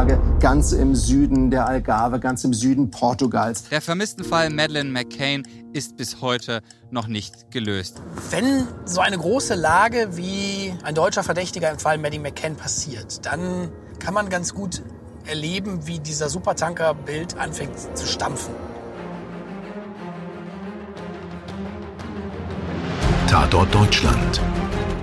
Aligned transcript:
Lage 0.00 0.18
ganz 0.40 0.72
im 0.72 0.94
Süden 0.94 1.50
der 1.50 1.66
Algarve, 1.66 2.20
ganz 2.20 2.42
im 2.44 2.54
Süden 2.54 2.90
Portugals. 2.90 3.64
Der 3.68 3.82
vermissten 3.82 4.24
Fall 4.24 4.48
Madeleine 4.48 4.88
McCain 4.88 5.42
ist 5.74 5.98
bis 5.98 6.22
heute 6.22 6.62
noch 6.90 7.06
nicht 7.06 7.50
gelöst. 7.50 8.00
Wenn 8.30 8.66
so 8.86 9.02
eine 9.02 9.18
große 9.18 9.54
Lage 9.54 10.16
wie 10.16 10.72
ein 10.84 10.94
deutscher 10.94 11.22
Verdächtiger 11.22 11.70
im 11.70 11.78
Fall 11.78 11.98
Maddie 11.98 12.18
McCann 12.18 12.56
passiert, 12.56 13.26
dann 13.26 13.70
kann 13.98 14.14
man 14.14 14.30
ganz 14.30 14.54
gut 14.54 14.82
erleben, 15.26 15.86
wie 15.86 15.98
dieser 15.98 16.30
Supertanker-Bild 16.30 17.36
anfängt 17.36 17.78
zu 17.94 18.06
stampfen. 18.06 18.54
Tatort 23.26 23.74
Deutschland. 23.74 24.40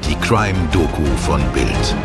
Die 0.09 0.15
Crime-Doku 0.15 1.05
von 1.17 1.39
Bild. 1.53 1.95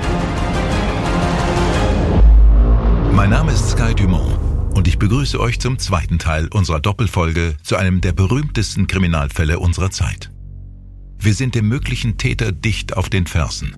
Mein 3.22 3.30
Name 3.30 3.52
ist 3.52 3.70
Sky 3.70 3.94
Dumont 3.94 4.36
und 4.74 4.88
ich 4.88 4.98
begrüße 4.98 5.38
euch 5.38 5.60
zum 5.60 5.78
zweiten 5.78 6.18
Teil 6.18 6.48
unserer 6.48 6.80
Doppelfolge 6.80 7.54
zu 7.62 7.76
einem 7.76 8.00
der 8.00 8.10
berühmtesten 8.10 8.88
Kriminalfälle 8.88 9.60
unserer 9.60 9.92
Zeit. 9.92 10.32
Wir 11.20 11.32
sind 11.32 11.54
dem 11.54 11.68
möglichen 11.68 12.18
Täter 12.18 12.50
dicht 12.50 12.96
auf 12.96 13.10
den 13.10 13.28
Fersen. 13.28 13.76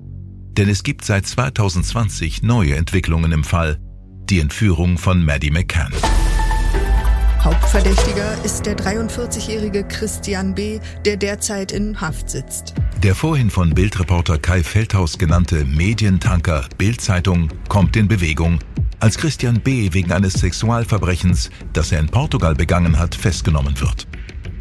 Denn 0.57 0.71
es 0.71 0.83
gibt 0.83 1.05
seit 1.05 1.27
2020 1.27 2.43
neue 2.43 2.75
Entwicklungen 2.77 3.33
im 3.33 3.45
Fall, 3.45 3.79
die 4.31 4.41
Entführung 4.41 4.97
von 4.97 5.23
Maddie 5.23 5.51
McCann. 5.51 5.93
Hauptverdächtiger 7.43 8.43
ist 8.45 8.65
der 8.65 8.79
43-jährige 8.79 9.85
Christian 9.85 10.55
B., 10.55 10.81
der 11.05 11.19
derzeit 11.19 11.71
in 11.71 12.01
Haft 12.01 12.31
sitzt. 12.31 12.73
Der 13.03 13.15
vorhin 13.15 13.51
von 13.51 13.75
Bildreporter 13.75 14.39
Kai 14.39 14.63
Feldhaus 14.63 15.19
genannte 15.19 15.67
Medientanker 15.67 16.65
Bildzeitung 16.79 17.51
kommt 17.69 17.95
in 17.97 18.09
Bewegung, 18.09 18.59
als 19.05 19.19
Christian 19.19 19.61
B. 19.61 19.93
wegen 19.93 20.13
eines 20.13 20.33
Sexualverbrechens, 20.33 21.51
das 21.75 21.93
er 21.93 22.01
in 22.01 22.09
Portugal 22.09 22.55
begangen 22.55 22.99
hat, 22.99 23.15
festgenommen 23.15 23.79
wird. 23.79 24.07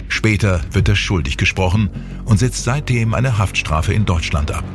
Später 0.09 0.59
wird 0.73 0.89
er 0.89 0.97
schuldig 0.97 1.37
gesprochen 1.37 1.89
und 2.25 2.39
sitzt 2.39 2.65
seitdem 2.65 3.13
eine 3.13 3.37
Haftstrafe 3.37 3.93
in 3.93 4.03
Deutschland 4.03 4.51
ab. 4.51 4.65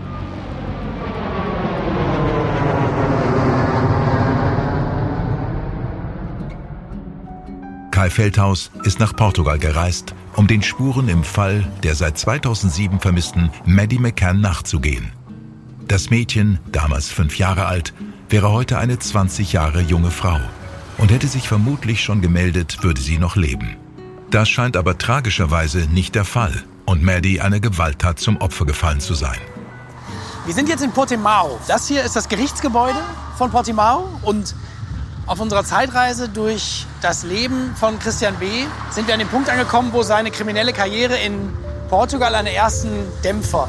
Kai 7.90 8.08
Feldhaus 8.08 8.70
ist 8.84 9.00
nach 9.00 9.14
Portugal 9.14 9.58
gereist, 9.58 10.14
um 10.34 10.46
den 10.46 10.62
Spuren 10.62 11.10
im 11.10 11.24
Fall 11.24 11.70
der 11.82 11.94
seit 11.94 12.16
2007 12.16 13.00
vermissten 13.00 13.50
Maddie 13.66 13.98
McCann 13.98 14.40
nachzugehen. 14.40 15.12
Das 15.88 16.08
Mädchen, 16.08 16.58
damals 16.72 17.10
fünf 17.10 17.36
Jahre 17.36 17.66
alt, 17.66 17.92
wäre 18.30 18.52
heute 18.52 18.78
eine 18.78 18.98
20 18.98 19.52
Jahre 19.52 19.80
junge 19.80 20.10
Frau 20.10 20.38
und 20.98 21.10
hätte 21.10 21.28
sich 21.28 21.48
vermutlich 21.48 22.02
schon 22.02 22.20
gemeldet, 22.20 22.82
würde 22.82 23.00
sie 23.00 23.18
noch 23.18 23.36
leben. 23.36 23.76
Das 24.30 24.48
scheint 24.48 24.76
aber 24.76 24.98
tragischerweise 24.98 25.86
nicht 25.90 26.14
der 26.14 26.24
Fall 26.24 26.62
und 26.84 27.02
Maddie 27.02 27.40
einer 27.40 27.60
Gewalttat 27.60 28.18
zum 28.18 28.36
Opfer 28.38 28.66
gefallen 28.66 29.00
zu 29.00 29.14
sein. 29.14 29.38
Wir 30.44 30.54
sind 30.54 30.68
jetzt 30.68 30.82
in 30.82 30.92
Portimao. 30.92 31.58
Das 31.68 31.88
hier 31.88 32.02
ist 32.02 32.16
das 32.16 32.28
Gerichtsgebäude 32.28 32.98
von 33.36 33.50
Portimao 33.50 34.08
und 34.22 34.54
auf 35.26 35.40
unserer 35.40 35.64
Zeitreise 35.64 36.28
durch 36.28 36.86
das 37.00 37.22
Leben 37.22 37.74
von 37.76 37.98
Christian 37.98 38.34
B. 38.36 38.46
sind 38.90 39.06
wir 39.06 39.14
an 39.14 39.20
dem 39.20 39.28
Punkt 39.28 39.48
angekommen, 39.50 39.90
wo 39.92 40.02
seine 40.02 40.30
kriminelle 40.30 40.72
Karriere 40.72 41.18
in 41.18 41.52
Portugal 41.88 42.34
einen 42.34 42.48
ersten 42.48 42.90
Dämpfer 43.22 43.68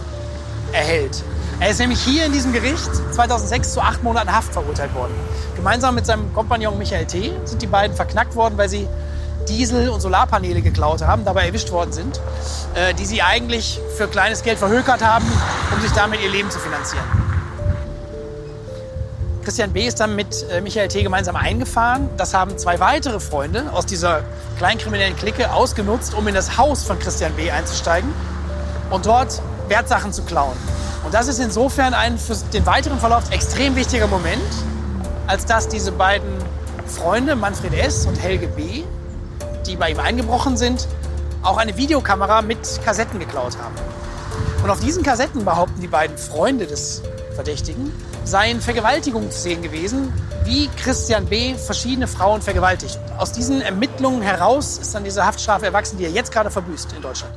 erhält. 0.71 1.23
Er 1.61 1.71
ist 1.71 1.79
nämlich 1.79 1.99
hier 1.99 2.25
in 2.25 2.31
diesem 2.31 2.53
Gericht 2.53 2.89
2006 3.11 3.73
zu 3.73 3.81
acht 3.81 4.02
Monaten 4.02 4.33
Haft 4.33 4.53
verurteilt 4.53 4.95
worden. 4.95 5.13
Gemeinsam 5.57 5.93
mit 5.93 6.05
seinem 6.05 6.33
Kompagnon 6.33 6.77
Michael 6.77 7.05
T. 7.05 7.33
sind 7.43 7.61
die 7.61 7.67
beiden 7.67 7.97
verknackt 7.97 8.35
worden, 8.38 8.57
weil 8.57 8.69
sie 8.69 8.88
Diesel- 9.49 9.89
und 9.89 9.99
Solarpaneele 9.99 10.61
geklaut 10.61 11.01
haben, 11.01 11.25
dabei 11.25 11.47
erwischt 11.47 11.72
worden 11.72 11.91
sind, 11.91 12.22
äh, 12.75 12.94
die 12.94 13.06
sie 13.06 13.22
eigentlich 13.22 13.81
für 13.97 14.07
kleines 14.07 14.44
Geld 14.44 14.57
verhökert 14.57 15.03
haben, 15.03 15.25
um 15.75 15.81
sich 15.81 15.91
damit 15.91 16.22
ihr 16.22 16.29
Leben 16.29 16.50
zu 16.50 16.59
finanzieren. 16.59 17.03
Christian 19.44 19.73
B. 19.73 19.85
ist 19.85 20.00
dann 20.00 20.16
mit 20.16 20.45
äh, 20.50 20.61
Michael 20.61 20.88
T. 20.88 21.03
gemeinsam 21.03 21.35
eingefahren. 21.35 22.09
Das 22.16 22.34
haben 22.34 22.57
zwei 22.57 22.79
weitere 22.79 23.19
Freunde 23.19 23.73
aus 23.73 23.85
dieser 23.85 24.22
kleinkriminellen 24.57 25.17
Clique 25.17 25.51
ausgenutzt, 25.51 26.13
um 26.13 26.25
in 26.29 26.35
das 26.35 26.57
Haus 26.57 26.85
von 26.85 27.00
Christian 27.00 27.34
B. 27.34 27.51
einzusteigen 27.51 28.13
und 28.91 29.05
dort 29.05 29.41
Wertsachen 29.67 30.13
zu 30.13 30.23
klauen. 30.23 30.55
Und 31.09 31.16
das 31.16 31.28
ist 31.28 31.40
insofern 31.40 31.96
ein 31.96 32.20
für 32.20 32.36
den 32.53 32.68
weiteren 32.68 33.00
Verlauf 33.00 33.31
extrem 33.31 33.75
wichtiger 33.75 34.06
Moment, 34.06 34.44
als 35.25 35.44
dass 35.44 35.68
diese 35.68 35.92
beiden 35.92 36.30
Freunde, 36.86 37.36
Manfred 37.36 37.74
S. 37.74 38.06
und 38.06 38.22
Helge 38.22 38.47
B., 38.47 38.84
die 39.66 39.75
bei 39.75 39.90
ihm 39.90 40.00
eingebrochen 40.00 40.56
sind, 40.56 40.88
auch 41.42 41.58
eine 41.58 41.75
Videokamera 41.78 42.44
mit 42.44 42.59
Kassetten 42.86 43.20
geklaut 43.20 43.58
haben. 43.58 43.74
Und 44.62 44.70
auf 44.70 44.81
diesen 44.81 45.02
Kassetten 45.02 45.44
behaupten 45.44 45.81
die 45.81 45.88
beiden 45.88 46.16
Freunde 46.16 46.68
des 46.68 47.02
Verdächtigen, 47.34 47.91
seien 48.24 48.62
Vergewaltigungen 48.62 49.31
zu 49.31 49.40
sehen 49.40 49.64
gewesen, 49.64 50.14
wie 50.44 50.70
Christian 50.78 51.26
B. 51.26 51.56
verschiedene 51.56 52.08
Frauen 52.08 52.44
vergewaltigt. 52.44 53.00
Aus 53.18 53.31
diesen 53.31 53.62
Ermittlungen 53.62 54.22
heraus 54.22 54.78
ist 54.78 54.94
dann 54.94 55.06
diese 55.06 55.26
Haftstrafe 55.26 55.66
erwachsen, 55.66 55.97
die 55.97 56.03
er 56.03 56.12
jetzt 56.12 56.31
gerade 56.31 56.52
verbüßt 56.52 56.94
in 56.94 57.02
Deutschland. 57.02 57.34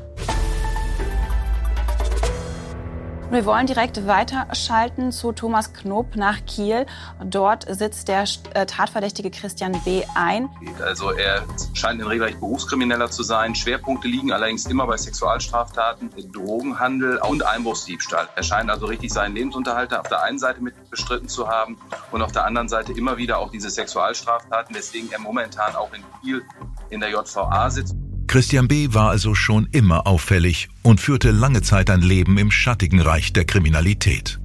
Wir 3.33 3.47
wollen 3.47 3.67
direkt 3.67 4.07
weiterschalten 4.07 5.11
zu 5.11 5.33
Thomas 5.33 5.73
Knob 5.73 6.17
nach 6.17 6.45
Kiel. 6.45 6.85
Dort 7.25 7.65
sitzt 7.67 8.09
der 8.09 8.25
äh, 8.53 8.67
Tatverdächtige 8.67 9.31
Christian 9.31 9.73
B. 9.87 10.03
ein. 10.15 10.51
Also 10.85 11.13
er 11.13 11.43
scheint 11.73 12.03
ein 12.03 12.07
regelrecht 12.07 12.41
Berufskrimineller 12.41 13.11
zu 13.11 13.23
sein. 13.23 13.55
Schwerpunkte 13.55 14.07
liegen 14.07 14.33
allerdings 14.33 14.67
immer 14.67 14.87
bei 14.87 14.99
Sexualstraftaten, 14.99 16.11
Drogenhandel 16.31 17.21
und 17.27 17.43
Einbruchsdiebstahl. 17.43 18.29
Er 18.37 18.43
scheint 18.43 18.69
also 18.69 18.85
richtig 18.85 19.11
seinen 19.11 19.35
Lebensunterhalt 19.35 19.95
auf 19.95 20.09
der 20.09 20.23
einen 20.25 20.39
Seite 20.39 20.61
mit 20.61 20.75
bestritten 20.91 21.31
zu 21.31 21.49
haben 21.49 21.79
und 22.11 22.21
auf 22.21 22.33
der 22.33 22.45
anderen 22.45 22.69
Seite 22.69 22.93
immer 22.93 23.17
wieder 23.17 23.39
auch 23.39 23.51
diese 23.51 23.71
Sexualstraftaten, 23.71 24.77
weswegen 24.77 25.11
er 25.11 25.21
momentan 25.21 25.75
auch 25.75 25.95
in 25.95 26.03
Kiel 26.21 26.43
in 26.91 27.01
der 27.01 27.09
JVA 27.09 27.71
sitzt. 27.71 27.97
Christian 28.27 28.69
B. 28.69 28.95
war 28.95 29.11
also 29.11 29.35
schon 29.35 29.69
immer 29.73 30.07
auffällig 30.07 30.69
und 30.83 31.01
führte 31.01 31.31
lange 31.31 31.63
Zeit 31.63 31.91
ein 31.91 32.01
Leben 32.01 32.39
im 32.39 32.51
schattigen 32.51 33.01
Reich 33.01 33.33
der 33.33 33.45
Kriminalität. 33.45 34.39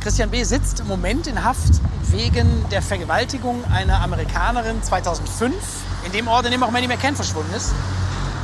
Christian 0.00 0.30
B. 0.30 0.42
sitzt 0.44 0.80
im 0.80 0.86
Moment 0.86 1.26
in 1.26 1.42
Haft 1.44 1.80
wegen 2.10 2.46
der 2.70 2.82
Vergewaltigung 2.82 3.64
einer 3.70 4.00
Amerikanerin 4.00 4.82
2005, 4.82 5.54
in 6.06 6.12
dem 6.12 6.28
Ort, 6.28 6.46
in 6.46 6.52
dem 6.52 6.62
auch 6.62 6.70
Manny 6.70 6.88
McCann 6.88 7.14
verschwunden 7.14 7.52
ist. 7.54 7.72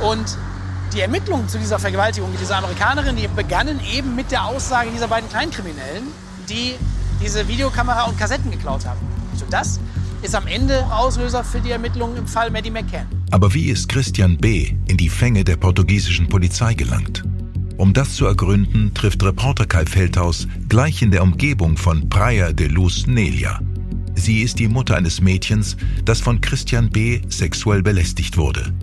Und 0.01 0.37
die 0.93 1.01
Ermittlungen 1.01 1.49
zu 1.49 1.57
dieser 1.57 1.79
Vergewaltigung 1.79 2.31
dieser 2.39 2.57
Amerikanerin, 2.57 3.15
die 3.15 3.27
begannen 3.27 3.79
eben 3.93 4.15
mit 4.15 4.31
der 4.31 4.45
Aussage 4.45 4.91
dieser 4.91 5.07
beiden 5.07 5.29
Kleinkriminellen, 5.29 6.07
die 6.49 6.75
diese 7.21 7.47
Videokamera 7.47 8.03
und 8.03 8.17
Kassetten 8.17 8.51
geklaut 8.51 8.85
haben. 8.85 8.99
Das 9.49 9.79
ist 10.21 10.35
am 10.35 10.47
Ende 10.47 10.85
Auslöser 10.91 11.43
für 11.43 11.59
die 11.59 11.71
Ermittlungen 11.71 12.17
im 12.17 12.27
Fall 12.27 12.49
Maddie 12.51 12.71
McCann. 12.71 13.07
Aber 13.31 13.53
wie 13.53 13.65
ist 13.65 13.89
Christian 13.89 14.37
B. 14.37 14.73
in 14.87 14.97
die 14.97 15.09
Fänge 15.09 15.43
der 15.43 15.57
portugiesischen 15.57 16.27
Polizei 16.27 16.73
gelangt? 16.73 17.23
Um 17.77 17.93
das 17.93 18.15
zu 18.15 18.25
ergründen, 18.25 18.93
trifft 18.93 19.23
Reporter 19.23 19.65
Kai 19.65 19.85
Feldhaus 19.85 20.47
gleich 20.67 21.01
in 21.01 21.11
der 21.11 21.21
Umgebung 21.21 21.77
von 21.77 22.09
Praia 22.09 22.51
de 22.51 22.67
Luz 22.67 23.05
Nelia. 23.05 23.59
Sie 24.15 24.41
ist 24.41 24.57
die 24.57 24.67
Mutter 24.67 24.95
eines 24.95 25.21
Mädchens, 25.21 25.77
das 26.03 26.19
von 26.19 26.41
Christian 26.41 26.89
B. 26.89 27.21
sexuell 27.29 27.83
belästigt 27.83 28.35
wurde. 28.37 28.73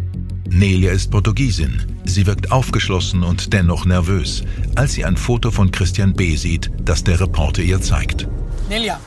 Nelia 0.49 0.93
ist 0.93 1.11
Portugiesin. 1.11 1.83
Sie 2.05 2.27
wirkt 2.27 2.53
aufgeschlossen 2.53 3.25
und 3.25 3.53
dennoch 3.53 3.84
nervös, 3.84 4.44
als 4.77 4.93
sie 4.93 5.05
ein 5.05 5.17
Foto 5.17 5.50
von 5.50 5.73
Christian 5.73 6.12
B. 6.12 6.37
sieht, 6.37 6.71
das 6.84 7.03
der 7.03 7.19
Reporter 7.19 7.62
ihr 7.62 7.81
zeigt. 7.81 8.28
Nelia, 8.69 9.00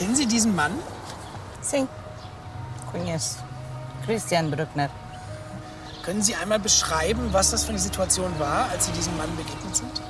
kennen 0.00 0.16
Sie 0.16 0.26
diesen 0.26 0.56
Mann? 0.56 0.72
Sim, 1.60 1.86
conheço. 2.90 3.36
Christian 4.06 4.50
Bruckner. 4.50 4.88
Können 6.02 6.22
Sie 6.22 6.34
einmal 6.34 6.58
beschreiben, 6.58 7.28
was 7.32 7.50
das 7.50 7.64
für 7.64 7.70
eine 7.70 7.78
Situation 7.78 8.32
war, 8.38 8.70
als 8.72 8.86
Sie 8.86 8.92
diesem 8.92 9.14
Mann 9.18 9.28
begegnet 9.36 9.76
sind? 9.76 10.00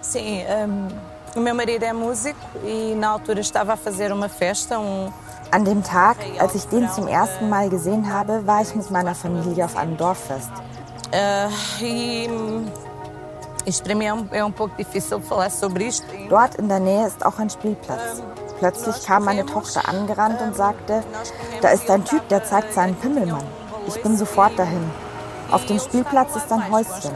Sim, 0.00 0.42
um, 0.64 0.88
o 1.36 1.40
meu 1.40 1.54
marido 1.54 1.84
é 1.84 1.92
músico 1.92 2.38
e 2.64 2.94
na 2.94 3.08
altura 3.10 3.40
estava 3.40 3.72
a 3.72 3.76
fazer 3.76 4.12
uma 4.12 4.28
festa, 4.28 4.78
um, 4.78 5.12
An 5.50 5.64
dem 5.64 5.82
Tag, 5.82 6.18
als 6.38 6.54
ich 6.54 6.64
den 6.66 6.88
zum 6.90 7.08
ersten 7.08 7.48
Mal 7.48 7.70
gesehen 7.70 8.12
habe, 8.12 8.46
war 8.46 8.60
ich 8.60 8.74
mit 8.74 8.90
meiner 8.90 9.14
Familie 9.14 9.64
auf 9.64 9.76
einem 9.76 9.96
Dorffest. 9.96 10.50
uh, 11.12 11.50
e 11.82 12.28
isto. 13.64 15.20
Dort 16.28 16.54
in 16.56 16.68
der 16.68 16.80
Nähe 16.80 17.06
ist 17.06 17.24
auch 17.24 17.38
ein 17.38 17.50
Spielplatz. 17.50 18.22
Plötzlich 18.58 19.06
kam 19.06 19.24
meine 19.24 19.46
Tochter 19.46 19.88
angerannt 19.88 20.40
und 20.40 20.56
sagte, 20.56 21.04
da 21.60 21.68
ist 21.68 21.88
ein 21.90 22.04
Typ, 22.04 22.28
der 22.28 22.44
zeigt 22.44 22.72
seinen 22.74 22.96
Pimmelmann. 22.96 23.44
Ich 23.86 24.02
bin 24.02 24.16
sofort 24.16 24.58
dahin. 24.58 24.90
Auf 25.50 25.64
dem 25.64 25.78
Spielplatz 25.78 26.36
ist 26.36 26.52
ein 26.52 26.70
Häuschen. 26.70 27.14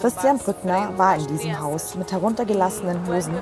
Christian 0.00 0.38
Brückner 0.38 0.98
war 0.98 1.16
in 1.16 1.26
diesem 1.26 1.58
Haus 1.58 1.94
mit 1.94 2.12
heruntergelassenen 2.12 3.06
Hosen 3.06 3.34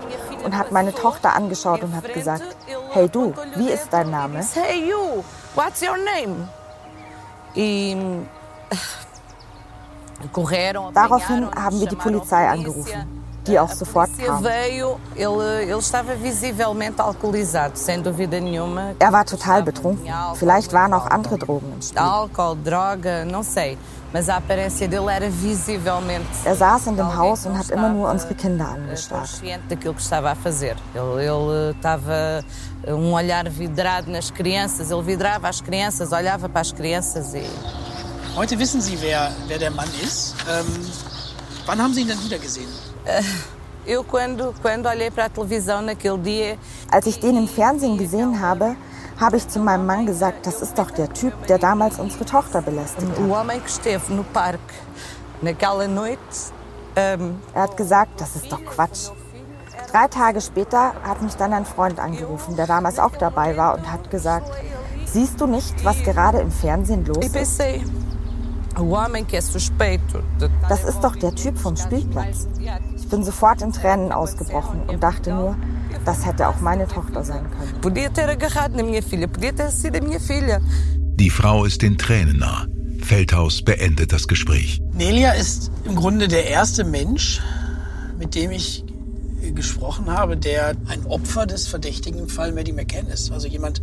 und 0.44 0.56
hat 0.56 0.71
meine 0.71 0.94
Tochter 0.94 1.35
angeschaut 1.35 1.83
und 1.83 1.97
hat 1.97 2.12
gesagt, 2.12 2.56
hey 2.91 3.09
du, 3.09 3.35
wie 3.56 3.71
ist 3.71 3.88
dein 3.91 4.11
Name? 4.11 4.44
Hey 4.55 4.88
you, 4.88 5.25
what's 5.55 5.83
your 5.83 5.97
name? 5.97 6.49
Daraufhin 10.94 11.50
haben 11.56 11.81
wir 11.81 11.88
die 11.88 11.97
Polizei 11.97 12.49
angerufen 12.49 13.19
die 13.46 13.58
auch 13.58 13.70
sofort 13.70 14.10
kam. 14.19 14.44
Er 18.98 19.12
war 19.12 19.25
total 19.25 19.62
betrunken. 19.62 20.06
Vielleicht 20.34 20.72
waren 20.72 20.94
auch 20.94 21.06
andere 21.06 21.38
Drogen 21.38 21.72
im 21.72 21.82
Spiel. 21.82 22.02
Er 26.44 26.56
saß 26.56 26.87
in 26.88 26.96
dem 26.96 27.16
Haus 27.16 27.46
und 27.46 27.56
hat 27.56 27.70
immer 27.70 27.88
nur 27.90 28.10
unsere 28.10 28.34
Kinder 28.34 28.69
angestarrt. 28.69 29.31
um 32.87 33.12
olhar 33.12 33.44
vidrado 33.50 34.10
nas 34.10 34.31
crianças. 34.31 34.90
Ele 34.90 35.02
vidrava 35.02 35.48
as 35.48 35.60
crianças, 35.60 36.12
olhava 36.12 36.48
para 36.48 36.60
as 36.60 36.72
crianças 36.72 37.34
e. 37.34 37.44
Heute 38.37 38.58
wissen 38.58 38.81
Sie, 38.81 38.96
wer, 39.00 39.31
wer 39.48 39.58
der 39.58 39.70
Mann 39.70 39.88
ist. 40.02 40.34
Ähm, 40.48 40.66
wann 41.66 41.82
haben 41.82 41.92
Sie 41.92 42.02
ihn 42.02 42.08
denn 42.08 42.22
wiedergesehen? 42.22 42.69
Als 46.91 47.06
ich 47.06 47.19
den 47.20 47.37
im 47.37 47.49
Fernsehen 47.49 47.99
gesehen 47.99 48.41
habe, 48.41 48.76
habe 49.19 49.37
ich 49.37 49.49
zu 49.49 49.58
meinem 49.58 49.87
Mann 49.87 50.06
gesagt, 50.06 50.47
das 50.47 50.62
ist 50.62 50.79
doch 50.79 50.91
der 50.91 51.12
Typ, 51.12 51.47
der 51.47 51.58
damals 51.58 51.99
unsere 51.99 52.25
Tochter 52.25 52.62
belästigt 52.62 53.11
hat. 53.11 53.19
Ähm, 56.97 57.38
er 57.55 57.62
hat 57.62 57.76
gesagt, 57.76 58.20
das 58.20 58.37
ist 58.37 58.50
doch 58.50 58.64
Quatsch. 58.64 59.11
Drei 59.91 60.06
Tage 60.08 60.41
später 60.41 60.93
hat 61.02 61.20
mich 61.23 61.35
dann 61.35 61.52
ein 61.52 61.64
Freund 61.64 61.99
angerufen, 61.99 62.56
der 62.56 62.67
damals 62.67 62.99
auch 62.99 63.17
dabei 63.17 63.56
war 63.56 63.76
und 63.76 63.91
hat 63.91 64.11
gesagt, 64.11 64.50
siehst 65.06 65.41
du 65.41 65.47
nicht, 65.47 65.85
was 65.85 66.02
gerade 66.02 66.38
im 66.38 66.50
Fernsehen 66.50 67.05
los 67.06 67.25
ist? 67.25 67.61
Das 70.69 70.84
ist 70.84 71.00
doch 71.00 71.17
der 71.17 71.34
Typ 71.34 71.58
vom 71.58 71.76
Spielplatz. 71.76 72.49
Ich 72.96 73.08
bin 73.08 73.25
sofort 73.25 73.62
in 73.62 73.72
Tränen 73.72 74.12
ausgebrochen 74.12 74.82
und 74.88 75.02
dachte 75.02 75.34
nur, 75.34 75.56
das 76.05 76.25
hätte 76.25 76.49
auch 76.49 76.61
meine 76.61 76.87
Tochter 76.87 77.25
sein 77.25 77.44
können. 77.50 77.81
Die 81.17 81.31
Frau 81.31 81.64
ist 81.64 81.82
den 81.82 81.99
Tränen 81.99 82.38
nah. 82.38 82.67
Feldhaus 83.02 83.62
beendet 83.62 84.12
das 84.12 84.28
Gespräch. 84.28 84.81
Nelia 84.94 85.32
ist 85.32 85.70
im 85.84 85.96
Grunde 85.96 86.28
der 86.28 86.46
erste 86.46 86.84
Mensch, 86.84 87.40
mit 88.19 88.34
dem 88.34 88.50
ich 88.50 88.84
gesprochen 89.55 90.06
habe, 90.06 90.37
der 90.37 90.75
ein 90.87 91.06
Opfer 91.06 91.46
des 91.46 91.66
verdächtigen 91.66 92.28
Fall 92.28 92.52
Maddie 92.52 92.73
McCann 92.73 93.06
ist. 93.06 93.32
Also 93.32 93.49
jemand, 93.49 93.82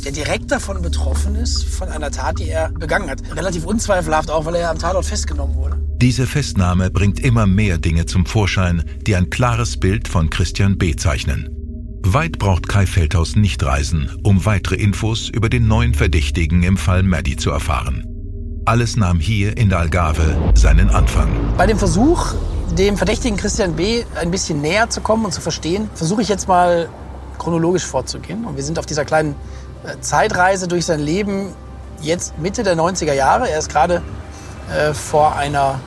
der 0.00 0.12
direkt 0.12 0.50
davon 0.50 0.82
betroffen 0.82 1.34
ist, 1.34 1.64
von 1.64 1.88
einer 1.88 2.10
Tat, 2.10 2.38
die 2.38 2.48
er 2.48 2.70
begangen 2.70 3.10
hat. 3.10 3.20
Relativ 3.36 3.64
unzweifelhaft 3.64 4.30
auch, 4.30 4.44
weil 4.44 4.56
er 4.56 4.70
am 4.70 4.78
Tatort 4.78 5.06
festgenommen 5.06 5.56
wurde. 5.56 5.76
Diese 5.96 6.26
Festnahme 6.26 6.90
bringt 6.90 7.20
immer 7.20 7.46
mehr 7.46 7.78
Dinge 7.78 8.06
zum 8.06 8.24
Vorschein, 8.24 8.84
die 9.06 9.16
ein 9.16 9.30
klares 9.30 9.78
Bild 9.78 10.06
von 10.06 10.30
Christian 10.30 10.78
B. 10.78 10.94
zeichnen. 10.94 11.48
Weit 12.04 12.38
braucht 12.38 12.68
Kai 12.68 12.86
Feldhaus 12.86 13.34
nicht 13.34 13.62
reisen, 13.64 14.10
um 14.22 14.44
weitere 14.44 14.76
Infos 14.76 15.28
über 15.28 15.48
den 15.48 15.66
neuen 15.66 15.94
Verdächtigen 15.94 16.62
im 16.62 16.76
Fall 16.76 17.02
Maddie 17.02 17.36
zu 17.36 17.50
erfahren. 17.50 18.04
Alles 18.64 18.96
nahm 18.96 19.18
hier 19.18 19.56
in 19.56 19.70
der 19.70 19.80
Algarve 19.80 20.52
seinen 20.54 20.90
Anfang. 20.90 21.28
Bei 21.56 21.66
dem 21.66 21.78
Versuch, 21.78 22.34
dem 22.76 22.96
Verdächtigen 22.96 23.36
Christian 23.36 23.74
B. 23.74 24.04
ein 24.14 24.30
bisschen 24.30 24.60
näher 24.60 24.88
zu 24.88 25.00
kommen 25.00 25.24
und 25.24 25.32
zu 25.32 25.40
verstehen, 25.40 25.90
versuche 25.94 26.22
ich 26.22 26.28
jetzt 26.28 26.46
mal 26.46 26.88
chronologisch 27.38 27.84
vorzugehen. 27.84 28.44
Und 28.44 28.56
wir 28.56 28.62
sind 28.62 28.78
auf 28.78 28.86
dieser 28.86 29.04
kleinen 29.04 29.34
Zeitreise 30.00 30.68
durch 30.68 30.86
sein 30.86 31.00
Leben 31.00 31.54
jetzt 32.00 32.38
Mitte 32.38 32.62
der 32.62 32.76
90er 32.76 33.12
Jahre. 33.12 33.48
Er 33.48 33.58
ist 33.58 33.70
gerade 33.70 34.02
äh, 34.72 34.92
vor 34.92 35.36
einer 35.36 35.80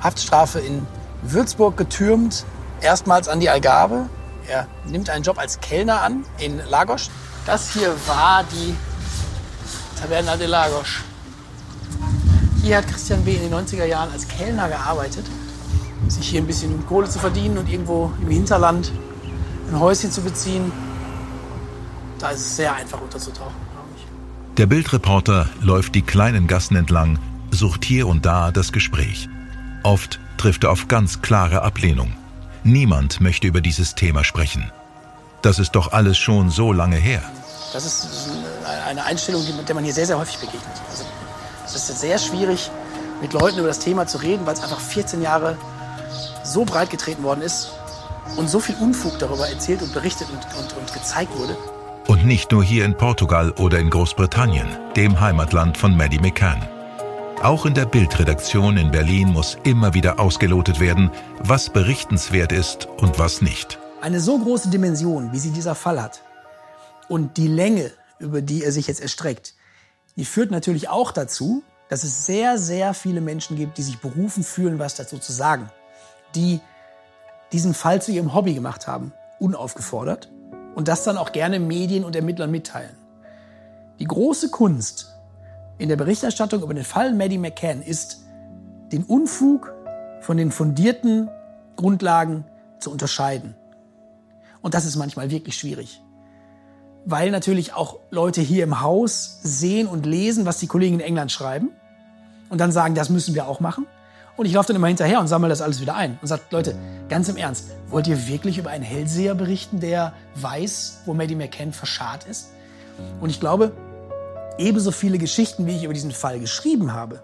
Haftstrafe 0.00 0.60
in 0.60 0.86
Würzburg 1.22 1.76
getürmt, 1.76 2.44
erstmals 2.80 3.28
an 3.28 3.40
die 3.40 3.50
Algarve. 3.50 4.08
Er 4.48 4.68
nimmt 4.84 5.10
einen 5.10 5.24
Job 5.24 5.38
als 5.38 5.60
Kellner 5.60 6.02
an 6.02 6.24
in 6.38 6.60
Lagos. 6.68 7.10
Das 7.46 7.72
hier 7.72 7.94
war 8.06 8.44
die 8.44 8.76
Taverna 10.00 10.36
de 10.36 10.46
Lagos. 10.46 11.00
Hier 12.62 12.78
hat 12.78 12.86
Christian 12.88 13.24
B. 13.24 13.34
in 13.34 13.50
den 13.50 13.54
90er 13.54 13.84
Jahren 13.84 14.12
als 14.12 14.26
Kellner 14.28 14.68
gearbeitet, 14.68 15.24
sich 16.08 16.28
hier 16.28 16.40
ein 16.40 16.46
bisschen 16.46 16.86
Kohle 16.86 17.08
zu 17.08 17.18
verdienen 17.18 17.58
und 17.58 17.68
irgendwo 17.68 18.12
im 18.20 18.28
Hinterland 18.28 18.92
ein 19.70 19.80
Häuschen 19.80 20.12
zu 20.12 20.20
beziehen 20.20 20.72
da 22.18 22.30
ist 22.30 22.40
es 22.40 22.56
sehr 22.56 22.74
einfach 22.74 23.00
unterzutauchen, 23.00 23.54
glaube 23.72 23.88
ich. 23.96 24.56
Der 24.56 24.66
Bildreporter 24.66 25.48
läuft 25.60 25.94
die 25.94 26.02
kleinen 26.02 26.46
Gassen 26.46 26.76
entlang, 26.76 27.18
sucht 27.50 27.84
hier 27.84 28.06
und 28.06 28.26
da 28.26 28.50
das 28.50 28.72
Gespräch. 28.72 29.28
Oft 29.82 30.18
trifft 30.38 30.64
er 30.64 30.70
auf 30.70 30.88
ganz 30.88 31.22
klare 31.22 31.62
Ablehnung. 31.62 32.12
Niemand 32.64 33.20
möchte 33.20 33.46
über 33.46 33.60
dieses 33.60 33.94
Thema 33.94 34.24
sprechen. 34.24 34.70
Das 35.42 35.58
ist 35.58 35.72
doch 35.72 35.92
alles 35.92 36.18
schon 36.18 36.50
so 36.50 36.72
lange 36.72 36.96
her. 36.96 37.22
Das 37.72 37.84
ist 37.84 38.30
eine 38.86 39.04
Einstellung, 39.04 39.42
mit 39.56 39.68
der 39.68 39.74
man 39.74 39.84
hier 39.84 39.92
sehr, 39.92 40.06
sehr 40.06 40.18
häufig 40.18 40.38
begegnet. 40.38 40.62
Also, 40.90 41.04
es 41.66 41.74
ist 41.74 42.00
sehr 42.00 42.18
schwierig, 42.18 42.70
mit 43.20 43.32
Leuten 43.32 43.58
über 43.58 43.68
das 43.68 43.78
Thema 43.78 44.06
zu 44.06 44.18
reden, 44.18 44.46
weil 44.46 44.54
es 44.54 44.62
einfach 44.62 44.80
14 44.80 45.22
Jahre 45.22 45.56
so 46.44 46.64
breit 46.64 46.90
getreten 46.90 47.22
worden 47.22 47.42
ist 47.42 47.70
und 48.36 48.48
so 48.48 48.60
viel 48.60 48.74
Unfug 48.80 49.18
darüber 49.18 49.48
erzählt 49.48 49.82
und 49.82 49.92
berichtet 49.92 50.28
und, 50.30 50.38
und, 50.58 50.76
und 50.76 50.92
gezeigt 50.92 51.36
wurde. 51.36 51.56
Und 52.06 52.24
nicht 52.24 52.52
nur 52.52 52.62
hier 52.62 52.84
in 52.84 52.96
Portugal 52.96 53.50
oder 53.58 53.80
in 53.80 53.90
Großbritannien, 53.90 54.68
dem 54.94 55.18
Heimatland 55.18 55.76
von 55.76 55.96
Maddie 55.96 56.20
McCann. 56.20 56.62
Auch 57.42 57.66
in 57.66 57.74
der 57.74 57.84
Bildredaktion 57.84 58.76
in 58.76 58.92
Berlin 58.92 59.32
muss 59.32 59.58
immer 59.64 59.92
wieder 59.92 60.20
ausgelotet 60.20 60.78
werden, 60.78 61.10
was 61.40 61.68
berichtenswert 61.68 62.52
ist 62.52 62.86
und 62.86 63.18
was 63.18 63.42
nicht. 63.42 63.80
Eine 64.00 64.20
so 64.20 64.38
große 64.38 64.70
Dimension, 64.70 65.32
wie 65.32 65.40
sie 65.40 65.50
dieser 65.50 65.74
Fall 65.74 66.00
hat, 66.00 66.22
und 67.08 67.36
die 67.38 67.48
Länge, 67.48 67.90
über 68.20 68.40
die 68.40 68.62
er 68.62 68.70
sich 68.70 68.86
jetzt 68.86 69.00
erstreckt, 69.00 69.54
die 70.14 70.24
führt 70.24 70.52
natürlich 70.52 70.88
auch 70.88 71.10
dazu, 71.10 71.64
dass 71.88 72.04
es 72.04 72.24
sehr, 72.24 72.56
sehr 72.56 72.94
viele 72.94 73.20
Menschen 73.20 73.56
gibt, 73.56 73.78
die 73.78 73.82
sich 73.82 73.98
berufen 73.98 74.44
fühlen, 74.44 74.78
was 74.78 74.94
dazu 74.94 75.18
zu 75.18 75.32
sagen, 75.32 75.70
die 76.36 76.60
diesen 77.52 77.74
Fall 77.74 78.00
zu 78.00 78.12
ihrem 78.12 78.32
Hobby 78.32 78.54
gemacht 78.54 78.86
haben, 78.86 79.12
unaufgefordert 79.40 80.30
und 80.76 80.88
das 80.88 81.04
dann 81.04 81.16
auch 81.16 81.32
gerne 81.32 81.58
Medien 81.58 82.04
und 82.04 82.14
Ermittlern 82.14 82.50
mitteilen. 82.50 82.94
Die 83.98 84.04
große 84.04 84.50
Kunst 84.50 85.16
in 85.78 85.88
der 85.88 85.96
Berichterstattung 85.96 86.62
über 86.62 86.74
den 86.74 86.84
Fall 86.84 87.14
Maddie 87.14 87.38
McCann 87.38 87.82
ist, 87.82 88.26
den 88.92 89.02
Unfug 89.02 89.72
von 90.20 90.36
den 90.36 90.52
fundierten 90.52 91.30
Grundlagen 91.76 92.44
zu 92.78 92.90
unterscheiden. 92.90 93.54
Und 94.60 94.74
das 94.74 94.84
ist 94.84 94.96
manchmal 94.96 95.30
wirklich 95.30 95.56
schwierig. 95.56 96.02
Weil 97.06 97.30
natürlich 97.30 97.72
auch 97.72 97.98
Leute 98.10 98.42
hier 98.42 98.62
im 98.62 98.82
Haus 98.82 99.38
sehen 99.42 99.86
und 99.86 100.04
lesen, 100.04 100.44
was 100.44 100.58
die 100.58 100.66
Kollegen 100.66 100.96
in 100.96 101.00
England 101.00 101.32
schreiben 101.32 101.70
und 102.50 102.60
dann 102.60 102.70
sagen, 102.70 102.94
das 102.94 103.08
müssen 103.08 103.34
wir 103.34 103.48
auch 103.48 103.60
machen. 103.60 103.86
Und 104.36 104.46
ich 104.46 104.52
laufe 104.52 104.68
dann 104.68 104.76
immer 104.76 104.88
hinterher 104.88 105.20
und 105.20 105.28
sammle 105.28 105.48
das 105.48 105.62
alles 105.62 105.80
wieder 105.80 105.96
ein 105.96 106.18
und 106.20 106.28
sage, 106.28 106.42
Leute, 106.50 106.76
ganz 107.08 107.28
im 107.28 107.36
Ernst, 107.36 107.70
wollt 107.88 108.06
ihr 108.06 108.28
wirklich 108.28 108.58
über 108.58 108.70
einen 108.70 108.84
Hellseher 108.84 109.34
berichten, 109.34 109.80
der 109.80 110.12
weiß, 110.34 111.02
wo 111.06 111.14
Maddie 111.14 111.34
McCann 111.34 111.72
verscharrt 111.72 112.24
ist? 112.24 112.52
Und 113.20 113.30
ich 113.30 113.40
glaube, 113.40 113.72
ebenso 114.58 114.90
viele 114.90 115.18
Geschichten, 115.18 115.66
wie 115.66 115.76
ich 115.76 115.84
über 115.84 115.94
diesen 115.94 116.12
Fall 116.12 116.38
geschrieben 116.38 116.92
habe, 116.92 117.22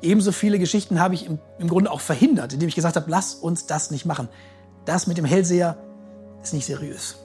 ebenso 0.00 0.32
viele 0.32 0.58
Geschichten 0.58 1.00
habe 1.00 1.14
ich 1.14 1.26
im, 1.26 1.38
im 1.58 1.68
Grunde 1.68 1.90
auch 1.90 2.00
verhindert, 2.00 2.52
indem 2.52 2.68
ich 2.68 2.74
gesagt 2.74 2.96
habe, 2.96 3.10
lass 3.10 3.34
uns 3.34 3.66
das 3.66 3.90
nicht 3.90 4.06
machen. 4.06 4.28
Das 4.84 5.06
mit 5.06 5.18
dem 5.18 5.24
Hellseher 5.24 5.76
ist 6.42 6.54
nicht 6.54 6.66
seriös. 6.66 7.16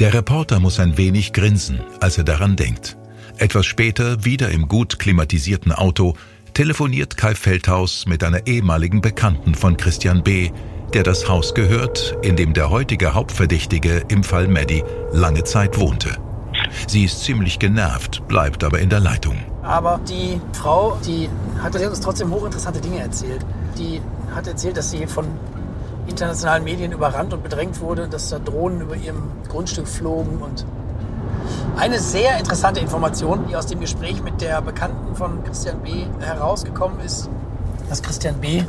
Der 0.00 0.14
Reporter 0.14 0.60
muss 0.60 0.78
ein 0.78 0.96
wenig 0.96 1.32
grinsen, 1.32 1.80
als 2.00 2.18
er 2.18 2.24
daran 2.24 2.56
denkt. 2.56 2.96
Etwas 3.36 3.66
später, 3.66 4.24
wieder 4.24 4.50
im 4.50 4.68
gut 4.68 4.98
klimatisierten 4.98 5.72
Auto, 5.72 6.14
telefoniert 6.58 7.16
Kai 7.16 7.36
Feldhaus 7.36 8.06
mit 8.06 8.24
einer 8.24 8.48
ehemaligen 8.48 9.00
Bekannten 9.00 9.54
von 9.54 9.76
Christian 9.76 10.24
B., 10.24 10.50
der 10.92 11.04
das 11.04 11.28
Haus 11.28 11.54
gehört, 11.54 12.16
in 12.22 12.34
dem 12.34 12.52
der 12.52 12.68
heutige 12.68 13.14
Hauptverdächtige 13.14 14.02
im 14.08 14.24
Fall 14.24 14.48
Maddie 14.48 14.82
lange 15.12 15.44
Zeit 15.44 15.78
wohnte. 15.78 16.16
Sie 16.88 17.04
ist 17.04 17.22
ziemlich 17.22 17.60
genervt, 17.60 18.26
bleibt 18.26 18.64
aber 18.64 18.80
in 18.80 18.90
der 18.90 18.98
Leitung. 18.98 19.36
Aber 19.62 20.00
die 20.08 20.40
Frau, 20.52 20.98
die 21.06 21.28
hat 21.62 21.76
uns 21.76 22.00
trotzdem 22.00 22.32
hochinteressante 22.32 22.80
Dinge 22.80 22.98
erzählt. 23.02 23.46
Die 23.78 24.00
hat 24.34 24.48
erzählt, 24.48 24.76
dass 24.78 24.90
sie 24.90 25.06
von 25.06 25.26
internationalen 26.08 26.64
Medien 26.64 26.90
überrannt 26.90 27.32
und 27.32 27.44
bedrängt 27.44 27.78
wurde, 27.78 28.08
dass 28.08 28.30
da 28.30 28.40
Drohnen 28.40 28.80
über 28.80 28.96
ihrem 28.96 29.30
Grundstück 29.48 29.86
flogen 29.86 30.38
und 30.38 30.66
Eine 31.76 32.00
sehr 32.00 32.38
interessante 32.38 32.80
Information, 32.80 33.46
die 33.48 33.56
aus 33.56 33.66
dem 33.66 33.80
Gespräch 33.80 34.22
mit 34.22 34.40
der 34.40 34.60
Bekannten 34.60 35.14
von 35.14 35.44
Christian 35.44 35.80
B. 35.80 36.06
herausgekommen 36.20 37.00
ist, 37.00 37.28
dass 37.88 38.02
Christian 38.02 38.34
B. 38.40 38.64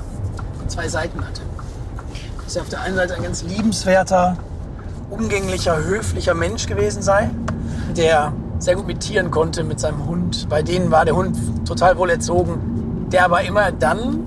zwei 0.67 0.87
Seiten 0.87 1.19
hatte. 1.25 1.41
Dass 2.43 2.55
er 2.55 2.61
auf 2.61 2.69
der 2.69 2.81
einen 2.81 2.95
Seite 2.95 3.15
ein 3.15 3.23
ganz 3.23 3.43
liebenswerter, 3.43 4.37
umgänglicher, 5.09 5.77
höflicher 5.77 6.33
Mensch 6.33 6.67
gewesen 6.67 7.01
sei, 7.01 7.29
der 7.97 8.31
sehr 8.59 8.75
gut 8.75 8.87
mit 8.87 8.99
Tieren 8.99 9.31
konnte, 9.31 9.63
mit 9.63 9.79
seinem 9.79 10.05
Hund. 10.05 10.47
Bei 10.49 10.61
denen 10.61 10.91
war 10.91 11.05
der 11.05 11.15
Hund 11.15 11.37
total 11.67 11.97
wohl 11.97 12.09
erzogen, 12.09 13.07
der 13.11 13.25
aber 13.25 13.41
immer 13.41 13.71
dann, 13.71 14.19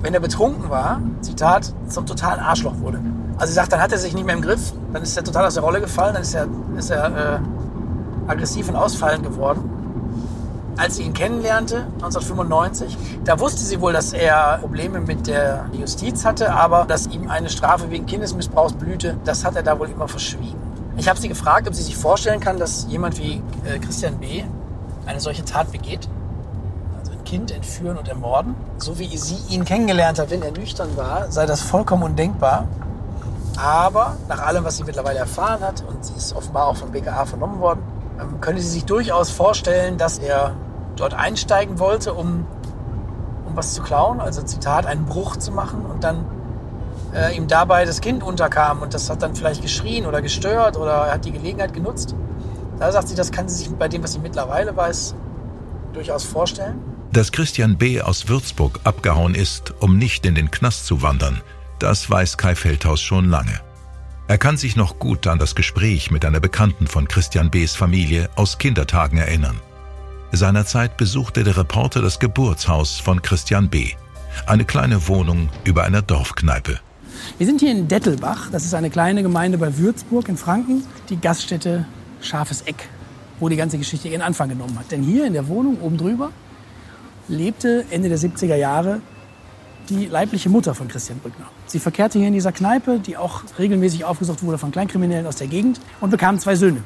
wenn 0.00 0.14
er 0.14 0.20
betrunken 0.20 0.70
war, 0.70 1.00
Zitat, 1.20 1.72
zum 1.88 2.06
totalen 2.06 2.40
Arschloch 2.40 2.78
wurde. 2.80 3.00
Also 3.36 3.48
sie 3.48 3.54
sagt, 3.54 3.72
dann 3.72 3.80
hat 3.80 3.92
er 3.92 3.98
sich 3.98 4.14
nicht 4.14 4.24
mehr 4.24 4.36
im 4.36 4.42
Griff, 4.42 4.72
dann 4.92 5.02
ist 5.02 5.16
er 5.16 5.24
total 5.24 5.46
aus 5.46 5.54
der 5.54 5.62
Rolle 5.62 5.80
gefallen, 5.80 6.14
dann 6.14 6.22
ist 6.22 6.34
er, 6.34 6.46
ist 6.78 6.90
er 6.90 7.06
äh, 7.06 7.38
aggressiv 8.26 8.68
und 8.68 8.76
ausfallend 8.76 9.24
geworden. 9.24 9.70
Als 10.76 10.96
sie 10.96 11.04
ihn 11.04 11.12
kennenlernte, 11.12 11.86
1995, 11.94 12.96
da 13.24 13.38
wusste 13.38 13.62
sie 13.62 13.80
wohl, 13.80 13.92
dass 13.92 14.12
er 14.12 14.58
Probleme 14.58 15.00
mit 15.00 15.28
der 15.28 15.66
Justiz 15.72 16.24
hatte, 16.24 16.52
aber 16.52 16.84
dass 16.84 17.06
ihm 17.06 17.30
eine 17.30 17.48
Strafe 17.48 17.90
wegen 17.90 18.06
Kindesmissbrauchs 18.06 18.72
blühte, 18.72 19.16
das 19.24 19.44
hat 19.44 19.54
er 19.54 19.62
da 19.62 19.78
wohl 19.78 19.88
immer 19.88 20.08
verschwiegen. 20.08 20.58
Ich 20.96 21.08
habe 21.08 21.18
sie 21.20 21.28
gefragt, 21.28 21.68
ob 21.68 21.74
sie 21.74 21.82
sich 21.82 21.96
vorstellen 21.96 22.40
kann, 22.40 22.58
dass 22.58 22.86
jemand 22.88 23.18
wie 23.18 23.42
äh, 23.64 23.78
Christian 23.78 24.18
B. 24.18 24.44
eine 25.06 25.20
solche 25.20 25.44
Tat 25.44 25.70
begeht. 25.70 26.08
Also 26.98 27.12
ein 27.12 27.24
Kind 27.24 27.52
entführen 27.52 27.96
und 27.96 28.08
ermorden. 28.08 28.54
So 28.78 28.98
wie 28.98 29.16
sie 29.16 29.38
ihn 29.54 29.64
kennengelernt 29.64 30.18
hat, 30.18 30.30
wenn 30.30 30.42
er 30.42 30.52
nüchtern 30.52 30.96
war, 30.96 31.30
sei 31.30 31.46
das 31.46 31.60
vollkommen 31.60 32.02
undenkbar. 32.02 32.66
Aber 33.56 34.16
nach 34.28 34.40
allem, 34.40 34.64
was 34.64 34.76
sie 34.76 34.84
mittlerweile 34.84 35.20
erfahren 35.20 35.60
hat, 35.60 35.84
und 35.86 36.04
sie 36.04 36.14
ist 36.14 36.34
offenbar 36.34 36.66
auch 36.66 36.76
vom 36.76 36.90
BKA 36.90 37.24
vernommen 37.24 37.60
worden, 37.60 37.82
könnte 38.40 38.62
sie 38.62 38.68
sich 38.68 38.84
durchaus 38.84 39.30
vorstellen, 39.30 39.98
dass 39.98 40.18
er 40.18 40.54
dort 40.96 41.14
einsteigen 41.14 41.78
wollte, 41.78 42.14
um, 42.14 42.46
um 43.46 43.56
was 43.56 43.74
zu 43.74 43.82
klauen. 43.82 44.20
Also 44.20 44.42
Zitat, 44.42 44.86
einen 44.86 45.06
Bruch 45.06 45.36
zu 45.36 45.52
machen 45.52 45.84
und 45.84 46.04
dann 46.04 46.24
äh, 47.14 47.36
ihm 47.36 47.48
dabei 47.48 47.84
das 47.84 48.00
Kind 48.00 48.22
unterkam 48.22 48.82
und 48.82 48.94
das 48.94 49.08
hat 49.10 49.22
dann 49.22 49.34
vielleicht 49.34 49.62
geschrien 49.62 50.06
oder 50.06 50.22
gestört 50.22 50.76
oder 50.76 50.92
er 50.92 51.14
hat 51.14 51.24
die 51.24 51.32
Gelegenheit 51.32 51.72
genutzt. 51.72 52.14
Da 52.78 52.90
sagt 52.90 53.08
sie, 53.08 53.14
das 53.14 53.30
kann 53.30 53.48
sie 53.48 53.56
sich 53.56 53.70
bei 53.70 53.88
dem, 53.88 54.02
was 54.02 54.12
sie 54.12 54.18
mittlerweile 54.18 54.76
weiß, 54.76 55.14
durchaus 55.92 56.24
vorstellen. 56.24 56.82
Dass 57.12 57.30
Christian 57.30 57.78
B. 57.78 58.00
aus 58.02 58.28
Würzburg 58.28 58.80
abgehauen 58.82 59.36
ist, 59.36 59.72
um 59.80 59.96
nicht 59.96 60.26
in 60.26 60.34
den 60.34 60.50
Knast 60.50 60.86
zu 60.86 61.02
wandern, 61.02 61.40
das 61.78 62.10
weiß 62.10 62.36
Kai 62.36 62.56
Feldhaus 62.56 63.00
schon 63.00 63.28
lange. 63.28 63.60
Er 64.26 64.38
kann 64.38 64.56
sich 64.56 64.74
noch 64.74 64.98
gut 64.98 65.26
an 65.26 65.38
das 65.38 65.54
Gespräch 65.54 66.10
mit 66.10 66.24
einer 66.24 66.40
Bekannten 66.40 66.86
von 66.86 67.06
Christian 67.08 67.50
B.s 67.50 67.76
Familie 67.76 68.30
aus 68.36 68.56
Kindertagen 68.56 69.18
erinnern. 69.18 69.60
Seinerzeit 70.32 70.96
besuchte 70.96 71.44
der 71.44 71.58
Reporter 71.58 72.00
das 72.00 72.18
Geburtshaus 72.18 72.98
von 72.98 73.20
Christian 73.20 73.68
B., 73.68 73.90
eine 74.46 74.64
kleine 74.64 75.08
Wohnung 75.08 75.50
über 75.64 75.84
einer 75.84 76.00
Dorfkneipe. 76.00 76.80
Wir 77.36 77.46
sind 77.46 77.60
hier 77.60 77.70
in 77.70 77.86
Dettelbach, 77.86 78.50
das 78.50 78.64
ist 78.64 78.72
eine 78.72 78.88
kleine 78.88 79.22
Gemeinde 79.22 79.58
bei 79.58 79.76
Würzburg 79.76 80.26
in 80.30 80.38
Franken, 80.38 80.84
die 81.10 81.20
Gaststätte 81.20 81.84
Scharfes 82.22 82.62
Eck, 82.62 82.88
wo 83.40 83.50
die 83.50 83.56
ganze 83.56 83.76
Geschichte 83.76 84.08
ihren 84.08 84.22
Anfang 84.22 84.48
genommen 84.48 84.78
hat. 84.78 84.90
Denn 84.90 85.02
hier 85.02 85.26
in 85.26 85.34
der 85.34 85.48
Wohnung 85.48 85.78
oben 85.82 85.98
drüber 85.98 86.30
lebte 87.28 87.84
Ende 87.90 88.08
der 88.08 88.18
70er 88.18 88.56
Jahre 88.56 89.02
die 89.90 90.06
leibliche 90.06 90.48
Mutter 90.48 90.74
von 90.74 90.88
Christian 90.88 91.18
Brückner. 91.18 91.50
Sie 91.74 91.80
verkehrte 91.80 92.20
hier 92.20 92.28
in 92.28 92.34
dieser 92.34 92.52
Kneipe, 92.52 93.00
die 93.00 93.16
auch 93.16 93.42
regelmäßig 93.58 94.04
aufgesucht 94.04 94.44
wurde 94.44 94.58
von 94.58 94.70
Kleinkriminellen 94.70 95.26
aus 95.26 95.34
der 95.34 95.48
Gegend 95.48 95.80
und 96.00 96.10
bekam 96.10 96.38
zwei 96.38 96.54
Söhne. 96.54 96.84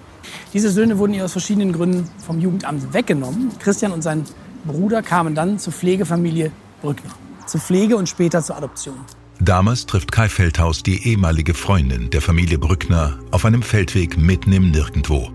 Diese 0.54 0.70
Söhne 0.70 0.96
wurden 0.96 1.12
ihr 1.12 1.26
aus 1.26 1.32
verschiedenen 1.32 1.74
Gründen 1.74 2.08
vom 2.24 2.40
Jugendamt 2.40 2.94
weggenommen. 2.94 3.50
Christian 3.58 3.92
und 3.92 4.00
sein 4.00 4.24
Bruder 4.64 5.02
kamen 5.02 5.34
dann 5.34 5.58
zur 5.58 5.74
Pflegefamilie 5.74 6.52
Brückner. 6.80 7.10
Zur 7.46 7.60
Pflege 7.60 7.98
und 7.98 8.08
später 8.08 8.42
zur 8.42 8.56
Adoption. 8.56 8.94
Damals 9.40 9.84
trifft 9.84 10.10
Kai 10.10 10.30
Feldhaus 10.30 10.82
die 10.82 11.06
ehemalige 11.06 11.52
Freundin 11.52 12.08
der 12.08 12.22
Familie 12.22 12.58
Brückner 12.58 13.18
auf 13.30 13.44
einem 13.44 13.60
Feldweg 13.60 14.16
mitten 14.16 14.52
im 14.52 14.70
Nirgendwo. 14.70 15.30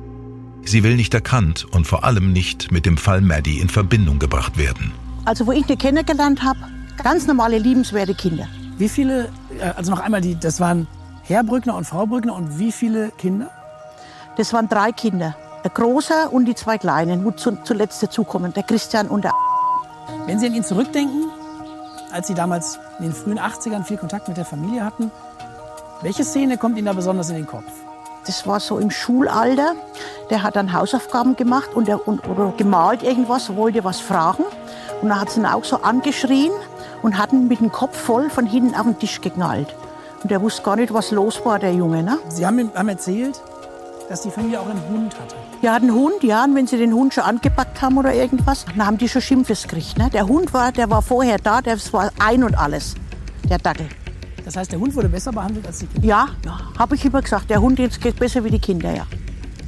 Sie 0.65 0.81
will 0.81 0.95
nicht 0.95 1.13
erkannt 1.13 1.67
und 1.69 1.85
vor 1.85 2.03
allem 2.03 2.33
nicht 2.33 2.71
mit 2.71 2.87
dem 2.87 2.97
Fall 2.97 3.21
Maddie 3.21 3.59
in 3.59 3.69
Verbindung 3.69 4.17
gebracht 4.17 4.57
werden. 4.57 4.93
Also 5.25 5.45
wo 5.45 5.51
ich 5.51 5.67
die 5.67 5.75
kennengelernt 5.75 6.41
habe, 6.41 6.57
ganz 7.03 7.27
normale, 7.27 7.59
liebenswerte 7.59 8.15
Kinder. 8.15 8.47
Wie 8.77 8.89
viele, 8.89 9.29
äh, 9.59 9.71
also 9.75 9.91
noch 9.91 9.99
einmal, 9.99 10.21
die, 10.21 10.39
das 10.39 10.59
waren 10.59 10.87
Herr 11.23 11.43
Brückner 11.43 11.75
und 11.75 11.85
Frau 11.85 12.05
Brückner 12.05 12.35
und 12.35 12.59
wie 12.59 12.71
viele 12.71 13.09
Kinder? 13.11 13.49
Das 14.37 14.51
waren 14.53 14.67
drei 14.67 14.91
Kinder. 14.91 15.35
Der 15.63 15.71
Große 15.71 16.29
und 16.29 16.45
die 16.45 16.55
zwei 16.55 16.77
Kleinen, 16.77 17.23
wo 17.23 17.31
zu, 17.31 17.57
zuletzt 17.63 18.03
dazukommen, 18.03 18.53
der 18.53 18.63
Christian 18.63 19.07
und 19.07 19.23
der 19.23 19.31
Wenn 20.25 20.39
Sie 20.39 20.47
an 20.47 20.53
ihn 20.53 20.63
zurückdenken, 20.63 21.29
als 22.11 22.27
Sie 22.27 22.33
damals 22.33 22.79
in 22.99 23.05
den 23.05 23.13
frühen 23.13 23.39
80ern 23.39 23.83
viel 23.83 23.97
Kontakt 23.97 24.27
mit 24.27 24.37
der 24.37 24.45
Familie 24.45 24.83
hatten, 24.83 25.11
welche 26.01 26.25
Szene 26.25 26.57
kommt 26.57 26.77
Ihnen 26.77 26.87
da 26.87 26.93
besonders 26.93 27.29
in 27.29 27.35
den 27.35 27.47
Kopf? 27.47 27.71
Das 28.25 28.45
war 28.47 28.59
so 28.59 28.77
im 28.77 28.89
Schulalter. 28.89 29.75
Der 30.29 30.43
hat 30.43 30.55
dann 30.55 30.73
Hausaufgaben 30.73 31.35
gemacht 31.35 31.73
und, 31.73 31.87
der, 31.87 32.07
und 32.07 32.27
oder 32.27 32.53
gemalt 32.57 33.03
irgendwas, 33.03 33.55
wollte 33.55 33.83
was 33.83 33.99
fragen. 33.99 34.43
Und 35.01 35.09
dann 35.09 35.19
hat 35.19 35.29
sie 35.29 35.41
ihn 35.41 35.45
auch 35.45 35.63
so 35.63 35.77
angeschrien 35.77 36.51
und 37.03 37.17
hat 37.17 37.31
ihn 37.31 37.47
mit 37.47 37.59
dem 37.59 37.71
Kopf 37.71 37.95
voll 37.95 38.29
von 38.29 38.47
hinten 38.47 38.73
auf 38.73 38.83
den 38.83 38.97
Tisch 38.97 39.21
geknallt. 39.21 39.75
Und 40.23 40.31
der 40.31 40.41
wusste 40.41 40.63
gar 40.63 40.77
nicht, 40.77 40.93
was 40.93 41.11
los 41.11 41.41
war, 41.45 41.59
der 41.59 41.73
Junge. 41.73 42.01
Ne? 42.01 42.17
Sie 42.29 42.45
haben, 42.45 42.71
haben 42.73 42.89
erzählt, 42.89 43.39
dass 44.09 44.21
die 44.21 44.31
Familie 44.31 44.59
auch 44.59 44.69
einen 44.69 44.81
Hund 44.89 45.13
hatte. 45.19 45.35
Ja, 45.61 45.75
einen 45.75 45.93
Hund, 45.93 46.23
ja. 46.23 46.43
Und 46.45 46.55
wenn 46.55 46.65
sie 46.65 46.77
den 46.77 46.93
Hund 46.93 47.13
schon 47.13 47.23
angepackt 47.25 47.81
haben 47.81 47.97
oder 47.97 48.13
irgendwas, 48.13 48.65
dann 48.65 48.85
haben 48.85 48.97
die 48.97 49.09
schon 49.09 49.21
Schimpfes 49.21 49.63
gekriegt. 49.63 49.97
Ne? 49.97 50.09
Der 50.11 50.27
Hund 50.27 50.53
war, 50.53 50.71
der 50.71 50.89
war 50.89 51.01
vorher 51.01 51.37
da, 51.37 51.61
der 51.61 51.77
war 51.91 52.11
ein 52.19 52.43
und 52.43 52.57
alles, 52.57 52.95
der 53.49 53.57
Dackel. 53.57 53.87
Das 54.45 54.55
heißt, 54.55 54.71
der 54.71 54.79
Hund 54.79 54.95
wurde 54.95 55.09
besser 55.09 55.31
behandelt 55.31 55.67
als 55.67 55.79
die 55.79 55.87
Kinder? 55.87 56.07
Ja, 56.07 56.27
ja 56.45 56.59
habe 56.77 56.95
ich 56.95 57.05
immer 57.05 57.21
gesagt. 57.21 57.49
Der 57.49 57.61
Hund 57.61 57.79
jetzt 57.79 58.01
geht 58.01 58.17
besser 58.17 58.43
wie 58.43 58.49
die 58.49 58.59
Kinder, 58.59 58.93
ja. 58.93 59.05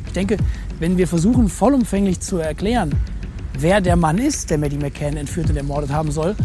Ich 0.06 0.14
denke, 0.14 0.38
wenn 0.80 0.98
wir 0.98 1.08
versuchen, 1.08 1.50
vollumfänglich 1.50 2.20
zu 2.20 2.38
erklären, 2.38 2.94
wer 3.58 3.82
der 3.82 3.96
Mann 3.96 4.18
ist, 4.18 4.50
der 4.50 4.58
Maddie 4.58 4.78
McCann 4.78 5.18
entführt 5.18 5.50
und 5.50 5.58
ermordet 5.58 5.92
haben 5.92 6.12
soll, 6.12 6.36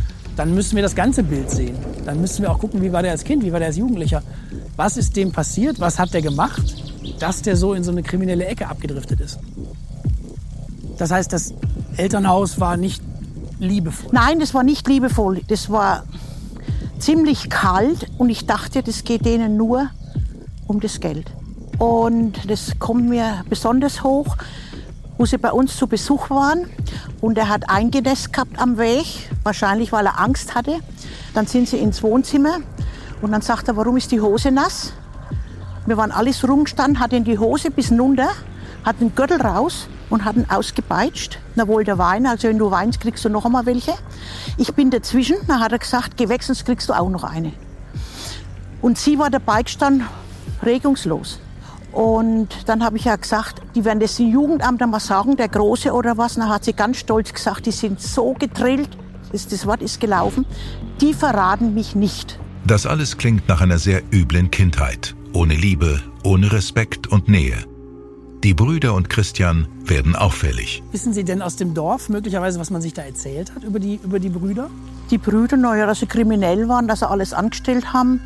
dann 0.40 0.54
müssen 0.54 0.74
wir 0.74 0.82
das 0.82 0.94
ganze 0.94 1.22
Bild 1.22 1.50
sehen. 1.50 1.76
Dann 2.06 2.18
müssen 2.18 2.40
wir 2.40 2.50
auch 2.50 2.58
gucken, 2.58 2.80
wie 2.80 2.90
war 2.94 3.02
der 3.02 3.12
als 3.12 3.24
Kind, 3.24 3.44
wie 3.44 3.52
war 3.52 3.58
der 3.58 3.68
als 3.68 3.76
Jugendlicher. 3.76 4.22
Was 4.74 4.96
ist 4.96 5.14
dem 5.14 5.32
passiert, 5.32 5.80
was 5.80 5.98
hat 5.98 6.14
der 6.14 6.22
gemacht, 6.22 6.62
dass 7.18 7.42
der 7.42 7.58
so 7.58 7.74
in 7.74 7.84
so 7.84 7.90
eine 7.90 8.02
kriminelle 8.02 8.46
Ecke 8.46 8.66
abgedriftet 8.66 9.20
ist. 9.20 9.38
Das 10.96 11.10
heißt, 11.10 11.30
das 11.34 11.52
Elternhaus 11.98 12.58
war 12.58 12.78
nicht 12.78 13.02
liebevoll. 13.58 14.08
Nein, 14.14 14.40
das 14.40 14.54
war 14.54 14.62
nicht 14.62 14.88
liebevoll. 14.88 15.42
Das 15.48 15.68
war 15.68 16.04
ziemlich 16.98 17.50
kalt 17.50 18.06
und 18.16 18.30
ich 18.30 18.46
dachte, 18.46 18.82
das 18.82 19.04
geht 19.04 19.26
denen 19.26 19.58
nur 19.58 19.90
um 20.66 20.80
das 20.80 21.00
Geld. 21.00 21.30
Und 21.76 22.50
das 22.50 22.78
kommt 22.78 23.10
mir 23.10 23.44
besonders 23.50 24.02
hoch, 24.02 24.38
wo 25.20 25.26
sie 25.26 25.36
bei 25.36 25.52
uns 25.52 25.76
zu 25.76 25.86
Besuch 25.86 26.30
waren. 26.30 26.64
Und 27.20 27.36
er 27.36 27.50
hat 27.50 27.68
eingenässt 27.68 28.32
gehabt 28.32 28.58
am 28.58 28.78
Weg, 28.78 29.28
wahrscheinlich 29.42 29.92
weil 29.92 30.06
er 30.06 30.18
Angst 30.18 30.54
hatte. 30.54 30.78
Dann 31.34 31.46
sind 31.46 31.68
sie 31.68 31.76
ins 31.76 32.02
Wohnzimmer 32.02 32.60
und 33.20 33.30
dann 33.30 33.42
sagt 33.42 33.68
er, 33.68 33.76
warum 33.76 33.98
ist 33.98 34.10
die 34.12 34.22
Hose 34.22 34.50
nass? 34.50 34.94
Wir 35.84 35.98
waren 35.98 36.10
alles 36.10 36.48
rumgestanden, 36.48 37.00
hat 37.00 37.12
in 37.12 37.24
die 37.24 37.38
Hose 37.38 37.70
bis 37.70 37.92
runter, 37.92 38.30
hat 38.82 38.98
den 39.02 39.14
Gürtel 39.14 39.42
raus 39.42 39.88
und 40.08 40.24
hat 40.24 40.36
ihn 40.36 40.46
ausgepeitscht. 40.48 41.38
Dann 41.54 41.68
wollte 41.68 41.90
er 41.90 41.98
weinen, 41.98 42.24
also 42.24 42.48
wenn 42.48 42.56
du 42.56 42.70
weinst, 42.70 42.98
kriegst 42.98 43.22
du 43.22 43.28
noch 43.28 43.44
einmal 43.44 43.66
welche. 43.66 43.92
Ich 44.56 44.72
bin 44.72 44.88
dazwischen, 44.88 45.36
dann 45.46 45.60
hat 45.60 45.72
er 45.72 45.80
gesagt, 45.80 46.16
geh 46.16 46.28
kriegst 46.28 46.88
du 46.88 46.94
auch 46.94 47.10
noch 47.10 47.24
eine. 47.24 47.52
Und 48.80 48.96
sie 48.96 49.18
war 49.18 49.28
dabei 49.28 49.64
gestanden, 49.64 50.06
regungslos. 50.62 51.40
Und 51.92 52.48
dann 52.66 52.84
habe 52.84 52.96
ich 52.96 53.04
ja 53.04 53.16
gesagt, 53.16 53.62
die 53.74 53.84
werden 53.84 54.00
das 54.00 54.18
im 54.20 54.30
Jugendamt 54.30 54.80
mal 54.80 55.00
sagen, 55.00 55.36
der 55.36 55.48
Große 55.48 55.92
oder 55.92 56.16
was. 56.16 56.34
Dann 56.34 56.48
hat 56.48 56.64
sie 56.64 56.72
ganz 56.72 56.98
stolz 56.98 57.32
gesagt, 57.32 57.66
die 57.66 57.72
sind 57.72 58.00
so 58.00 58.34
gedrillt, 58.34 58.90
das 59.32 59.66
Wort 59.66 59.82
ist 59.82 60.00
gelaufen, 60.00 60.44
die 61.00 61.14
verraten 61.14 61.74
mich 61.74 61.94
nicht. 61.94 62.38
Das 62.66 62.86
alles 62.86 63.16
klingt 63.16 63.48
nach 63.48 63.60
einer 63.60 63.78
sehr 63.78 64.02
üblen 64.12 64.50
Kindheit, 64.50 65.14
ohne 65.32 65.54
Liebe, 65.54 66.00
ohne 66.24 66.52
Respekt 66.52 67.06
und 67.06 67.28
Nähe. 67.28 67.56
Die 68.42 68.54
Brüder 68.54 68.94
und 68.94 69.10
Christian 69.10 69.68
werden 69.84 70.16
auffällig. 70.16 70.82
Wissen 70.92 71.12
Sie 71.12 71.24
denn 71.24 71.42
aus 71.42 71.56
dem 71.56 71.74
Dorf 71.74 72.08
möglicherweise, 72.08 72.58
was 72.58 72.70
man 72.70 72.80
sich 72.80 72.94
da 72.94 73.02
erzählt 73.02 73.54
hat 73.54 73.64
über 73.64 73.78
die, 73.78 74.00
über 74.02 74.18
die 74.18 74.30
Brüder? 74.30 74.70
Die 75.10 75.18
Brüder, 75.18 75.58
naja, 75.58 75.86
dass 75.86 76.00
sie 76.00 76.06
kriminell 76.06 76.68
waren, 76.68 76.88
dass 76.88 77.00
sie 77.00 77.08
alles 77.08 77.34
angestellt 77.34 77.92
haben. 77.92 78.20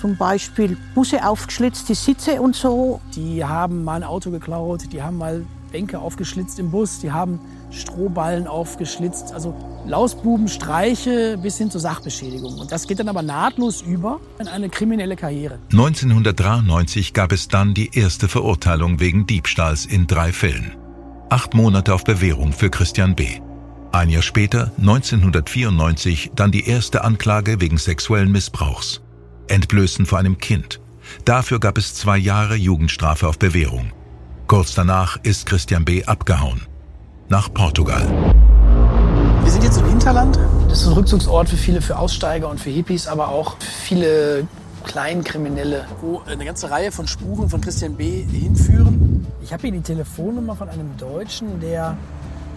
Zum 0.00 0.16
Beispiel 0.16 0.76
Busse 0.94 1.26
aufgeschlitzt, 1.26 1.88
die 1.88 1.94
Sitze 1.94 2.40
und 2.40 2.54
so. 2.54 3.00
Die 3.14 3.44
haben 3.44 3.84
mal 3.84 3.96
ein 3.96 4.04
Auto 4.04 4.30
geklaut, 4.30 4.92
die 4.92 5.02
haben 5.02 5.18
mal 5.18 5.44
Bänke 5.72 5.98
aufgeschlitzt 5.98 6.58
im 6.58 6.70
Bus, 6.70 7.00
die 7.00 7.12
haben 7.12 7.40
Strohballen 7.70 8.46
aufgeschlitzt. 8.46 9.32
Also 9.32 9.54
Lausbubenstreiche 9.86 11.38
bis 11.42 11.58
hin 11.58 11.70
zur 11.70 11.80
Sachbeschädigung. 11.80 12.58
Und 12.58 12.72
das 12.72 12.86
geht 12.86 12.98
dann 12.98 13.08
aber 13.08 13.22
nahtlos 13.22 13.82
über 13.82 14.20
in 14.38 14.48
eine 14.48 14.68
kriminelle 14.68 15.16
Karriere. 15.16 15.58
1993 15.72 17.12
gab 17.12 17.32
es 17.32 17.48
dann 17.48 17.74
die 17.74 17.90
erste 17.96 18.28
Verurteilung 18.28 19.00
wegen 19.00 19.26
Diebstahls 19.26 19.86
in 19.86 20.06
drei 20.06 20.32
Fällen. 20.32 20.72
Acht 21.30 21.54
Monate 21.54 21.92
auf 21.94 22.04
Bewährung 22.04 22.52
für 22.52 22.70
Christian 22.70 23.14
B. 23.14 23.40
Ein 23.92 24.10
Jahr 24.10 24.22
später, 24.22 24.70
1994, 24.78 26.32
dann 26.34 26.52
die 26.52 26.66
erste 26.66 27.04
Anklage 27.04 27.60
wegen 27.60 27.78
sexuellen 27.78 28.30
Missbrauchs. 28.30 29.00
Entblößen 29.48 30.06
vor 30.06 30.18
einem 30.18 30.38
Kind. 30.38 30.80
Dafür 31.24 31.60
gab 31.60 31.78
es 31.78 31.94
zwei 31.94 32.18
Jahre 32.18 32.54
Jugendstrafe 32.54 33.28
auf 33.28 33.38
Bewährung. 33.38 33.92
Kurz 34.46 34.74
danach 34.74 35.16
ist 35.22 35.46
Christian 35.46 35.84
B. 35.84 36.04
abgehauen. 36.04 36.62
Nach 37.28 37.52
Portugal. 37.52 38.08
Wir 39.42 39.50
sind 39.50 39.64
jetzt 39.64 39.78
im 39.78 39.86
Hinterland. 39.86 40.38
Das 40.68 40.82
ist 40.82 40.86
ein 40.86 40.94
Rückzugsort 40.94 41.48
für 41.48 41.56
viele, 41.56 41.80
für 41.80 41.98
Aussteiger 41.98 42.48
und 42.48 42.60
für 42.60 42.70
Hippies, 42.70 43.06
aber 43.06 43.28
auch 43.28 43.56
für 43.58 43.70
viele 43.70 44.48
Kleinkriminelle, 44.84 45.86
wo 46.00 46.22
eine 46.26 46.44
ganze 46.44 46.70
Reihe 46.70 46.92
von 46.92 47.06
Spuren 47.06 47.48
von 47.48 47.60
Christian 47.60 47.94
B. 47.94 48.24
hinführen. 48.24 49.26
Ich 49.42 49.52
habe 49.52 49.62
hier 49.62 49.72
die 49.72 49.80
Telefonnummer 49.80 50.56
von 50.56 50.68
einem 50.68 50.96
Deutschen, 50.96 51.60
der 51.60 51.96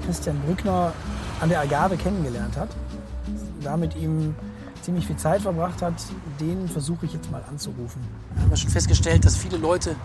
Christian 0.05 0.39
Brückner 0.45 0.93
an 1.39 1.50
der 1.50 1.62
Agave 1.62 1.98
kennengelernt 1.98 2.57
hat. 2.57 2.69
Da 3.62 3.77
mit 3.77 3.95
ihm 3.95 4.36
ziemlich 4.82 5.08
viel 5.08 5.18
Zeit 5.18 5.42
verbracht 5.42 5.82
hat, 5.82 5.94
den 6.40 6.68
versuche 6.68 7.06
ich 7.06 7.14
jetzt 7.14 7.32
mal 7.32 7.44
anzurufen. 7.50 8.02
Wir 8.34 8.44
haben 8.44 8.50
ja 8.50 8.58
schon 8.58 8.70
festgestellt, 8.70 9.26
dass 9.26 9.38
viele 9.38 9.58
Leute 9.58 9.96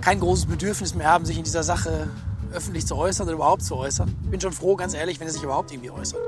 kein 0.00 0.20
großes 0.20 0.46
Bedürfnis 0.46 0.94
mehr 0.94 1.08
haben, 1.08 1.24
sich 1.24 1.38
in 1.38 1.44
dieser 1.44 1.62
Sache 1.62 2.08
öffentlich 2.52 2.86
zu 2.86 2.96
äußern 2.96 3.26
oder 3.26 3.34
überhaupt 3.34 3.62
zu 3.62 3.76
äußern. 3.76 4.14
Ich 4.22 4.30
bin 4.30 4.40
schon 4.40 4.52
froh, 4.52 4.76
ganz 4.76 4.94
ehrlich, 4.94 5.18
wenn 5.20 5.26
er 5.26 5.32
sich 5.32 5.42
überhaupt 5.42 5.72
irgendwie 5.72 5.90
äußert. 5.90 6.20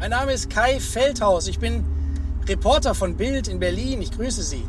Mein 0.00 0.10
Name 0.10 0.32
ist 0.32 0.48
Kai 0.48 0.78
Feldhaus. 0.80 1.48
Ich 1.48 1.58
bin 1.58 1.84
Reporter 2.46 2.94
von 2.94 3.16
Bild 3.16 3.48
in 3.48 3.58
Berlin. 3.58 4.00
Ich 4.00 4.10
grüße 4.12 4.42
Sie. 4.42 4.64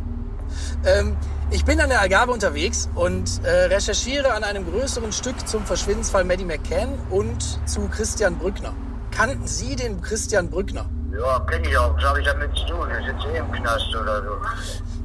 Ähm, 0.85 1.17
ich 1.51 1.65
bin 1.65 1.81
an 1.81 1.89
der 1.89 2.01
Agave 2.01 2.31
unterwegs 2.31 2.89
und 2.95 3.43
äh, 3.43 3.65
recherchiere 3.65 4.33
an 4.33 4.43
einem 4.43 4.69
größeren 4.69 5.11
Stück 5.11 5.47
zum 5.47 5.65
Verschwindensfall 5.65 6.23
Maddie 6.23 6.45
McCann 6.45 6.97
und 7.09 7.59
zu 7.67 7.81
Christian 7.89 8.37
Brückner. 8.37 8.73
Kannten 9.11 9.47
Sie 9.47 9.75
den 9.75 10.01
Christian 10.01 10.49
Brückner? 10.49 10.85
Ja, 11.11 11.39
kenne 11.39 11.67
ich 11.67 11.77
auch. 11.77 11.95
Was 11.97 12.03
habe 12.03 12.19
ich 12.21 12.27
damit 12.27 12.55
zu 12.55 12.65
tun? 12.67 12.87
Ich 12.99 13.07
sitze 13.07 13.35
eh 13.35 13.39
im 13.39 13.51
Knast 13.51 13.95
oder 13.99 14.21
so. 14.21 14.37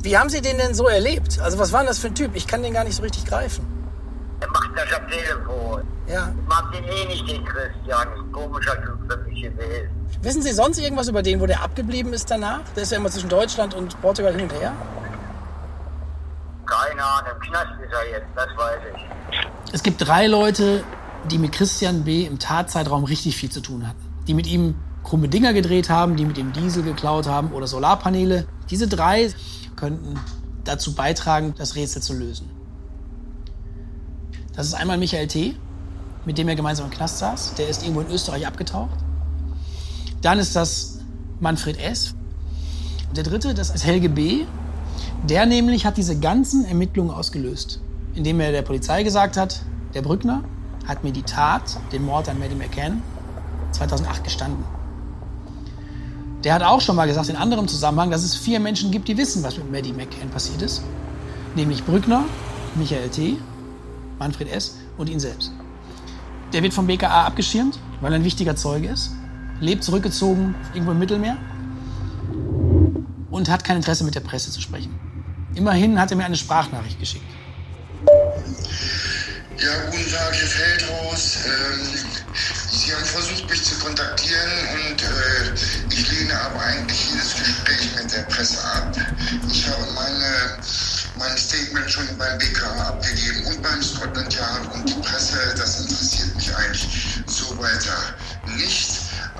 Wie 0.02 0.16
haben 0.16 0.28
Sie 0.28 0.42
den 0.42 0.58
denn 0.58 0.74
so 0.74 0.86
erlebt? 0.86 1.40
Also 1.40 1.58
was 1.58 1.72
war 1.72 1.80
denn 1.80 1.88
das 1.88 1.98
für 1.98 2.08
ein 2.08 2.14
Typ? 2.14 2.32
Ich 2.34 2.46
kann 2.46 2.62
den 2.62 2.74
gar 2.74 2.84
nicht 2.84 2.96
so 2.96 3.02
richtig 3.02 3.24
greifen. 3.24 3.66
Er 4.40 4.50
macht 4.50 4.70
das 4.76 4.92
am 4.92 5.08
Telefon. 5.08 5.82
Ja. 6.06 6.30
Ich 6.38 6.48
mag 6.48 6.70
den 6.72 6.84
eh 6.84 7.06
nicht, 7.06 7.28
den 7.28 7.44
Christian. 7.44 8.08
Ist 8.12 8.32
komischer 8.32 8.74
Typ 8.82 8.98
für 9.08 9.16
mich 9.28 9.42
gewesen. 9.42 9.88
Wissen 10.20 10.42
Sie 10.42 10.52
sonst 10.52 10.78
irgendwas 10.78 11.08
über 11.08 11.22
den, 11.22 11.40
wo 11.40 11.46
der 11.46 11.62
abgeblieben 11.62 12.12
ist 12.12 12.30
danach? 12.30 12.60
Der 12.76 12.82
ist 12.82 12.92
ja 12.92 12.98
immer 12.98 13.10
zwischen 13.10 13.30
Deutschland 13.30 13.74
und 13.74 13.98
Portugal 14.02 14.34
hin 14.34 14.42
und 14.42 14.52
her. 14.52 14.72
Ahnung, 17.04 17.32
im 17.34 17.40
Knast 17.40 17.66
ist 17.84 17.92
er 17.92 18.10
jetzt, 18.10 18.28
das 18.34 18.48
weiß 18.56 18.80
ich. 18.94 19.72
Es 19.72 19.82
gibt 19.82 20.06
drei 20.06 20.26
Leute, 20.26 20.84
die 21.30 21.38
mit 21.38 21.52
Christian 21.52 22.04
B. 22.04 22.24
im 22.24 22.38
Tatzeitraum 22.38 23.04
richtig 23.04 23.36
viel 23.36 23.50
zu 23.50 23.60
tun 23.60 23.86
hatten. 23.86 24.02
Die 24.26 24.34
mit 24.34 24.46
ihm 24.46 24.76
krumme 25.02 25.28
Dinger 25.28 25.52
gedreht 25.52 25.90
haben, 25.90 26.16
die 26.16 26.24
mit 26.24 26.38
ihm 26.38 26.52
Diesel 26.52 26.82
geklaut 26.82 27.26
haben 27.26 27.52
oder 27.52 27.66
Solarpaneele. 27.66 28.46
Diese 28.70 28.88
drei 28.88 29.32
könnten 29.76 30.18
dazu 30.64 30.94
beitragen, 30.94 31.54
das 31.56 31.74
Rätsel 31.76 32.02
zu 32.02 32.14
lösen. 32.14 32.50
Das 34.54 34.66
ist 34.66 34.74
einmal 34.74 34.98
Michael 34.98 35.28
T., 35.28 35.56
mit 36.24 36.38
dem 36.38 36.48
er 36.48 36.56
gemeinsam 36.56 36.86
im 36.86 36.90
Knast 36.90 37.18
saß. 37.18 37.54
Der 37.54 37.68
ist 37.68 37.82
irgendwo 37.82 38.00
in 38.00 38.10
Österreich 38.10 38.46
abgetaucht. 38.46 38.98
Dann 40.22 40.38
ist 40.38 40.56
das 40.56 41.00
Manfred 41.40 41.78
S. 41.78 42.14
Und 43.08 43.16
der 43.16 43.24
dritte, 43.24 43.52
das 43.52 43.70
ist 43.70 43.84
Helge 43.84 44.08
B. 44.08 44.46
Der 45.28 45.46
nämlich 45.46 45.86
hat 45.86 45.96
diese 45.96 46.18
ganzen 46.18 46.64
Ermittlungen 46.64 47.10
ausgelöst, 47.10 47.80
indem 48.14 48.40
er 48.40 48.52
der 48.52 48.62
Polizei 48.62 49.02
gesagt 49.02 49.36
hat, 49.36 49.62
der 49.94 50.02
Brückner 50.02 50.44
hat 50.86 51.02
mir 51.02 51.12
die 51.12 51.22
Tat, 51.22 51.78
den 51.92 52.04
Mord 52.04 52.28
an 52.28 52.38
Maddie 52.38 52.56
McCann, 52.56 53.02
2008 53.72 54.24
gestanden. 54.24 54.64
Der 56.44 56.52
hat 56.52 56.62
auch 56.62 56.82
schon 56.82 56.96
mal 56.96 57.06
gesagt, 57.06 57.30
in 57.30 57.36
anderem 57.36 57.68
Zusammenhang, 57.68 58.10
dass 58.10 58.22
es 58.22 58.36
vier 58.36 58.60
Menschen 58.60 58.90
gibt, 58.90 59.08
die 59.08 59.16
wissen, 59.16 59.42
was 59.42 59.56
mit 59.56 59.72
Maddie 59.72 59.94
McCann 59.94 60.28
passiert 60.28 60.60
ist. 60.60 60.82
Nämlich 61.54 61.84
Brückner, 61.84 62.24
Michael 62.74 63.08
T., 63.08 63.38
Manfred 64.18 64.52
S. 64.52 64.76
und 64.98 65.08
ihn 65.08 65.20
selbst. 65.20 65.52
Der 66.52 66.62
wird 66.62 66.74
vom 66.74 66.86
BKA 66.86 67.24
abgeschirmt, 67.24 67.78
weil 68.00 68.12
er 68.12 68.18
ein 68.18 68.24
wichtiger 68.24 68.56
Zeuge 68.56 68.88
ist, 68.88 69.12
lebt 69.60 69.84
zurückgezogen 69.84 70.54
irgendwo 70.74 70.92
im 70.92 70.98
Mittelmeer 70.98 71.38
und 73.34 73.48
hat 73.48 73.64
kein 73.64 73.76
Interesse 73.76 74.04
mit 74.04 74.14
der 74.14 74.20
Presse 74.20 74.52
zu 74.52 74.60
sprechen. 74.60 74.94
Immerhin 75.56 75.98
hat 75.98 76.10
er 76.12 76.16
mir 76.16 76.24
eine 76.24 76.36
Sprachnachricht 76.36 77.00
geschickt. 77.00 77.24
Ja, 79.58 79.90
guten 79.90 80.10
Tag, 80.10 80.34
Herr 80.34 80.46
Feldhaus. 80.46 81.38
Ähm, 81.44 81.80
Sie 82.70 82.94
haben 82.94 83.04
versucht, 83.04 83.48
mich 83.48 83.64
zu 83.64 83.78
kontaktieren 83.78 84.50
und 84.74 85.02
äh, 85.02 85.94
ich 85.94 86.10
lehne 86.10 86.38
aber 86.40 86.60
eigentlich 86.60 87.10
jedes 87.10 87.34
Gespräch 87.34 87.88
mit 87.96 88.12
der 88.12 88.22
Presse 88.22 88.62
ab. 88.62 88.96
Ich 89.50 89.66
habe 89.66 89.84
meine, 89.94 90.58
mein 91.16 91.36
Statement 91.36 91.90
schon 91.90 92.06
beim 92.18 92.38
BKA 92.38 92.88
abgegeben 92.88 93.46
und 93.46 93.62
beim 93.62 93.82
Scotland 93.82 94.32
Yard 94.34 94.74
und 94.74 94.88
die 94.88 94.94
Presse, 94.94 95.38
das 95.56 95.80
interessiert 95.80 96.36
mich 96.36 96.54
eigentlich 96.54 96.88
so 97.26 97.56
weiter 97.58 98.14
nicht. 98.56 98.93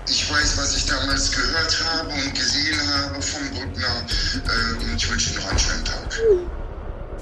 Ich 0.06 0.30
weiß, 0.30 0.58
was 0.58 0.76
ich 0.76 0.86
damals 0.86 1.32
gehört 1.32 1.82
habe 1.84 2.10
und 2.10 2.34
gesehen 2.34 2.78
habe 2.92 3.22
vom 3.22 3.42
Brückner 3.50 4.04
äh, 4.44 4.84
und 4.84 4.96
ich 4.96 5.10
wünsche 5.10 5.30
Ihnen 5.30 5.40
noch 5.40 5.50
einen 5.50 5.58
schönen 5.58 5.84
Tag. 5.84 6.20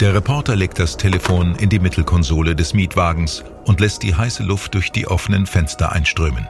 Der 0.01 0.15
Reporter 0.15 0.57
legt 0.57 0.81
das 0.81 0.97
Telefon 0.97 1.55
in 1.57 1.69
die 1.69 1.79
Mittelkonsole 1.79 2.57
des 2.57 2.75
Mietwagens 2.75 3.45
und 3.67 3.79
lässt 3.79 4.03
die 4.03 4.17
heiße 4.17 4.43
Luft 4.43 4.75
durch 4.75 4.91
die 4.91 5.07
offenen 5.07 5.47
Fenster 5.47 5.93
einströmen. 5.93 6.49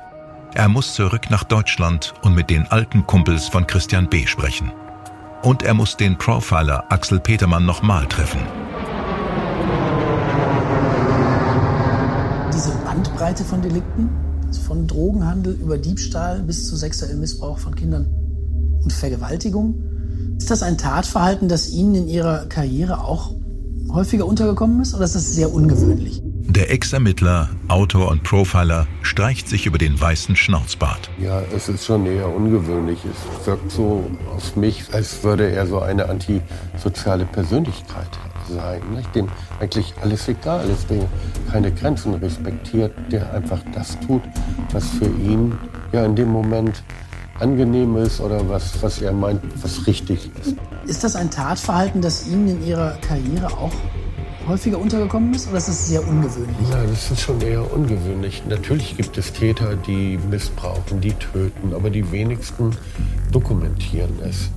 Er 0.54 0.68
muss 0.68 0.94
zurück 0.94 1.28
nach 1.28 1.44
Deutschland 1.44 2.14
und 2.22 2.34
mit 2.34 2.48
den 2.48 2.66
alten 2.70 3.06
Kumpels 3.06 3.48
von 3.48 3.66
Christian 3.66 4.08
B. 4.08 4.26
sprechen. 4.26 4.72
Und 5.42 5.62
er 5.62 5.74
muss 5.74 5.98
den 5.98 6.16
Profiler 6.16 6.84
Axel 6.88 7.20
Petermann 7.20 7.66
nochmal 7.66 8.06
treffen. 8.06 8.40
Diese 12.54 12.70
Bandbreite 12.84 13.44
von 13.44 13.60
Delikten, 13.60 14.31
von 14.58 14.86
Drogenhandel 14.86 15.54
über 15.54 15.78
Diebstahl 15.78 16.42
bis 16.42 16.66
zu 16.68 16.76
sexuellem 16.76 17.20
Missbrauch 17.20 17.58
von 17.58 17.74
Kindern 17.74 18.06
und 18.82 18.92
Vergewaltigung, 18.92 19.74
ist 20.38 20.50
das 20.50 20.62
ein 20.62 20.78
Tatverhalten, 20.78 21.48
das 21.48 21.70
Ihnen 21.70 21.94
in 21.94 22.08
Ihrer 22.08 22.46
Karriere 22.46 23.04
auch 23.04 23.34
häufiger 23.92 24.26
untergekommen 24.26 24.80
ist 24.80 24.94
oder 24.94 25.04
ist 25.04 25.14
das 25.14 25.34
sehr 25.34 25.52
ungewöhnlich? 25.52 26.22
Der 26.24 26.70
Ex-Ermittler, 26.70 27.48
Autor 27.68 28.10
und 28.10 28.24
Profiler 28.24 28.86
streicht 29.02 29.48
sich 29.48 29.66
über 29.66 29.78
den 29.78 29.98
weißen 29.98 30.36
Schnauzbart. 30.36 31.08
Ja, 31.18 31.40
es 31.54 31.68
ist 31.68 31.84
schon 31.84 32.04
eher 32.04 32.28
ungewöhnlich. 32.28 32.98
Es 33.04 33.46
wirkt 33.46 33.70
so 33.70 34.04
auf 34.34 34.56
mich, 34.56 34.84
als 34.92 35.22
würde 35.22 35.50
er 35.50 35.66
so 35.66 35.80
eine 35.80 36.08
antisoziale 36.08 37.24
Persönlichkeit 37.24 38.10
sein, 38.54 38.80
nicht? 38.94 39.14
dem 39.14 39.28
eigentlich 39.60 39.94
alles 40.02 40.28
egal 40.28 40.68
ist, 40.68 40.90
der 40.90 41.04
keine 41.50 41.72
Grenzen 41.72 42.14
respektiert, 42.14 42.92
der 43.10 43.32
einfach 43.32 43.60
das 43.74 43.98
tut, 44.00 44.22
was 44.72 44.86
für 44.88 45.06
ihn 45.06 45.56
ja 45.92 46.04
in 46.04 46.16
dem 46.16 46.28
Moment 46.28 46.82
angenehm 47.38 47.96
ist 47.96 48.20
oder 48.20 48.48
was, 48.48 48.82
was 48.82 49.02
er 49.02 49.12
meint, 49.12 49.40
was 49.62 49.86
richtig 49.86 50.30
ist. 50.40 50.56
Ist 50.86 51.04
das 51.04 51.16
ein 51.16 51.30
Tatverhalten, 51.30 52.00
das 52.00 52.26
Ihnen 52.28 52.48
in 52.48 52.66
Ihrer 52.66 52.92
Karriere 53.00 53.46
auch 53.46 53.72
häufiger 54.46 54.78
untergekommen 54.78 55.34
ist 55.34 55.48
oder 55.48 55.58
ist 55.58 55.68
das 55.68 55.88
sehr 55.88 56.06
ungewöhnlich? 56.06 56.56
Ja, 56.70 56.84
das 56.84 57.10
ist 57.10 57.20
schon 57.20 57.40
eher 57.40 57.72
ungewöhnlich. 57.72 58.42
Natürlich 58.48 58.96
gibt 58.96 59.16
es 59.18 59.32
Täter, 59.32 59.76
die 59.76 60.18
missbrauchen, 60.30 61.00
die 61.00 61.12
töten, 61.12 61.74
aber 61.74 61.90
die 61.90 62.10
wenigsten 62.10 62.76
dokumentieren 63.30 64.12
es. 64.24 64.50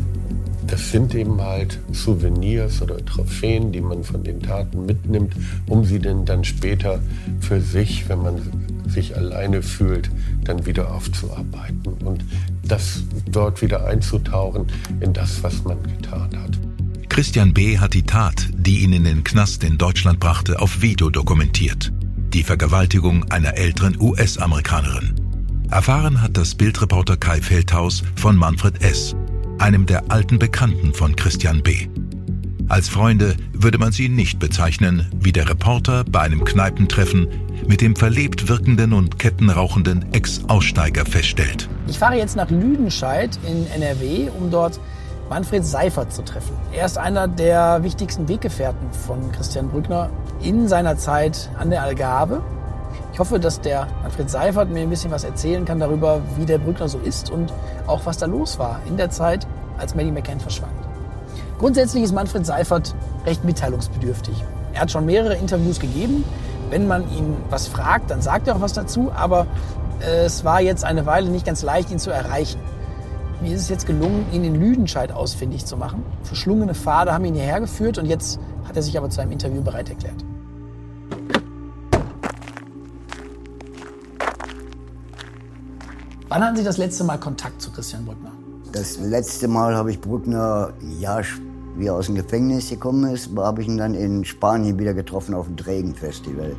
Das 0.68 0.92
sind 0.92 1.14
eben 1.14 1.40
halt 1.42 1.80
Souvenirs 1.92 2.82
oder 2.82 3.04
Trophäen, 3.06 3.72
die 3.72 3.82
man 3.82 4.04
von 4.04 4.24
den 4.24 4.42
Taten 4.42 4.86
mitnimmt, 4.86 5.36
um 5.68 5.86
sie 5.86 6.00
denn 6.00 6.26
dann 6.26 6.44
später 6.44 7.00
für 7.40 7.62
sich, 7.62 8.10
wenn 8.10 8.22
man 8.22 8.42
sich 8.88 9.16
alleine 9.16 9.62
fühlt, 9.62 10.10
dann 10.44 10.66
wieder 10.66 10.94
aufzuarbeiten 10.94 11.94
und 12.04 12.26
das 12.64 13.04
dort 13.30 13.62
wieder 13.62 13.86
einzutauchen 13.86 14.66
in 15.02 15.14
das, 15.14 15.44
was 15.44 15.64
man 15.64 15.78
getan 15.84 16.30
hat. 16.36 16.60
Christian 17.10 17.54
B. 17.54 17.78
hat 17.78 17.94
die 17.94 18.04
Tat, 18.04 18.48
die 18.54 18.80
ihn 18.80 18.94
in 18.94 19.04
den 19.04 19.24
Knast 19.24 19.64
in 19.64 19.78
Deutschland 19.78 20.20
brachte, 20.20 20.60
auf 20.60 20.82
Video 20.82 21.10
dokumentiert. 21.10 21.94
Die 22.34 22.44
Vergewaltigung 22.44 23.24
einer 23.32 23.56
älteren 23.56 23.96
US-Amerikanerin. 24.00 25.14
Erfahren 25.70 26.22
hat 26.22 26.36
das 26.38 26.56
Bildreporter 26.56 27.16
Kai 27.18 27.42
Feldhaus 27.42 28.04
von 28.16 28.36
Manfred 28.36 28.84
S., 28.84 29.16
einem 29.60 29.86
der 29.86 30.04
alten 30.10 30.40
Bekannten 30.40 30.94
von 30.94 31.16
Christian 31.16 31.64
B. 31.64 31.88
Als 32.68 32.90
Freunde 32.90 33.36
würde 33.54 33.78
man 33.78 33.92
sie 33.92 34.10
nicht 34.10 34.40
bezeichnen, 34.40 35.10
wie 35.20 35.32
der 35.32 35.48
Reporter 35.50 36.04
bei 36.04 36.22
einem 36.22 36.44
Kneipentreffen 36.44 37.28
mit 37.68 37.82
dem 37.82 37.96
verlebt 37.96 38.48
wirkenden 38.48 38.94
und 38.94 39.20
kettenrauchenden 39.20 40.14
Ex-Aussteiger 40.14 41.06
feststellt. 41.06 41.70
Ich 41.88 42.00
fahre 42.00 42.18
jetzt 42.18 42.36
nach 42.36 42.50
Lüdenscheid 42.50 43.38
in 43.48 43.68
NRW, 43.68 44.30
um 44.38 44.50
dort 44.52 44.80
Manfred 45.30 45.66
Seifert 45.66 46.14
zu 46.14 46.24
treffen. 46.24 46.56
Er 46.72 46.86
ist 46.86 46.98
einer 46.98 47.28
der 47.28 47.84
wichtigsten 47.84 48.28
Weggefährten 48.28 48.92
von 48.92 49.32
Christian 49.32 49.70
Brückner 49.70 50.10
in 50.42 50.68
seiner 50.68 50.98
Zeit 50.98 51.50
an 51.58 51.70
der 51.70 51.84
Algarve. 51.84 52.44
Ich 53.14 53.20
hoffe, 53.20 53.40
dass 53.40 53.62
der 53.62 53.88
Manfred 54.02 54.30
Seifert 54.30 54.70
mir 54.70 54.82
ein 54.82 54.90
bisschen 54.90 55.12
was 55.12 55.24
erzählen 55.24 55.64
kann 55.66 55.80
darüber, 55.80 56.22
wie 56.38 56.46
der 56.46 56.58
Brückner 56.58 56.90
so 56.90 56.98
ist 57.00 57.30
und 57.30 57.54
auch 57.88 58.06
was 58.06 58.18
da 58.18 58.26
los 58.26 58.60
war 58.60 58.80
in 58.88 58.98
der 58.98 59.10
Zeit, 59.10 59.48
als 59.78 59.96
Maddie 59.96 60.12
McCann 60.12 60.40
verschwand. 60.40 60.74
Grundsätzlich 61.58 62.04
ist 62.04 62.14
Manfred 62.14 62.46
Seifert 62.46 62.94
recht 63.26 63.44
mitteilungsbedürftig. 63.44 64.44
Er 64.74 64.82
hat 64.82 64.92
schon 64.92 65.06
mehrere 65.06 65.36
Interviews 65.36 65.80
gegeben. 65.80 66.26
Wenn 66.70 66.88
man 66.88 67.10
ihn 67.12 67.38
was 67.50 67.68
fragt, 67.68 68.12
dann 68.12 68.22
sagt 68.22 68.48
er 68.48 68.58
auch 68.58 68.62
was 68.62 68.74
dazu. 68.74 69.12
Aber 69.16 69.48
äh, 70.02 70.26
es 70.26 70.44
war 70.44 70.60
jetzt 70.62 70.84
eine 70.84 71.06
Weile 71.06 71.30
nicht 71.30 71.46
ganz 71.46 71.64
leicht, 71.64 71.92
ihn 71.92 72.00
zu 72.00 72.12
erreichen. 72.12 72.60
Mir 73.42 73.56
ist 73.56 73.62
es 73.62 73.70
jetzt 73.70 73.86
gelungen, 73.86 74.26
ihn 74.32 74.44
in 74.44 74.60
Lüdenscheid 74.60 75.12
ausfindig 75.12 75.66
zu 75.66 75.78
machen. 75.78 76.04
Verschlungene 76.24 76.74
Pfade 76.74 77.14
haben 77.14 77.26
ihn 77.26 77.36
hierher 77.36 77.60
geführt 77.60 77.98
und 77.98 78.06
jetzt 78.06 78.40
hat 78.68 78.76
er 78.76 78.82
sich 78.82 78.98
aber 78.98 79.10
zu 79.10 79.22
einem 79.22 79.32
Interview 79.32 79.62
bereit 79.62 79.90
erklärt. 79.90 80.26
Wann 86.36 86.44
hatten 86.44 86.58
Sie 86.58 86.66
das 86.66 86.78
letzte 86.78 87.06
Mal 87.06 87.18
Kontakt 87.18 87.62
zu 87.62 87.72
Christian 87.72 88.04
Brückner? 88.04 88.34
Das 88.74 89.00
letzte 89.00 89.48
Mal 89.48 89.74
habe 89.74 89.92
ich 89.92 90.02
Brückner, 90.02 90.74
ja, 91.00 91.22
wie 91.78 91.86
er 91.86 91.94
aus 91.94 92.08
dem 92.08 92.16
Gefängnis 92.16 92.70
gekommen 92.70 93.10
ist, 93.14 93.30
habe 93.38 93.62
ich 93.62 93.70
ihn 93.70 93.78
dann 93.78 93.94
in 93.94 94.26
Spanien 94.26 94.78
wieder 94.78 94.94
getroffen 94.94 95.34
auf 95.34 95.46
dem 95.46 95.56
Drägen-Festival. 95.56 96.58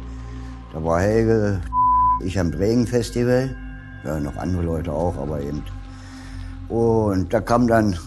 Da 0.72 0.82
war 0.82 1.02
Helge, 1.02 1.60
ich 2.24 2.40
am 2.40 2.52
Drägen-Festival, 2.52 3.54
ja, 4.02 4.18
noch 4.18 4.38
andere 4.38 4.62
Leute 4.62 4.94
auch, 4.94 5.18
aber 5.18 5.42
eben. 5.42 5.62
Und 6.70 7.34
da 7.34 7.42
kam 7.42 7.68
dann 7.68 7.98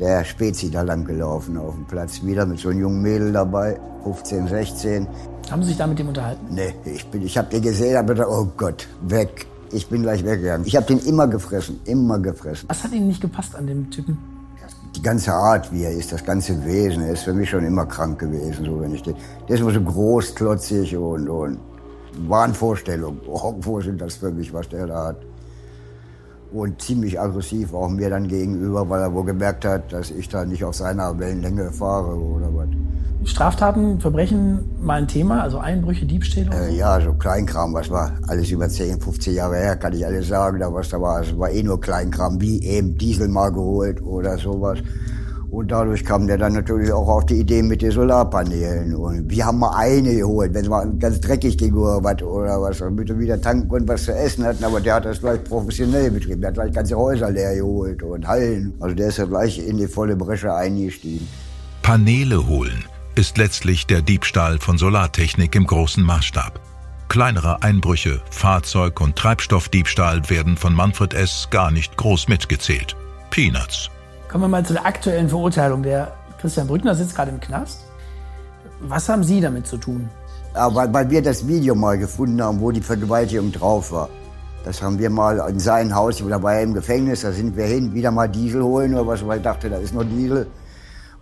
der 0.00 0.24
Spezi 0.24 0.72
da 0.72 0.82
lang 0.82 1.04
gelaufen 1.04 1.56
auf 1.56 1.76
dem 1.76 1.84
Platz, 1.84 2.24
wieder 2.24 2.46
mit 2.46 2.58
so 2.58 2.70
einem 2.70 2.80
jungen 2.80 3.00
Mädel 3.00 3.32
dabei, 3.32 3.78
15, 4.02 4.48
16. 4.48 5.06
Haben 5.48 5.62
Sie 5.62 5.68
sich 5.68 5.78
da 5.78 5.86
mit 5.86 6.00
dem 6.00 6.08
unterhalten? 6.08 6.48
Nee, 6.50 6.74
ich, 6.84 7.06
bin, 7.06 7.22
ich 7.22 7.38
habe 7.38 7.48
den 7.48 7.62
gesehen, 7.62 7.96
habe 7.96 8.12
gedacht, 8.12 8.28
oh 8.28 8.48
Gott, 8.56 8.88
weg. 9.02 9.46
Ich 9.72 9.88
bin 9.88 10.02
gleich 10.02 10.24
weggegangen. 10.24 10.66
Ich 10.66 10.76
habe 10.76 10.86
den 10.86 10.98
immer 11.00 11.26
gefressen, 11.26 11.80
immer 11.86 12.18
gefressen. 12.18 12.68
Was 12.68 12.84
hat 12.84 12.92
Ihnen 12.92 13.08
nicht 13.08 13.22
gepasst 13.22 13.56
an 13.56 13.66
dem 13.66 13.90
Typen? 13.90 14.18
Die 14.94 15.02
ganze 15.02 15.32
Art, 15.32 15.72
wie 15.72 15.84
er 15.84 15.92
ist, 15.92 16.12
das 16.12 16.22
ganze 16.22 16.62
Wesen, 16.66 17.02
er 17.02 17.14
ist 17.14 17.22
für 17.22 17.32
mich 17.32 17.48
schon 17.48 17.64
immer 17.64 17.86
krank 17.86 18.18
gewesen. 18.18 18.66
So, 18.66 18.80
wenn 18.82 18.94
ich 18.94 19.02
den, 19.02 19.14
der 19.48 19.54
ist 19.54 19.62
immer 19.62 19.72
so 19.72 19.80
groß, 19.80 20.34
klotzig 20.34 20.94
und, 20.94 21.30
und 21.30 21.58
Wahnvorstellung. 22.28 23.18
Irgendwo 23.26 23.80
sind 23.80 24.00
das 24.02 24.16
für 24.16 24.30
mich, 24.30 24.52
was 24.52 24.68
der 24.68 24.86
da 24.86 25.06
hat. 25.08 25.16
Und 26.52 26.82
ziemlich 26.82 27.18
aggressiv 27.18 27.72
auch 27.72 27.88
mir 27.88 28.10
dann 28.10 28.28
gegenüber, 28.28 28.86
weil 28.90 29.00
er 29.00 29.14
wohl 29.14 29.24
gemerkt 29.24 29.64
hat, 29.64 29.90
dass 29.90 30.10
ich 30.10 30.28
da 30.28 30.44
nicht 30.44 30.62
auf 30.62 30.74
seiner 30.74 31.18
Wellenlänge 31.18 31.72
fahre 31.72 32.14
oder 32.14 32.54
was. 32.54 32.68
Straftaten, 33.24 34.00
Verbrechen 34.00 34.68
mal 34.80 34.94
ein 34.94 35.08
Thema, 35.08 35.42
also 35.42 35.58
Einbrüche, 35.58 36.06
Diebstähle? 36.06 36.50
Äh, 36.54 36.76
ja, 36.76 37.00
so 37.00 37.12
Kleinkram, 37.12 37.72
was 37.72 37.88
war 37.90 38.12
alles 38.26 38.50
über 38.50 38.68
10, 38.68 39.00
15 39.00 39.34
Jahre 39.34 39.56
her, 39.56 39.76
kann 39.76 39.92
ich 39.92 40.04
alles 40.04 40.28
sagen, 40.28 40.58
da 40.58 40.72
was 40.72 40.88
da 40.88 41.00
war. 41.00 41.20
Es 41.20 41.38
war 41.38 41.50
eh 41.50 41.62
nur 41.62 41.80
Kleinkram, 41.80 42.40
wie 42.40 42.62
eben 42.64 42.98
Diesel 42.98 43.28
mal 43.28 43.50
geholt 43.50 44.02
oder 44.02 44.36
sowas. 44.38 44.78
Und 45.50 45.70
dadurch 45.70 46.02
kam 46.04 46.26
der 46.26 46.38
dann 46.38 46.54
natürlich 46.54 46.90
auch 46.90 47.06
auf 47.06 47.26
die 47.26 47.40
Idee 47.40 47.62
mit 47.62 47.82
den 47.82 47.90
Solarpanelen. 47.90 48.94
Und 48.94 49.30
wir 49.30 49.44
haben 49.44 49.58
mal 49.58 49.76
eine 49.76 50.16
geholt, 50.16 50.54
wenn 50.54 50.62
es 50.62 50.70
mal 50.70 50.90
ganz 50.98 51.20
dreckig 51.20 51.58
ging 51.58 51.74
oder 51.74 52.02
was, 52.02 52.22
oder 52.22 52.60
was, 52.62 52.78
damit 52.78 53.08
wir 53.08 53.18
wieder 53.18 53.38
tanken 53.38 53.70
und 53.70 53.86
was 53.86 54.04
zu 54.04 54.14
essen 54.14 54.46
hatten. 54.46 54.64
Aber 54.64 54.80
der 54.80 54.94
hat 54.94 55.04
das 55.04 55.20
gleich 55.20 55.44
professionell 55.44 56.10
betrieben. 56.10 56.40
Der 56.40 56.48
hat 56.48 56.54
gleich 56.54 56.72
ganze 56.72 56.96
Häuser 56.96 57.30
leer 57.30 57.54
geholt 57.54 58.02
und 58.02 58.26
Hallen. 58.26 58.72
Also 58.80 58.96
der 58.96 59.08
ist 59.08 59.18
ja 59.18 59.26
gleich 59.26 59.58
in 59.58 59.76
die 59.76 59.86
volle 59.86 60.16
Bresche 60.16 60.54
eingestiegen. 60.54 61.28
Paneele 61.82 62.46
holen 62.48 62.82
ist 63.14 63.38
letztlich 63.38 63.86
der 63.86 64.02
Diebstahl 64.02 64.58
von 64.58 64.78
Solartechnik 64.78 65.54
im 65.54 65.66
großen 65.66 66.02
Maßstab. 66.02 66.60
Kleinere 67.08 67.62
Einbrüche, 67.62 68.22
Fahrzeug- 68.30 69.00
und 69.00 69.16
Treibstoffdiebstahl 69.16 70.28
werden 70.30 70.56
von 70.56 70.74
Manfred 70.74 71.12
S. 71.12 71.48
gar 71.50 71.70
nicht 71.70 71.96
groß 71.96 72.28
mitgezählt. 72.28 72.96
Peanuts. 73.30 73.90
Kommen 74.28 74.44
wir 74.44 74.48
mal 74.48 74.64
zu 74.64 74.72
der 74.72 74.86
aktuellen 74.86 75.28
Verurteilung. 75.28 75.82
Der 75.82 76.14
Christian 76.40 76.66
Brückner 76.66 76.94
sitzt 76.94 77.14
gerade 77.14 77.30
im 77.30 77.40
Knast. 77.40 77.84
Was 78.80 79.08
haben 79.08 79.24
Sie 79.24 79.40
damit 79.40 79.66
zu 79.66 79.76
tun? 79.76 80.08
Ja, 80.54 80.74
weil, 80.74 80.92
weil 80.92 81.10
wir 81.10 81.22
das 81.22 81.46
Video 81.46 81.74
mal 81.74 81.98
gefunden 81.98 82.42
haben, 82.42 82.60
wo 82.60 82.70
die 82.70 82.80
Vergewaltigung 82.80 83.52
drauf 83.52 83.92
war. 83.92 84.08
Das 84.64 84.80
haben 84.80 84.98
wir 84.98 85.10
mal 85.10 85.38
in 85.50 85.58
sein 85.58 85.94
Haus, 85.94 86.22
da 86.26 86.42
war 86.42 86.54
er 86.54 86.62
im 86.62 86.72
Gefängnis, 86.72 87.22
da 87.22 87.32
sind 87.32 87.56
wir 87.56 87.66
hin, 87.66 87.92
wieder 87.92 88.10
mal 88.10 88.28
Diesel 88.28 88.62
holen 88.62 88.94
oder 88.94 89.06
was, 89.06 89.26
weil 89.26 89.38
ich 89.38 89.44
dachte, 89.44 89.68
da 89.68 89.76
ist 89.78 89.92
noch 89.92 90.04
Diesel. 90.04 90.46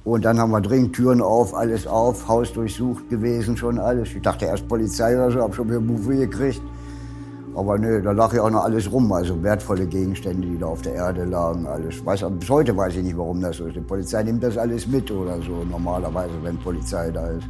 Und 0.04 0.24
dann 0.24 0.38
haben 0.38 0.50
wir 0.50 0.60
dringend 0.60 0.94
Türen 0.94 1.20
auf, 1.20 1.54
alles 1.54 1.86
auf, 1.86 2.26
Haus 2.26 2.52
durchsucht 2.52 3.10
gewesen, 3.10 3.56
schon 3.56 3.78
alles. 3.78 4.14
Ich 4.14 4.22
dachte 4.22 4.46
erst 4.46 4.66
Polizei 4.66 5.14
oder 5.14 5.30
so, 5.30 5.42
hab 5.42 5.54
schon 5.54 5.68
wieder 5.68 5.80
Buffet 5.80 6.16
gekriegt. 6.16 6.62
Aber 7.54 7.76
nö, 7.78 8.00
da 8.00 8.12
lag 8.12 8.32
ja 8.32 8.42
auch 8.42 8.50
noch 8.50 8.64
alles 8.64 8.90
rum, 8.90 9.12
also 9.12 9.42
wertvolle 9.42 9.86
Gegenstände, 9.86 10.46
die 10.46 10.56
da 10.56 10.66
auf 10.66 10.82
der 10.82 10.94
Erde 10.94 11.24
lagen, 11.24 11.66
alles. 11.66 12.04
Weiß, 12.06 12.24
bis 12.38 12.48
heute 12.48 12.76
weiß 12.76 12.96
ich 12.96 13.02
nicht, 13.02 13.18
warum 13.18 13.40
das 13.40 13.56
so 13.56 13.66
ist. 13.66 13.76
Die 13.76 13.80
Polizei 13.80 14.22
nimmt 14.22 14.42
das 14.42 14.56
alles 14.56 14.86
mit 14.86 15.10
oder 15.10 15.36
so, 15.42 15.64
normalerweise, 15.68 16.34
wenn 16.42 16.56
Polizei 16.58 17.10
da 17.10 17.26
ist. 17.28 17.46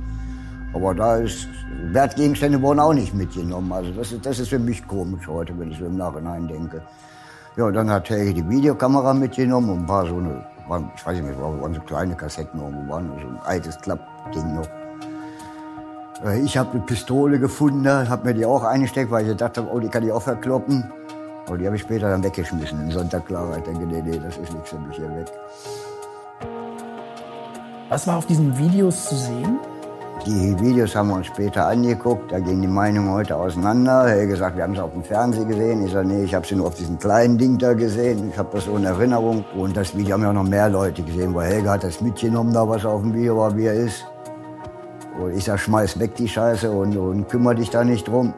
Aber 0.72 0.94
da 0.94 1.16
ist, 1.16 1.46
Wertgegenstände 1.92 2.60
wurden 2.62 2.80
auch 2.80 2.94
nicht 2.94 3.14
mitgenommen. 3.14 3.72
Also 3.72 3.92
das 3.92 4.12
ist, 4.12 4.24
das 4.24 4.38
ist 4.38 4.48
für 4.48 4.58
mich 4.58 4.86
komisch 4.88 5.26
heute, 5.28 5.56
wenn 5.58 5.70
ich 5.70 5.78
so 5.78 5.84
im 5.84 5.96
Nachhinein 5.96 6.48
denke. 6.48 6.82
Ja, 7.56 7.70
dann 7.70 7.90
hat 7.90 8.08
Helge 8.08 8.34
die 8.34 8.48
Videokamera 8.48 9.12
mitgenommen 9.12 9.70
und 9.70 9.78
ein 9.80 9.86
paar 9.86 10.06
so 10.06 10.16
eine, 10.16 10.46
ich 10.94 11.06
weiß 11.06 11.20
nicht 11.20 11.26
mehr, 11.26 11.40
waren 11.40 11.74
so 11.74 11.80
kleine 11.80 12.14
Kassetten 12.14 12.60
irgendwo, 12.60 12.92
waren 12.92 13.10
so 13.20 13.28
ein 13.28 13.38
altes 13.44 13.78
Klappding 13.80 14.54
noch. 14.54 14.68
Äh, 16.24 16.40
ich 16.40 16.56
habe 16.56 16.72
eine 16.72 16.80
Pistole 16.82 17.38
gefunden, 17.38 17.88
habe 17.88 18.28
mir 18.28 18.34
die 18.34 18.46
auch 18.46 18.64
eingesteckt, 18.64 19.10
weil 19.10 19.22
ich 19.22 19.28
gedacht 19.30 19.58
habe, 19.58 19.68
oh, 19.72 19.78
die 19.78 19.88
kann 19.88 20.04
ich 20.04 20.12
auch 20.12 20.22
verkloppen. 20.22 20.90
Aber 21.46 21.58
die 21.58 21.66
habe 21.66 21.76
ich 21.76 21.82
später 21.82 22.08
dann 22.08 22.22
weggeschmissen. 22.22 22.80
Im 22.80 22.90
Sonntag 22.90 23.26
klar, 23.26 23.56
ich 23.56 23.64
denke, 23.64 23.84
nee, 23.86 24.02
nee, 24.02 24.18
das 24.18 24.36
ist 24.36 24.52
nichts 24.52 24.70
für 24.70 24.78
mich 24.78 24.96
hier 24.96 25.10
weg. 25.16 25.26
Was 27.88 28.06
war 28.06 28.18
auf 28.18 28.26
diesen 28.26 28.56
Videos 28.56 29.08
zu 29.08 29.16
sehen? 29.16 29.58
Die 30.26 30.60
Videos 30.60 30.94
haben 30.94 31.08
wir 31.08 31.16
uns 31.16 31.28
später 31.28 31.66
angeguckt, 31.66 32.30
da 32.30 32.38
gingen 32.38 32.60
die 32.60 32.68
Meinungen 32.68 33.10
heute 33.10 33.36
auseinander. 33.36 34.04
Er 34.06 34.22
hat 34.22 34.28
gesagt, 34.28 34.56
wir 34.56 34.64
haben 34.64 34.74
es 34.74 34.80
auf 34.80 34.92
dem 34.92 35.02
Fernsehen 35.02 35.48
gesehen. 35.48 35.86
Ich 35.86 35.92
sage, 35.92 36.06
nee, 36.06 36.24
ich 36.24 36.34
habe 36.34 36.46
sie 36.46 36.56
nur 36.56 36.66
auf 36.66 36.74
diesem 36.74 36.98
kleinen 36.98 37.38
Ding 37.38 37.56
da 37.56 37.72
gesehen. 37.72 38.28
Ich 38.30 38.36
habe 38.36 38.50
das 38.52 38.66
so 38.66 38.76
in 38.76 38.84
Erinnerung. 38.84 39.44
Und 39.56 39.74
das 39.76 39.96
Video 39.96 40.14
haben 40.14 40.22
ja 40.22 40.32
noch 40.32 40.44
mehr 40.44 40.68
Leute 40.68 41.02
gesehen, 41.02 41.34
weil 41.34 41.50
Helge 41.50 41.70
hat 41.70 41.84
das 41.84 42.02
mitgenommen, 42.02 42.52
da 42.52 42.68
was 42.68 42.84
auf 42.84 43.00
dem 43.00 43.14
Video 43.14 43.38
war, 43.38 43.56
wie 43.56 43.64
er 43.64 43.74
ist. 43.74 44.04
Und 45.18 45.34
ich 45.34 45.44
sag, 45.44 45.58
schmeiß 45.58 45.98
weg 45.98 46.14
die 46.16 46.28
Scheiße 46.28 46.70
und, 46.70 46.96
und 46.98 47.26
kümmere 47.28 47.54
dich 47.54 47.70
da 47.70 47.82
nicht 47.82 48.06
drum. 48.06 48.34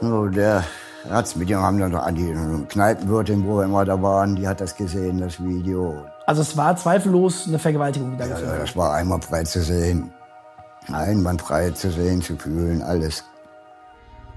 So, 0.00 0.28
der 0.28 0.62
hat's 1.10 1.34
mit 1.34 1.50
dem 1.50 1.58
haben 1.58 1.80
dann 1.80 1.94
an 1.96 2.14
die 2.14 2.32
Kneipenwirtin, 2.68 3.44
wo 3.46 3.56
wir 3.56 3.64
immer 3.64 3.84
da 3.84 4.00
waren, 4.00 4.36
die 4.36 4.46
hat 4.46 4.60
das 4.60 4.76
gesehen, 4.76 5.18
das 5.18 5.42
Video. 5.42 6.04
Also 6.26 6.42
es 6.42 6.56
war 6.56 6.76
zweifellos 6.76 7.46
eine 7.48 7.58
Vergewaltigung, 7.58 8.12
die 8.12 8.18
da 8.18 8.26
ja, 8.26 8.38
ja, 8.38 8.58
das 8.58 8.76
war 8.76 8.94
einwandfrei 8.94 9.44
zu 9.44 9.62
sehen. 9.62 10.10
Einwandfrei 10.88 11.70
zu 11.70 11.90
sehen, 11.90 12.22
zu 12.22 12.36
fühlen, 12.36 12.82
alles. 12.82 13.24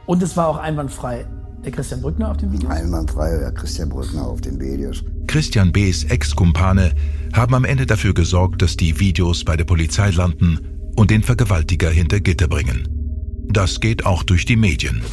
Und 0.05 0.21
es 0.21 0.37
war 0.37 0.47
auch 0.47 0.57
einwandfrei 0.57 1.25
der 1.63 1.71
Christian 1.71 2.01
Brückner 2.01 2.31
auf 2.31 2.37
dem 2.37 2.51
Video? 2.51 2.69
Einwandfrei 2.69 3.37
der 3.37 3.51
Christian 3.51 3.89
Brückner 3.89 4.25
auf 4.27 4.41
den 4.41 4.59
Videos. 4.59 5.03
Christian 5.27 5.71
B.'s 5.71 6.03
Ex-Kumpane 6.03 6.93
haben 7.33 7.55
am 7.55 7.65
Ende 7.65 7.85
dafür 7.85 8.13
gesorgt, 8.13 8.61
dass 8.61 8.77
die 8.77 8.99
Videos 8.99 9.43
bei 9.43 9.57
der 9.57 9.65
Polizei 9.65 10.11
landen 10.11 10.91
und 10.95 11.09
den 11.09 11.23
Vergewaltiger 11.23 11.89
hinter 11.89 12.19
Gitter 12.19 12.47
bringen. 12.47 12.87
Das 13.49 13.79
geht 13.79 14.05
auch 14.05 14.23
durch 14.23 14.45
die 14.45 14.55
Medien. 14.55 15.03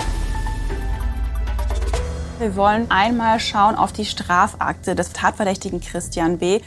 Wir 2.42 2.56
wollen 2.56 2.90
einmal 2.90 3.38
schauen 3.38 3.76
auf 3.76 3.92
die 3.92 4.04
Strafakte 4.04 4.96
des 4.96 5.12
Tatverdächtigen 5.12 5.80
Christian 5.80 6.38
B. 6.38 6.60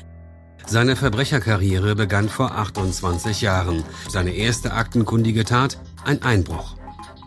Seine 0.66 0.96
Verbrecherkarriere 0.96 1.96
begann 1.96 2.30
vor 2.30 2.52
28 2.54 3.42
Jahren. 3.42 3.84
Seine 4.08 4.32
erste 4.32 4.72
aktenkundige 4.72 5.44
Tat 5.44 5.78
ein 6.06 6.24
Einbruch. 6.24 6.78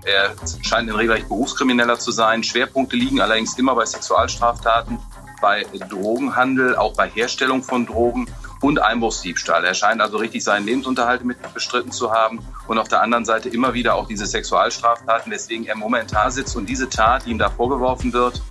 Er 0.07 0.35
scheint 0.63 0.89
ein 0.89 0.97
regelrecht 0.97 1.29
Berufskrimineller 1.29 1.99
zu 1.99 2.11
sein. 2.11 2.43
Schwerpunkte 2.43 2.97
liegen 2.97 3.21
allerdings 3.21 3.53
immer 3.59 3.75
bei 3.75 3.85
Sexualstraftaten, 3.85 4.99
bei 5.43 5.67
Drogenhandel, 5.91 6.75
auch 6.75 6.95
bei 6.95 7.07
Herstellung 7.11 7.63
von 7.63 7.85
Drogen 7.85 8.29
und 8.61 8.81
Einbruchsdiebstahl. 8.81 9.65
Er 9.65 9.75
scheint 9.75 10.01
also 10.01 10.19
richtig 10.19 10.45
seinen 10.45 10.67
Lebensunterhalt 10.67 11.25
mit 11.25 11.37
bestritten 11.55 11.93
zu 11.93 12.13
haben 12.13 12.41
und 12.67 12.79
auf 12.79 12.89
der 12.89 13.03
anderen 13.03 13.25
Seite 13.25 13.49
immer 13.49 13.75
wieder 13.75 13.95
auch 13.95 14.09
diese 14.09 14.27
Sexualstraftaten, 14.27 15.31
weswegen 15.33 15.67
er 15.67 15.77
momentan 15.77 16.31
sitzt. 16.31 16.57
Und 16.57 16.69
diese 16.69 16.89
Tat, 16.89 17.27
die 17.27 17.31
ihm 17.31 17.39
da 17.39 17.51
vorgeworfen 17.51 18.13
wird, 18.13 18.43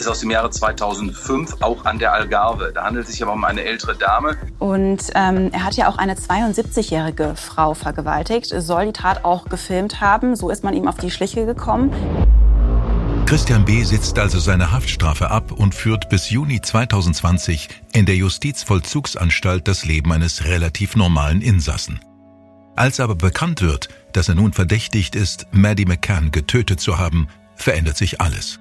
ist 0.00 0.08
aus 0.08 0.20
dem 0.20 0.30
Jahre 0.30 0.50
2005 0.50 1.56
auch 1.60 1.84
an 1.84 1.98
der 1.98 2.12
Algarve. 2.12 2.72
Da 2.72 2.84
handelt 2.84 3.06
es 3.06 3.12
sich 3.12 3.22
aber 3.22 3.32
um 3.32 3.44
eine 3.44 3.64
ältere 3.64 3.96
Dame. 3.96 4.36
Und 4.58 5.02
ähm, 5.14 5.50
er 5.52 5.64
hat 5.64 5.74
ja 5.74 5.88
auch 5.88 5.98
eine 5.98 6.14
72-jährige 6.14 7.34
Frau 7.34 7.74
vergewaltigt, 7.74 8.46
soll 8.46 8.86
die 8.86 8.92
Tat 8.92 9.24
auch 9.24 9.46
gefilmt 9.46 10.00
haben. 10.00 10.36
So 10.36 10.50
ist 10.50 10.64
man 10.64 10.74
ihm 10.74 10.88
auf 10.88 10.96
die 10.96 11.10
Schliche 11.10 11.46
gekommen. 11.46 11.92
Christian 13.28 13.66
B. 13.66 13.84
sitzt 13.84 14.18
also 14.18 14.38
seine 14.38 14.72
Haftstrafe 14.72 15.30
ab 15.30 15.52
und 15.52 15.74
führt 15.74 16.08
bis 16.08 16.30
Juni 16.30 16.62
2020 16.62 17.68
in 17.92 18.06
der 18.06 18.16
Justizvollzugsanstalt 18.16 19.68
das 19.68 19.84
Leben 19.84 20.10
eines 20.14 20.46
relativ 20.46 20.96
normalen 20.96 21.42
Insassen. 21.42 22.00
Als 22.74 23.00
aber 23.00 23.16
bekannt 23.16 23.60
wird, 23.60 23.90
dass 24.14 24.30
er 24.30 24.34
nun 24.34 24.54
verdächtigt 24.54 25.14
ist, 25.14 25.46
Maddie 25.52 25.84
McCann 25.84 26.30
getötet 26.30 26.80
zu 26.80 26.96
haben, 26.96 27.28
verändert 27.54 27.98
sich 27.98 28.18
alles. 28.22 28.60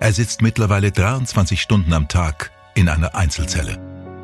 Er 0.00 0.12
sitzt 0.12 0.42
mittlerweile 0.42 0.90
23 0.90 1.62
Stunden 1.62 1.92
am 1.92 2.08
Tag 2.08 2.50
in 2.74 2.88
einer 2.88 3.14
Einzelzelle. 3.14 3.78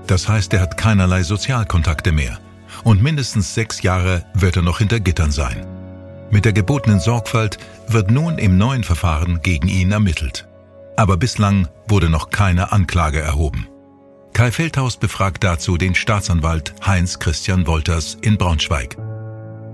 Das 0.09 0.29
heißt, 0.29 0.53
er 0.55 0.61
hat 0.61 0.77
keinerlei 0.77 1.23
Sozialkontakte 1.23 2.11
mehr. 2.11 2.41
Und 2.83 3.01
mindestens 3.01 3.55
sechs 3.55 3.83
Jahre 3.83 4.25
wird 4.35 4.57
er 4.57 4.63
noch 4.63 4.79
hinter 4.79 4.99
Gittern 4.99 5.31
sein. 5.31 5.78
Mit 6.31 6.45
der 6.45 6.53
gebotenen 6.53 7.01
Sorgfalt 7.01 7.59
wird 7.87 8.11
nun 8.11 8.39
im 8.39 8.59
neuen 8.59 8.85
Verfahren 8.85 9.41
gegen 9.43 9.69
ihn 9.69 9.93
ermittelt. 9.93 10.47
Aber 10.97 11.17
bislang 11.17 11.69
wurde 11.87 12.11
noch 12.11 12.31
keine 12.31 12.73
Anklage 12.73 13.21
erhoben. 13.21 13.67
Kai 14.35 14.53
Feldhaus 14.53 14.99
befragt 14.99 15.43
dazu 15.43 15.79
den 15.79 15.95
Staatsanwalt 15.95 16.75
Heinz 16.87 17.19
Christian 17.19 17.67
Wolters 17.67 18.19
in 18.21 18.37
Braunschweig. 18.37 18.97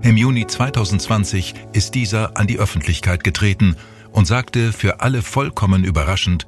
Im 0.01 0.17
Juni 0.17 0.47
2020 0.47 1.53
ist 1.73 1.93
dieser 1.93 2.37
an 2.37 2.47
die 2.47 2.57
Öffentlichkeit 2.57 3.23
getreten 3.23 3.75
und 4.11 4.25
sagte 4.25 4.71
für 4.71 5.01
alle 5.01 5.21
vollkommen 5.21 5.83
überraschend, 5.83 6.47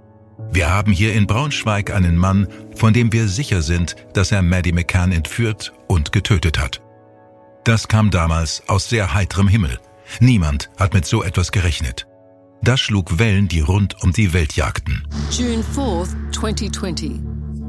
wir 0.51 0.69
haben 0.69 0.91
hier 0.91 1.13
in 1.13 1.27
Braunschweig 1.27 1.91
einen 1.91 2.15
Mann, 2.15 2.47
von 2.75 2.93
dem 2.93 3.11
wir 3.11 3.27
sicher 3.27 3.61
sind, 3.61 3.95
dass 4.13 4.31
er 4.31 4.41
Maddie 4.41 4.71
McCann 4.71 5.11
entführt 5.11 5.73
und 5.87 6.11
getötet 6.11 6.59
hat. 6.59 6.81
Das 7.63 7.87
kam 7.87 8.11
damals 8.11 8.63
aus 8.67 8.87
sehr 8.87 9.13
heiterem 9.13 9.47
Himmel. 9.47 9.79
Niemand 10.19 10.69
hat 10.77 10.93
mit 10.93 11.05
so 11.05 11.23
etwas 11.23 11.51
gerechnet. 11.51 12.07
Das 12.63 12.79
schlug 12.79 13.19
Wellen, 13.19 13.47
die 13.47 13.61
rund 13.61 14.01
um 14.03 14.11
die 14.11 14.33
Welt 14.33 14.53
jagten. 14.53 15.07
June 15.31 15.63
4th, 15.75 16.15
2020. 16.31 17.21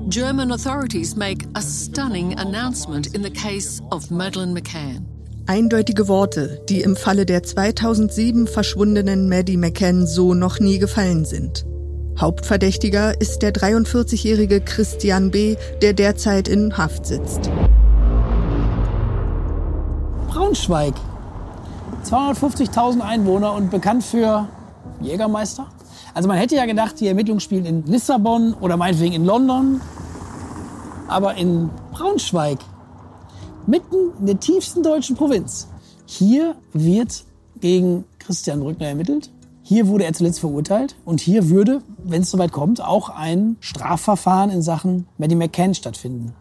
German 0.09 0.53
authorities 0.53 1.15
make 1.15 1.47
a 1.55 1.61
stunning 1.61 2.39
announcement 2.39 3.15
in 3.15 3.23
the 3.23 3.31
case 3.31 3.83
of 3.91 4.11
Madeleine 4.11 4.55
McCann. 4.55 5.07
Eindeutige 5.47 6.09
Worte, 6.09 6.63
die 6.69 6.81
im 6.81 6.97
Falle 6.97 7.27
der 7.27 7.43
2007 7.43 8.47
verschwundenen 8.47 9.29
Maddie 9.29 9.57
McCann 9.57 10.07
so 10.07 10.35
noch 10.35 10.61
nie 10.61 10.79
gefallen 10.79 11.25
sind. 11.25 11.67
Hauptverdächtiger 12.19 13.21
ist 13.21 13.43
der 13.43 13.53
43-jährige 13.53 14.61
Christian 14.61 15.31
B., 15.31 15.57
der 15.83 15.93
derzeit 15.93 16.49
in 16.49 16.77
Haft 16.77 17.07
sitzt. 17.07 17.51
Braunschweig 20.29 20.95
250.000 22.05 23.01
Einwohner 23.01 23.55
und 23.55 23.71
bekannt 23.71 24.05
für 24.05 24.49
Jägermeister. 25.01 25.67
Also 26.15 26.29
man 26.29 26.39
hätte 26.39 26.57
ja 26.57 26.67
gedacht, 26.67 27.01
die 27.01 27.07
Ermittlungen 27.07 27.41
spielen 27.41 27.65
in 27.65 27.87
Lissabon 27.87 28.55
oder 28.55 28.77
meinetwegen 28.77 29.15
in 29.15 29.25
London. 29.25 29.81
Aber 31.07 31.35
in 31.37 31.71
Braunschweig, 31.93 32.59
mitten 33.67 34.13
in 34.21 34.27
der 34.27 34.41
tiefsten 34.41 34.83
deutschen 34.83 35.17
Provinz, 35.17 35.69
hier 36.07 36.55
wird 36.73 37.25
gegen 37.61 38.05
Christian 38.19 38.61
Brückner 38.61 38.89
ermittelt. 38.89 39.31
Hier 39.63 39.87
wurde 39.87 40.05
er 40.05 40.15
zuletzt 40.15 40.41
verurteilt 40.41 40.97
und 41.05 41.21
hier 41.21 41.51
würde, 41.51 41.83
wenn 42.03 42.23
es 42.23 42.31
soweit 42.31 42.53
kommt, 42.53 42.83
auch 42.83 43.11
ein 43.11 43.57
Strafverfahren 43.61 44.51
in 44.51 44.63
Sachen 44.63 45.07
Maddie 45.19 45.35
McCann 45.35 45.75
stattfinden. 45.75 46.35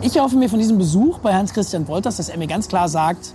Ich 0.00 0.16
erhoffe 0.16 0.36
mir 0.36 0.48
von 0.48 0.58
diesem 0.58 0.78
Besuch 0.78 1.18
bei 1.18 1.34
Hans-Christian 1.34 1.86
Wolters, 1.88 2.16
dass 2.16 2.30
er 2.30 2.38
mir 2.38 2.46
ganz 2.46 2.68
klar 2.68 2.88
sagt, 2.88 3.34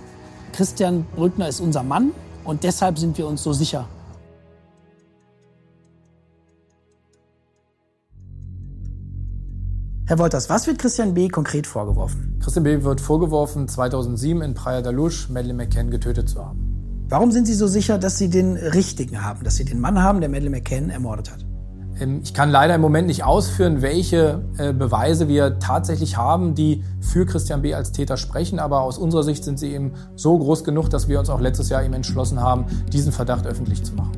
Christian 0.54 1.04
Brückner 1.16 1.48
ist 1.48 1.60
unser 1.60 1.82
Mann 1.82 2.12
und 2.44 2.62
deshalb 2.62 2.96
sind 2.98 3.18
wir 3.18 3.26
uns 3.26 3.42
so 3.42 3.52
sicher. 3.52 3.88
Herr 10.06 10.18
Wolters, 10.18 10.48
was 10.48 10.66
wird 10.68 10.78
Christian 10.78 11.14
B. 11.14 11.28
konkret 11.28 11.66
vorgeworfen? 11.66 12.38
Christian 12.40 12.62
B. 12.62 12.84
wird 12.84 13.00
vorgeworfen, 13.00 13.66
2007 13.66 14.42
in 14.42 14.54
Praia 14.54 14.80
da 14.80 14.90
Luz 14.90 15.28
Madeleine 15.28 15.54
McCann 15.54 15.90
getötet 15.90 16.28
zu 16.28 16.44
haben. 16.44 17.06
Warum 17.08 17.32
sind 17.32 17.46
Sie 17.46 17.54
so 17.54 17.66
sicher, 17.66 17.98
dass 17.98 18.18
Sie 18.18 18.28
den 18.28 18.56
Richtigen 18.56 19.24
haben, 19.24 19.42
dass 19.42 19.56
Sie 19.56 19.64
den 19.64 19.80
Mann 19.80 20.00
haben, 20.00 20.20
der 20.20 20.28
Madeleine 20.28 20.58
McCann 20.58 20.90
ermordet 20.90 21.32
hat? 21.32 21.43
Ähm, 22.00 22.20
ich 22.22 22.34
kann 22.34 22.50
leider 22.50 22.74
im 22.74 22.80
Moment 22.80 23.06
nicht 23.06 23.24
ausführen, 23.24 23.82
welche 23.82 24.42
äh, 24.58 24.72
Beweise 24.72 25.28
wir 25.28 25.58
tatsächlich 25.58 26.16
haben, 26.16 26.54
die 26.54 26.84
für 27.00 27.26
Christian 27.26 27.62
B. 27.62 27.74
als 27.74 27.92
Täter 27.92 28.16
sprechen, 28.16 28.58
aber 28.58 28.82
aus 28.82 28.98
unserer 28.98 29.22
Sicht 29.22 29.44
sind 29.44 29.58
sie 29.58 29.72
eben 29.72 29.92
so 30.16 30.38
groß 30.38 30.64
genug, 30.64 30.90
dass 30.90 31.08
wir 31.08 31.18
uns 31.18 31.30
auch 31.30 31.40
letztes 31.40 31.68
Jahr 31.68 31.84
eben 31.84 31.94
entschlossen 31.94 32.40
haben, 32.40 32.66
diesen 32.92 33.12
Verdacht 33.12 33.46
öffentlich 33.46 33.84
zu 33.84 33.94
machen. 33.94 34.12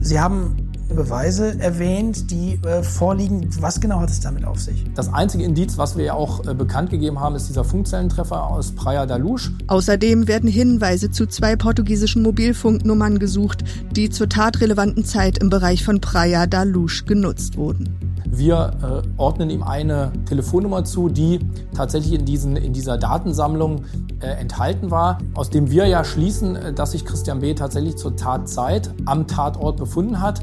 Sie 0.00 0.20
haben 0.20 0.67
Beweise 0.94 1.58
erwähnt, 1.60 2.30
die 2.30 2.58
äh, 2.64 2.82
vorliegen. 2.82 3.48
Was 3.60 3.80
genau 3.80 4.00
hat 4.00 4.10
es 4.10 4.20
damit 4.20 4.44
auf 4.44 4.58
sich? 4.58 4.84
Das 4.94 5.12
einzige 5.12 5.44
Indiz, 5.44 5.78
was 5.78 5.96
wir 5.96 6.04
ja 6.04 6.14
auch 6.14 6.46
äh, 6.46 6.54
bekannt 6.54 6.90
gegeben 6.90 7.20
haben, 7.20 7.34
ist 7.34 7.48
dieser 7.48 7.64
Funkzellentreffer 7.64 8.46
aus 8.46 8.72
Praia 8.72 9.06
da 9.06 9.16
Luz. 9.16 9.50
Außerdem 9.66 10.28
werden 10.28 10.48
Hinweise 10.48 11.10
zu 11.10 11.26
zwei 11.26 11.56
portugiesischen 11.56 12.22
Mobilfunknummern 12.22 13.18
gesucht, 13.18 13.64
die 13.92 14.10
zur 14.10 14.28
tatrelevanten 14.28 15.04
Zeit 15.04 15.38
im 15.38 15.50
Bereich 15.50 15.84
von 15.84 16.00
Praia 16.00 16.46
da 16.46 16.62
Luz 16.62 17.04
genutzt 17.04 17.56
wurden. 17.56 18.08
Wir 18.30 19.02
äh, 19.06 19.08
ordnen 19.16 19.48
ihm 19.50 19.62
eine 19.62 20.12
Telefonnummer 20.26 20.84
zu, 20.84 21.08
die 21.08 21.40
tatsächlich 21.74 22.12
in, 22.12 22.26
diesen, 22.26 22.56
in 22.56 22.72
dieser 22.72 22.98
Datensammlung 22.98 23.84
äh, 24.20 24.26
enthalten 24.26 24.90
war, 24.90 25.18
aus 25.34 25.48
dem 25.48 25.70
wir 25.70 25.86
ja 25.86 26.04
schließen, 26.04 26.56
äh, 26.56 26.72
dass 26.72 26.92
sich 26.92 27.04
Christian 27.04 27.40
B. 27.40 27.54
tatsächlich 27.54 27.96
zur 27.96 28.16
Tatzeit 28.16 28.92
am 29.06 29.26
Tatort 29.26 29.78
befunden 29.78 30.20
hat. 30.20 30.42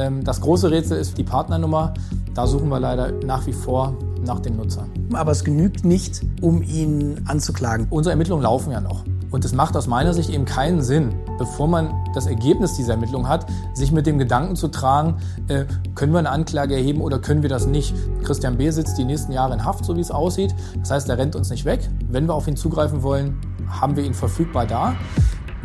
Ähm, 0.00 0.24
das 0.24 0.40
große 0.40 0.70
Rätsel 0.70 0.98
ist 0.98 1.18
die 1.18 1.24
Partnernummer. 1.24 1.92
Da 2.34 2.46
suchen 2.46 2.68
wir 2.68 2.80
leider 2.80 3.12
nach 3.24 3.46
wie 3.46 3.52
vor 3.52 3.94
nach 4.24 4.40
dem 4.40 4.56
Nutzer. 4.56 4.86
Aber 5.12 5.32
es 5.32 5.44
genügt 5.44 5.84
nicht, 5.84 6.22
um 6.40 6.62
ihn 6.62 7.20
anzuklagen. 7.26 7.86
Unsere 7.90 8.12
Ermittlungen 8.12 8.42
laufen 8.42 8.72
ja 8.72 8.80
noch. 8.80 9.04
Und 9.30 9.44
es 9.44 9.52
macht 9.52 9.76
aus 9.76 9.86
meiner 9.86 10.12
Sicht 10.12 10.30
eben 10.30 10.44
keinen 10.44 10.82
Sinn, 10.82 11.14
bevor 11.38 11.68
man 11.68 11.92
das 12.14 12.26
Ergebnis 12.26 12.74
dieser 12.74 12.94
Ermittlung 12.94 13.28
hat, 13.28 13.46
sich 13.74 13.92
mit 13.92 14.06
dem 14.06 14.18
Gedanken 14.18 14.56
zu 14.56 14.68
tragen, 14.68 15.18
äh, 15.46 15.66
können 15.94 16.12
wir 16.12 16.18
eine 16.18 16.30
Anklage 16.30 16.74
erheben 16.74 17.00
oder 17.00 17.20
können 17.20 17.42
wir 17.42 17.48
das 17.48 17.66
nicht. 17.66 17.94
Christian 18.24 18.56
B. 18.56 18.70
sitzt 18.70 18.98
die 18.98 19.04
nächsten 19.04 19.32
Jahre 19.32 19.54
in 19.54 19.64
Haft, 19.64 19.84
so 19.84 19.96
wie 19.96 20.00
es 20.00 20.10
aussieht. 20.10 20.54
Das 20.80 20.90
heißt, 20.90 21.08
er 21.08 21.18
rennt 21.18 21.36
uns 21.36 21.50
nicht 21.50 21.64
weg. 21.64 21.88
Wenn 22.08 22.26
wir 22.26 22.34
auf 22.34 22.48
ihn 22.48 22.56
zugreifen 22.56 23.02
wollen, 23.02 23.40
haben 23.68 23.94
wir 23.94 24.02
ihn 24.02 24.14
verfügbar 24.14 24.66
da. 24.66 24.94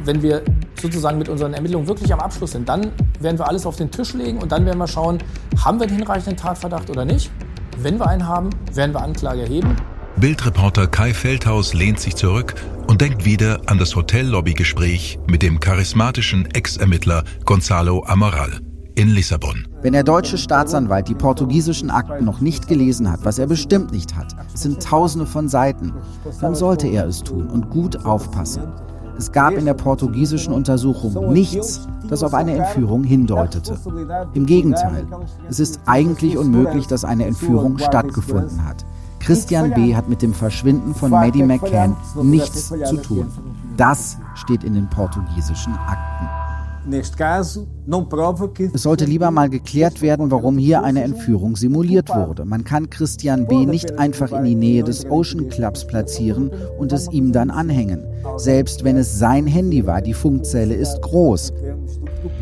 Wenn 0.03 0.21
wir 0.21 0.43
sozusagen 0.81 1.17
mit 1.17 1.29
unseren 1.29 1.53
Ermittlungen 1.53 1.87
wirklich 1.87 2.13
am 2.13 2.19
Abschluss 2.19 2.51
sind, 2.51 2.69
dann 2.69 2.91
werden 3.19 3.37
wir 3.37 3.47
alles 3.47 3.65
auf 3.65 3.75
den 3.75 3.91
Tisch 3.91 4.13
legen 4.13 4.39
und 4.39 4.51
dann 4.51 4.65
werden 4.65 4.77
wir 4.77 4.87
schauen, 4.87 5.19
haben 5.63 5.79
wir 5.79 5.87
einen 5.87 5.97
hinreichenden 5.97 6.37
Tatverdacht 6.37 6.89
oder 6.89 7.05
nicht. 7.05 7.31
Wenn 7.77 7.97
wir 7.99 8.07
einen 8.07 8.27
haben, 8.27 8.49
werden 8.73 8.93
wir 8.93 9.01
Anklage 9.01 9.41
erheben. 9.41 9.75
Bildreporter 10.17 10.87
Kai 10.87 11.13
Feldhaus 11.13 11.73
lehnt 11.73 11.99
sich 11.99 12.15
zurück 12.15 12.55
und 12.87 13.01
denkt 13.01 13.25
wieder 13.25 13.61
an 13.65 13.77
das 13.77 13.95
Hotellobbygespräch 13.95 15.19
mit 15.27 15.41
dem 15.41 15.59
charismatischen 15.59 16.45
Ex-Ermittler 16.53 17.25
Gonzalo 17.43 18.05
Amaral 18.05 18.61
in 18.95 19.09
Lissabon. 19.09 19.67
Wenn 19.81 19.91
der 19.91 20.03
deutsche 20.03 20.37
Staatsanwalt 20.37 21.09
die 21.09 21.15
portugiesischen 21.15 21.91
Akten 21.91 22.23
noch 22.23 22.39
nicht 22.39 22.67
gelesen 22.67 23.11
hat, 23.11 23.19
was 23.23 23.37
er 23.39 23.47
bestimmt 23.47 23.91
nicht 23.91 24.15
hat, 24.15 24.33
es 24.53 24.61
sind 24.61 24.81
tausende 24.81 25.25
von 25.25 25.49
Seiten, 25.49 25.93
dann 26.39 26.55
sollte 26.55 26.87
er 26.87 27.05
es 27.05 27.21
tun 27.21 27.47
und 27.47 27.69
gut 27.69 28.05
aufpassen. 28.05 28.63
Es 29.17 29.31
gab 29.31 29.53
in 29.53 29.65
der 29.65 29.73
portugiesischen 29.73 30.53
Untersuchung 30.53 31.31
nichts, 31.31 31.87
das 32.09 32.23
auf 32.23 32.33
eine 32.33 32.53
Entführung 32.53 33.03
hindeutete. 33.03 33.77
Im 34.33 34.45
Gegenteil, 34.45 35.07
es 35.49 35.59
ist 35.59 35.79
eigentlich 35.85 36.37
unmöglich, 36.37 36.87
dass 36.87 37.05
eine 37.05 37.25
Entführung 37.25 37.77
stattgefunden 37.77 38.65
hat. 38.65 38.85
Christian 39.19 39.73
B. 39.73 39.95
hat 39.95 40.07
mit 40.07 40.21
dem 40.21 40.33
Verschwinden 40.33 40.93
von 40.93 41.09
Maddie 41.09 41.43
McCann 41.43 41.95
nichts 42.21 42.67
zu 42.67 42.97
tun. 42.97 43.27
Das 43.75 44.17
steht 44.35 44.63
in 44.63 44.75
den 44.75 44.87
portugiesischen 44.89 45.73
Akten. 45.73 46.14
Es 48.73 48.83
sollte 48.83 49.05
lieber 49.05 49.31
mal 49.31 49.49
geklärt 49.49 50.01
werden, 50.01 50.31
warum 50.31 50.57
hier 50.57 50.83
eine 50.83 51.03
Entführung 51.03 51.55
simuliert 51.55 52.09
wurde. 52.09 52.45
Man 52.45 52.63
kann 52.63 52.89
Christian 52.89 53.47
B. 53.47 53.65
nicht 53.65 53.97
einfach 53.97 54.31
in 54.31 54.43
die 54.43 54.55
Nähe 54.55 54.83
des 54.83 55.05
Ocean 55.09 55.49
Clubs 55.49 55.85
platzieren 55.85 56.51
und 56.77 56.91
es 56.91 57.11
ihm 57.11 57.31
dann 57.31 57.49
anhängen. 57.49 58.05
Selbst 58.37 58.83
wenn 58.83 58.97
es 58.97 59.17
sein 59.17 59.47
Handy 59.47 59.85
war, 59.85 60.01
die 60.01 60.13
Funkzelle 60.13 60.75
ist 60.75 61.01
groß. 61.01 61.53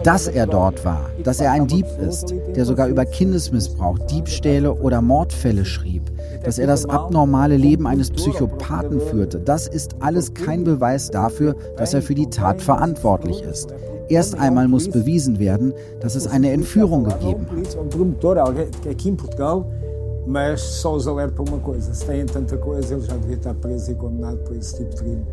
Dass 0.03 0.27
er 0.27 0.47
dort 0.47 0.83
war, 0.85 1.09
dass 1.23 1.39
er 1.39 1.51
ein 1.51 1.67
Dieb 1.67 1.85
ist, 1.99 2.33
der 2.55 2.65
sogar 2.65 2.87
über 2.87 3.05
Kindesmissbrauch, 3.05 3.99
Diebstähle 3.99 4.73
oder 4.73 5.01
Mordfälle 5.01 5.65
schrieb, 5.65 6.03
dass 6.43 6.59
er 6.59 6.67
das 6.67 6.85
abnormale 6.85 7.57
Leben 7.57 7.87
eines 7.87 8.11
Psychopathen 8.11 8.99
führte, 8.99 9.39
das 9.39 9.67
ist 9.67 9.95
alles 9.99 10.33
kein 10.33 10.63
Beweis 10.63 11.09
dafür, 11.11 11.55
dass 11.77 11.93
er 11.93 12.01
für 12.01 12.15
die 12.15 12.29
Tat 12.29 12.61
verantwortlich 12.61 13.41
ist. 13.41 13.73
Erst 14.09 14.37
einmal 14.37 14.67
muss 14.67 14.89
bewiesen 14.89 15.39
werden, 15.39 15.73
dass 16.01 16.15
es 16.15 16.27
eine 16.27 16.51
Entführung 16.51 17.05
gegeben 17.05 17.47
hat. 17.49 17.77
Mas 20.25 20.61
só 20.61 20.95
os 20.95 21.07
alerta 21.07 21.35
para 21.35 21.53
uma 21.53 21.59
coisa: 21.59 21.93
se 21.93 22.05
têm 22.05 22.25
tanta 22.25 22.57
coisa, 22.57 22.95
ele 22.95 23.05
já 23.05 23.15
devia 23.17 23.35
estar 23.35 23.53
preso 23.55 23.91
e 23.91 23.95
condenado 23.95 24.37
por 24.37 24.55
esse 24.55 24.77
tipo 24.77 24.89
de 24.89 24.95
crime. 24.97 25.25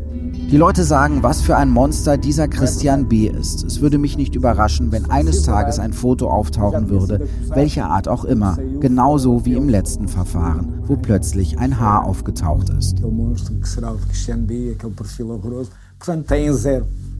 Die 0.49 0.57
Leute 0.57 0.83
sagen, 0.83 1.23
was 1.23 1.41
für 1.41 1.55
ein 1.55 1.69
Monster 1.69 2.17
dieser 2.17 2.47
Christian 2.47 3.07
B. 3.07 3.27
ist. 3.27 3.63
Es 3.63 3.81
würde 3.81 3.97
mich 3.97 4.17
nicht 4.17 4.35
überraschen, 4.35 4.91
wenn 4.91 5.09
eines 5.09 5.43
Tages 5.43 5.79
ein 5.79 5.93
Foto 5.93 6.29
auftauchen 6.29 6.89
würde, 6.89 7.27
welcher 7.49 7.89
Art 7.89 8.07
auch 8.07 8.25
immer, 8.25 8.57
genauso 8.79 9.45
wie 9.45 9.53
im 9.53 9.69
letzten 9.69 10.07
Verfahren, 10.07 10.81
wo 10.87 10.95
plötzlich 10.95 11.57
ein 11.59 11.79
Haar 11.79 12.05
aufgetaucht 12.05 12.69
ist. 12.69 12.97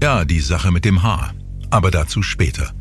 Ja, 0.01 0.25
die 0.25 0.39
Sache 0.39 0.71
mit 0.71 0.85
dem 0.85 1.03
Haar. 1.03 1.33
Aber 1.69 1.91
dazu 1.91 2.21
später. 2.21 2.73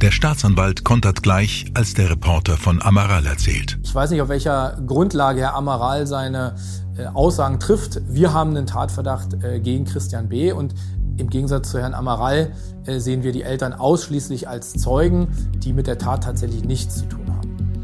Der 0.00 0.10
Staatsanwalt 0.10 0.84
kontert 0.84 1.22
gleich, 1.22 1.66
als 1.74 1.94
der 1.94 2.10
Reporter 2.10 2.56
von 2.56 2.82
Amaral 2.82 3.26
erzählt. 3.26 3.78
Ich 3.82 3.94
weiß 3.94 4.10
nicht, 4.10 4.22
auf 4.22 4.28
welcher 4.28 4.78
Grundlage 4.86 5.40
Herr 5.40 5.54
Amaral 5.54 6.06
seine 6.06 6.56
äh, 6.96 7.06
Aussagen 7.06 7.60
trifft. 7.60 8.00
Wir 8.08 8.32
haben 8.32 8.50
einen 8.50 8.66
Tatverdacht 8.66 9.42
äh, 9.42 9.60
gegen 9.60 9.84
Christian 9.84 10.28
B. 10.28 10.52
und 10.52 10.74
im 11.16 11.30
Gegensatz 11.30 11.70
zu 11.70 11.78
Herrn 11.80 11.94
Amaral 11.94 12.52
äh, 12.86 12.98
sehen 12.98 13.22
wir 13.22 13.32
die 13.32 13.42
Eltern 13.42 13.72
ausschließlich 13.72 14.48
als 14.48 14.72
Zeugen, 14.72 15.28
die 15.56 15.72
mit 15.72 15.86
der 15.86 15.98
Tat 15.98 16.24
tatsächlich 16.24 16.64
nichts 16.64 16.96
zu 16.96 17.06
tun 17.06 17.18
haben. 17.20 17.23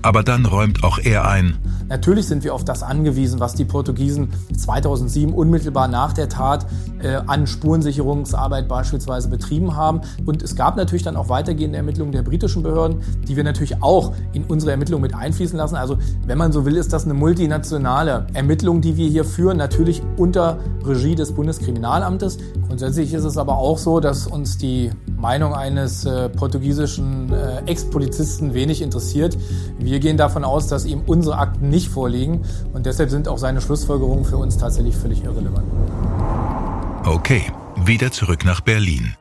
Aber 0.02 0.22
dann 0.22 0.46
räumt 0.46 0.84
auch 0.84 0.98
er 0.98 1.28
ein, 1.28 1.58
Natürlich 1.90 2.28
sind 2.28 2.44
wir 2.44 2.54
auf 2.54 2.64
das 2.64 2.84
angewiesen, 2.84 3.40
was 3.40 3.54
die 3.54 3.64
Portugiesen 3.64 4.28
2007 4.56 5.34
unmittelbar 5.34 5.88
nach 5.88 6.12
der 6.12 6.28
Tat 6.28 6.64
äh, 7.02 7.16
an 7.26 7.48
Spurensicherungsarbeit 7.48 8.68
beispielsweise 8.68 9.28
betrieben 9.28 9.74
haben. 9.74 10.02
Und 10.24 10.40
es 10.40 10.54
gab 10.54 10.76
natürlich 10.76 11.02
dann 11.02 11.16
auch 11.16 11.28
weitergehende 11.28 11.78
Ermittlungen 11.78 12.12
der 12.12 12.22
britischen 12.22 12.62
Behörden, 12.62 13.00
die 13.26 13.34
wir 13.34 13.42
natürlich 13.42 13.82
auch 13.82 14.14
in 14.32 14.44
unsere 14.44 14.70
Ermittlungen 14.70 15.02
mit 15.02 15.16
einfließen 15.16 15.58
lassen. 15.58 15.74
Also 15.74 15.98
wenn 16.24 16.38
man 16.38 16.52
so 16.52 16.64
will, 16.64 16.76
ist 16.76 16.92
das 16.92 17.06
eine 17.06 17.14
multinationale 17.14 18.28
Ermittlung, 18.34 18.80
die 18.80 18.96
wir 18.96 19.08
hier 19.08 19.24
führen, 19.24 19.56
natürlich 19.56 20.00
unter 20.16 20.60
Regie 20.84 21.16
des 21.16 21.32
Bundeskriminalamtes. 21.32 22.38
Grundsätzlich 22.68 23.12
ist 23.12 23.24
es 23.24 23.36
aber 23.36 23.58
auch 23.58 23.78
so, 23.78 23.98
dass 23.98 24.28
uns 24.28 24.58
die 24.58 24.92
Meinung 25.20 25.54
eines 25.54 26.04
äh, 26.04 26.28
portugiesischen 26.28 27.32
äh, 27.32 27.62
Ex-Polizisten 27.66 28.54
wenig 28.54 28.80
interessiert. 28.80 29.36
Wir 29.78 30.00
gehen 30.00 30.16
davon 30.16 30.44
aus, 30.44 30.66
dass 30.66 30.84
ihm 30.84 31.02
unsere 31.06 31.38
Akten 31.38 31.68
nicht 31.68 31.88
vorliegen 31.88 32.42
und 32.72 32.86
deshalb 32.86 33.10
sind 33.10 33.28
auch 33.28 33.38
seine 33.38 33.60
Schlussfolgerungen 33.60 34.24
für 34.24 34.38
uns 34.38 34.56
tatsächlich 34.56 34.96
völlig 34.96 35.24
irrelevant. 35.24 35.66
Okay, 37.04 37.42
wieder 37.76 38.10
zurück 38.10 38.44
nach 38.44 38.60
Berlin. 38.60 39.14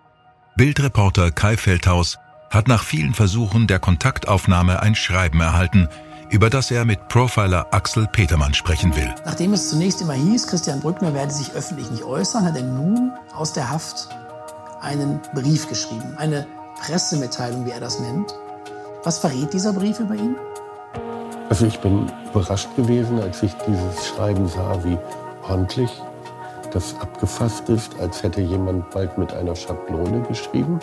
Bildreporter 0.56 1.32
Kai 1.32 1.58
Feldhaus 1.58 2.18
hat 2.50 2.68
nach 2.68 2.84
vielen 2.84 3.14
Versuchen 3.14 3.68
der 3.68 3.80
Kontaktaufnahme 3.80 4.82
ein 4.82 4.96
Schreiben 4.96 5.42
erhalten, 5.42 5.88
über 6.30 6.50
das 6.50 6.72
er 6.72 6.86
mit 6.86 7.08
Profiler 7.08 7.68
Axel 7.72 8.08
Petermann 8.08 8.54
sprechen 8.54 8.96
will. 8.96 9.14
Nachdem 9.26 9.54
es 9.54 9.70
zunächst 9.70 10.02
immer 10.02 10.14
hieß, 10.14 10.48
Christian 10.48 10.80
Brückner 10.80 11.14
werde 11.14 11.34
sich 11.34 11.52
öffentlich 11.54 11.90
nicht 11.92 12.04
äußern, 12.04 12.46
hat 12.46 12.56
er 12.56 12.64
nun 12.64 13.12
aus 13.36 13.54
der 13.54 13.70
Haft 13.70 14.10
einen 14.82 15.20
Brief 15.34 15.68
geschrieben, 15.68 16.16
eine 16.18 16.46
Pressemitteilung, 16.82 17.66
wie 17.66 17.72
er 17.72 17.80
das 17.80 18.00
nennt. 18.00 18.34
Was 19.04 19.20
verrät 19.20 19.54
dieser 19.54 19.74
Brief 19.74 20.00
über 20.00 20.16
ihn? 20.16 20.36
Also 21.50 21.66
ich 21.66 21.80
bin 21.80 22.12
überrascht 22.32 22.70
gewesen, 22.76 23.22
als 23.22 23.42
ich 23.42 23.54
dieses 23.68 24.08
Schreiben 24.08 24.48
sah, 24.48 24.84
wie 24.84 24.98
ordentlich 25.48 25.90
das 26.72 26.96
abgefasst 27.00 27.68
ist, 27.70 28.00
als 28.00 28.22
hätte 28.22 28.42
jemand 28.42 28.90
bald 28.92 29.18
mit 29.18 29.34
einer 29.34 29.56
Schablone 29.56 30.22
geschrieben. 30.28 30.80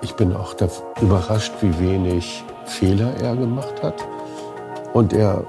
Ich 0.00 0.14
bin 0.14 0.34
auch 0.34 0.54
überrascht, 1.00 1.52
wie 1.60 1.78
wenig 1.78 2.44
Fehler 2.64 3.14
er 3.20 3.36
gemacht 3.36 3.82
hat. 3.82 4.06
Und 4.94 5.12
er 5.12 5.44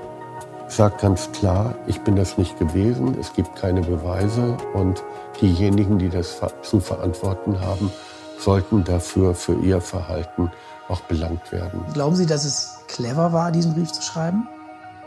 sagt 0.67 1.01
ganz 1.01 1.31
klar, 1.31 1.75
ich 1.87 2.01
bin 2.01 2.15
das 2.15 2.37
nicht 2.37 2.59
gewesen, 2.59 3.17
es 3.19 3.33
gibt 3.33 3.55
keine 3.55 3.81
Beweise 3.81 4.57
und 4.73 5.03
diejenigen, 5.41 5.97
die 5.97 6.09
das 6.09 6.41
zu 6.61 6.79
verantworten 6.79 7.59
haben, 7.59 7.91
sollten 8.39 8.83
dafür 8.83 9.33
für 9.33 9.55
ihr 9.55 9.81
Verhalten 9.81 10.51
auch 10.89 11.01
belangt 11.01 11.51
werden. 11.51 11.81
Glauben 11.93 12.15
Sie, 12.15 12.25
dass 12.25 12.45
es 12.45 12.79
clever 12.87 13.33
war, 13.33 13.51
diesen 13.51 13.73
Brief 13.73 13.91
zu 13.91 14.01
schreiben? 14.01 14.47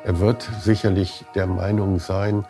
Er 0.04 0.18
wird 0.18 0.48
sicherlich 0.62 1.24
der 1.34 1.46
Meinung 1.46 1.98
sein, 1.98 2.44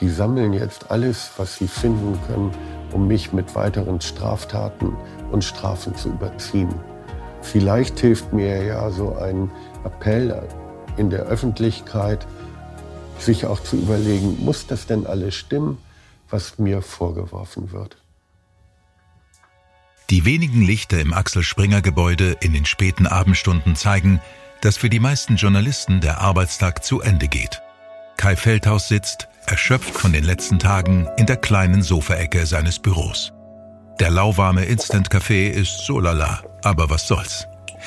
die 0.00 0.08
sammeln 0.08 0.52
jetzt 0.52 0.90
alles, 0.90 1.30
was 1.36 1.56
sie 1.56 1.68
finden 1.68 2.18
können, 2.26 2.50
um 2.92 3.06
mich 3.06 3.32
mit 3.32 3.54
weiteren 3.54 4.00
Straftaten 4.00 4.96
und 5.30 5.42
Strafen 5.42 5.94
zu 5.94 6.10
überziehen. 6.10 6.74
Vielleicht 7.40 7.98
hilft 8.00 8.32
mir 8.32 8.62
ja 8.64 8.90
so 8.90 9.16
ein 9.16 9.50
Appell 9.84 10.42
in 10.96 11.10
der 11.10 11.22
Öffentlichkeit, 11.22 12.26
sich 13.20 13.46
auch 13.46 13.60
zu 13.62 13.76
überlegen, 13.76 14.44
muss 14.44 14.66
das 14.66 14.86
denn 14.86 15.06
alles 15.06 15.34
stimmen, 15.34 15.78
was 16.30 16.58
mir 16.58 16.82
vorgeworfen 16.82 17.72
wird? 17.72 17.96
Die 20.10 20.24
wenigen 20.24 20.62
Lichter 20.62 21.00
im 21.00 21.12
Axel 21.12 21.42
Springer 21.42 21.82
Gebäude 21.82 22.36
in 22.40 22.52
den 22.52 22.64
späten 22.64 23.06
Abendstunden 23.06 23.74
zeigen, 23.74 24.20
dass 24.60 24.76
für 24.76 24.88
die 24.88 25.00
meisten 25.00 25.36
Journalisten 25.36 26.00
der 26.00 26.20
Arbeitstag 26.20 26.84
zu 26.84 27.00
Ende 27.00 27.28
geht. 27.28 27.60
Kai 28.16 28.36
Feldhaus 28.36 28.88
sitzt, 28.88 29.28
erschöpft 29.46 29.94
von 29.94 30.12
den 30.12 30.24
letzten 30.24 30.58
Tagen, 30.58 31.08
in 31.16 31.26
der 31.26 31.36
kleinen 31.36 31.82
Sofaecke 31.82 32.46
seines 32.46 32.78
Büros. 32.78 33.32
Der 33.98 34.10
lauwarme 34.10 34.64
Instant-Kaffee 34.64 35.48
ist 35.48 35.86
so 35.86 36.00
lala, 36.00 36.42
aber 36.62 36.88
was 36.88 37.06
soll's. 37.06 37.46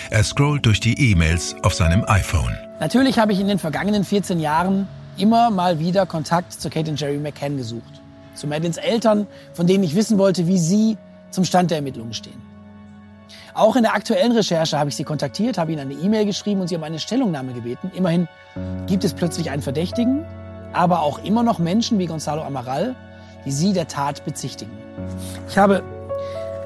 Er 0.10 0.24
scrollt 0.24 0.65
durch 0.65 0.80
die 0.80 1.12
E-Mails 1.12 1.56
auf 1.63 1.74
seinem 1.74 2.04
iPhone. 2.06 2.58
Natürlich 2.80 3.20
habe 3.20 3.34
ich 3.34 3.39
in 3.39 3.48
den 3.48 3.60
vergangenen 3.60 4.04
14 4.04 4.39
Jahren 4.39 4.88
immer 5.17 5.50
mal 5.50 5.80
wieder 5.80 6.06
Kontakt 6.06 6.54
zu 6.54 6.69
Kate 6.69 6.91
und 6.91 7.00
Jerry 7.00 7.17
McCann 7.17 7.58
gesucht. 7.58 8.02
Zu 8.36 8.48
Madeleines 8.48 8.78
Eltern, 8.78 9.28
von 9.54 9.67
denen 9.67 9.84
ich 9.84 9.95
wissen 9.95 10.17
wollte, 10.17 10.48
wie 10.48 10.58
sie 10.58 10.98
zum 11.32 11.43
Stand 11.43 11.72
der 11.72 11.78
Ermittlungen 11.80 12.13
stehen. 12.13 12.41
Auch 13.54 13.76
in 13.76 13.84
der 13.84 13.93
aktuellen 13.93 14.32
Recherche 14.32 14.80
habe 14.80 14.89
ich 14.89 14.95
sie 14.95 15.04
kontaktiert, 15.04 15.58
habe 15.58 15.72
ihnen 15.72 15.82
eine 15.82 15.93
E-Mail 15.93 16.26
geschrieben 16.26 16.62
und 16.62 16.67
sie 16.67 16.76
um 16.76 16.84
eine 16.84 17.00
Stellungnahme 17.00 17.54
gebeten. 17.54 17.91
Immerhin 17.93 18.28
gibt 18.88 19.04
es 19.04 19.13
plötzlich 19.13 19.52
einen 19.52 19.62
Verdächtigen, 19.62 20.26
aber 20.74 21.02
auch 21.02 21.24
immer 21.24 21.43
noch 21.43 21.60
Menschen 21.60 22.00
wie 22.00 22.06
Gonzalo 22.06 22.43
Amaral, 22.43 22.95
die 23.45 23.52
sie 23.52 23.74
der 23.74 23.88
Tat 23.88 24.24
bezichtigen. 24.24 24.72
Ich 25.50 25.58
habe 25.58 25.84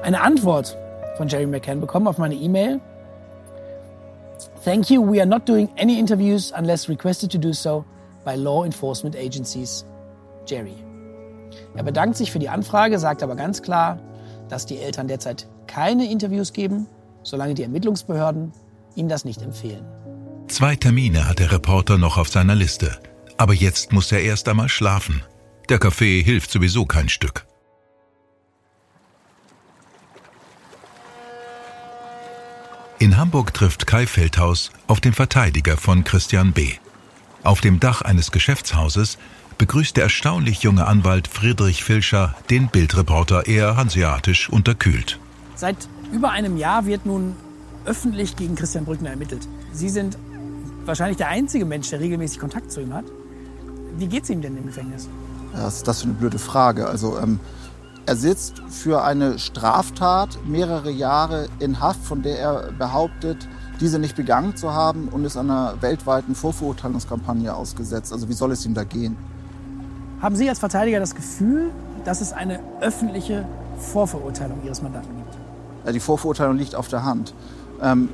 eine 0.02 0.20
Antwort 0.20 0.76
von 1.16 1.28
Jerry 1.28 1.46
McCann 1.46 1.80
bekommen 1.80 2.06
auf 2.06 2.18
meine 2.18 2.34
E-Mail. 2.34 2.80
Thank 4.64 4.90
you, 4.90 5.02
we 5.02 5.20
are 5.20 5.26
not 5.26 5.48
doing 5.48 5.68
any 5.78 5.98
interviews 5.98 6.52
unless 6.56 6.88
requested 6.88 7.30
to 7.32 7.38
do 7.38 7.52
so 7.52 7.84
by 8.24 8.34
law 8.36 8.64
enforcement 8.64 9.16
agencies. 9.16 9.84
Jerry. 10.46 10.76
Er 11.74 11.82
bedankt 11.82 12.16
sich 12.16 12.32
für 12.32 12.38
die 12.38 12.48
Anfrage, 12.48 12.98
sagt 12.98 13.22
aber 13.22 13.36
ganz 13.36 13.62
klar, 13.62 13.98
dass 14.48 14.66
die 14.66 14.78
Eltern 14.78 15.08
derzeit 15.08 15.48
keine 15.66 16.10
Interviews 16.10 16.52
geben, 16.52 16.86
solange 17.22 17.54
die 17.54 17.62
Ermittlungsbehörden 17.62 18.52
ihnen 18.94 19.08
das 19.08 19.24
nicht 19.24 19.42
empfehlen. 19.42 19.84
Zwei 20.48 20.76
Termine 20.76 21.28
hat 21.28 21.38
der 21.38 21.52
Reporter 21.52 21.98
noch 21.98 22.18
auf 22.18 22.28
seiner 22.28 22.54
Liste. 22.54 22.98
Aber 23.36 23.54
jetzt 23.54 23.92
muss 23.92 24.12
er 24.12 24.20
erst 24.20 24.48
einmal 24.48 24.68
schlafen. 24.68 25.22
Der 25.68 25.78
Kaffee 25.78 26.22
hilft 26.22 26.50
sowieso 26.50 26.84
kein 26.84 27.08
Stück. 27.08 27.46
In 32.98 33.16
Hamburg 33.16 33.52
trifft 33.52 33.86
Kai 33.86 34.06
Feldhaus 34.06 34.70
auf 34.86 35.00
den 35.00 35.12
Verteidiger 35.12 35.76
von 35.76 36.04
Christian 36.04 36.52
B. 36.52 36.74
Auf 37.44 37.60
dem 37.60 37.78
Dach 37.78 38.00
eines 38.00 38.32
Geschäftshauses 38.32 39.18
begrüßt 39.58 39.96
der 39.98 40.04
erstaunlich 40.04 40.62
junge 40.62 40.86
Anwalt 40.86 41.28
Friedrich 41.28 41.84
Filscher 41.84 42.34
den 42.48 42.68
Bildreporter 42.68 43.46
eher 43.46 43.76
hanseatisch 43.76 44.48
unterkühlt. 44.48 45.18
Seit 45.54 45.76
über 46.10 46.30
einem 46.30 46.56
Jahr 46.56 46.86
wird 46.86 47.04
nun 47.04 47.36
öffentlich 47.84 48.36
gegen 48.36 48.54
Christian 48.54 48.86
Brückner 48.86 49.10
ermittelt. 49.10 49.46
Sie 49.74 49.90
sind 49.90 50.16
wahrscheinlich 50.86 51.18
der 51.18 51.28
einzige 51.28 51.66
Mensch, 51.66 51.90
der 51.90 52.00
regelmäßig 52.00 52.40
Kontakt 52.40 52.72
zu 52.72 52.80
ihm 52.80 52.94
hat. 52.94 53.04
Wie 53.98 54.06
geht 54.06 54.24
es 54.24 54.30
ihm 54.30 54.40
denn 54.40 54.56
im 54.56 54.64
Gefängnis? 54.64 55.10
Was 55.52 55.76
ist 55.76 55.88
das 55.88 56.00
für 56.00 56.08
eine 56.08 56.14
blöde 56.14 56.38
Frage? 56.38 56.88
Also, 56.88 57.18
ähm, 57.18 57.40
er 58.06 58.16
sitzt 58.16 58.62
für 58.70 59.04
eine 59.04 59.38
Straftat 59.38 60.38
mehrere 60.46 60.90
Jahre 60.90 61.48
in 61.58 61.80
Haft, 61.80 62.04
von 62.04 62.22
der 62.22 62.38
er 62.38 62.72
behauptet, 62.72 63.48
diese 63.80 63.98
nicht 63.98 64.16
begangen 64.16 64.56
zu 64.56 64.72
haben 64.72 65.08
und 65.08 65.24
ist 65.24 65.36
einer 65.36 65.74
weltweiten 65.80 66.34
Vorverurteilungskampagne 66.34 67.54
ausgesetzt. 67.54 68.12
Also 68.12 68.28
wie 68.28 68.32
soll 68.32 68.52
es 68.52 68.64
ihm 68.64 68.74
da 68.74 68.84
gehen? 68.84 69.16
Haben 70.20 70.36
Sie 70.36 70.48
als 70.48 70.58
Verteidiger 70.58 71.00
das 71.00 71.14
Gefühl, 71.14 71.70
dass 72.04 72.20
es 72.20 72.32
eine 72.32 72.60
öffentliche 72.80 73.46
Vorverurteilung 73.78 74.62
Ihres 74.64 74.80
Mandanten 74.80 75.14
gibt? 75.16 75.94
Die 75.94 76.00
Vorverurteilung 76.00 76.56
liegt 76.56 76.74
auf 76.74 76.88
der 76.88 77.04
Hand. 77.04 77.34
Ähm, 77.82 78.08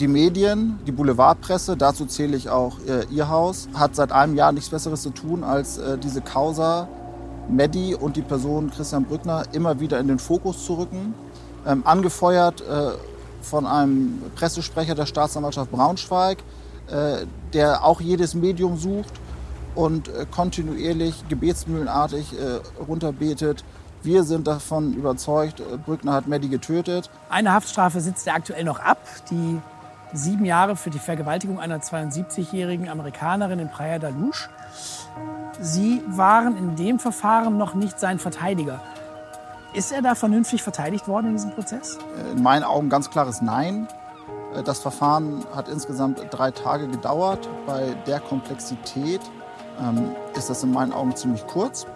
die 0.00 0.08
Medien, 0.08 0.78
die 0.86 0.92
Boulevardpresse, 0.92 1.76
dazu 1.76 2.06
zähle 2.06 2.36
ich 2.36 2.48
auch 2.48 2.78
äh, 2.86 3.04
Ihr 3.10 3.28
Haus, 3.28 3.68
hat 3.74 3.94
seit 3.94 4.10
einem 4.10 4.34
Jahr 4.34 4.52
nichts 4.52 4.70
Besseres 4.70 5.02
zu 5.02 5.10
tun, 5.10 5.44
als 5.44 5.78
äh, 5.78 5.98
diese 5.98 6.20
Causa 6.20 6.88
Medi 7.48 7.94
und 7.94 8.16
die 8.16 8.22
Person 8.22 8.70
Christian 8.70 9.04
Brückner 9.04 9.44
immer 9.52 9.80
wieder 9.80 10.00
in 10.00 10.08
den 10.08 10.18
Fokus 10.18 10.64
zu 10.64 10.74
rücken. 10.74 11.14
Ähm, 11.66 11.82
angefeuert 11.86 12.62
äh, 12.62 12.92
von 13.44 13.66
einem 13.66 14.20
Pressesprecher 14.34 14.94
der 14.94 15.06
Staatsanwaltschaft 15.06 15.70
Braunschweig, 15.70 16.38
äh, 16.90 17.26
der 17.52 17.84
auch 17.84 18.00
jedes 18.00 18.34
Medium 18.34 18.76
sucht 18.76 19.12
und 19.74 20.08
äh, 20.08 20.26
kontinuierlich 20.30 21.28
gebetsmühlenartig 21.28 22.32
äh, 22.32 22.60
runterbetet. 22.82 23.64
Wir 24.02 24.24
sind 24.24 24.46
davon 24.46 24.92
überzeugt, 24.92 25.62
Brückner 25.86 26.12
hat 26.12 26.26
Maddie 26.26 26.50
getötet. 26.50 27.08
Eine 27.30 27.52
Haftstrafe 27.54 28.00
sitzt 28.00 28.26
er 28.26 28.34
aktuell 28.34 28.64
noch 28.64 28.78
ab, 28.80 28.98
die 29.30 29.58
sieben 30.12 30.44
Jahre 30.44 30.76
für 30.76 30.90
die 30.90 30.98
Vergewaltigung 30.98 31.58
einer 31.58 31.78
72-jährigen 31.78 32.88
Amerikanerin 32.88 33.58
in 33.58 33.70
Praia 33.70 33.98
da 33.98 34.10
Luz. 34.10 34.48
Sie 35.60 36.02
waren 36.06 36.56
in 36.56 36.76
dem 36.76 36.98
Verfahren 36.98 37.56
noch 37.56 37.74
nicht 37.74 37.98
sein 37.98 38.18
Verteidiger. 38.18 38.80
Ist 39.74 39.90
er 39.90 40.02
da 40.02 40.14
vernünftig 40.14 40.62
verteidigt 40.62 41.08
worden 41.08 41.26
in 41.26 41.32
diesem 41.32 41.50
Prozess? 41.50 41.98
In 42.30 42.44
meinen 42.44 42.62
Augen 42.62 42.88
ganz 42.88 43.10
klares 43.10 43.42
Nein. 43.42 43.88
Das 44.64 44.78
Verfahren 44.78 45.44
hat 45.52 45.68
insgesamt 45.68 46.20
drei 46.30 46.52
Tage 46.52 46.86
gedauert. 46.86 47.48
Bei 47.66 47.96
der 48.06 48.20
Komplexität 48.20 49.20
ähm, 49.80 50.14
ist 50.36 50.48
das 50.48 50.62
in 50.62 50.70
meinen 50.70 50.92
Augen 50.92 51.16
ziemlich 51.16 51.44
kurz. 51.48 51.86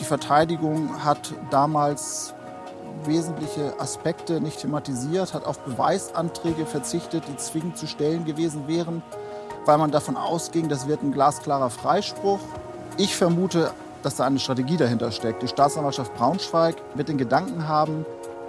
Die 0.00 0.04
Verteidigung 0.04 1.04
hat 1.04 1.32
damals 1.50 2.34
wesentliche 3.04 3.78
Aspekte 3.78 4.40
nicht 4.40 4.58
thematisiert, 4.58 5.32
hat 5.32 5.44
auf 5.44 5.60
Beweisanträge 5.60 6.66
verzichtet, 6.66 7.22
die 7.28 7.36
zwingend 7.36 7.78
zu 7.78 7.86
stellen 7.86 8.24
gewesen 8.24 8.66
wären, 8.66 9.00
weil 9.64 9.78
man 9.78 9.92
davon 9.92 10.16
ausging, 10.16 10.68
das 10.68 10.88
wird 10.88 11.04
ein 11.04 11.12
glasklarer 11.12 11.70
Freispruch. 11.70 12.40
Ich 12.96 13.14
vermute, 13.14 13.70
dass 14.04 14.16
da 14.16 14.24
eine 14.24 14.38
Strategie 14.38 14.76
dahinter 14.76 15.10
steckt. 15.10 15.42
Die 15.42 15.48
Staatsanwaltschaft 15.48 16.14
Braunschweig 16.14 16.76
wird 16.94 17.08
den 17.08 17.18
Gedanken 17.18 17.66
haben, 17.68 18.04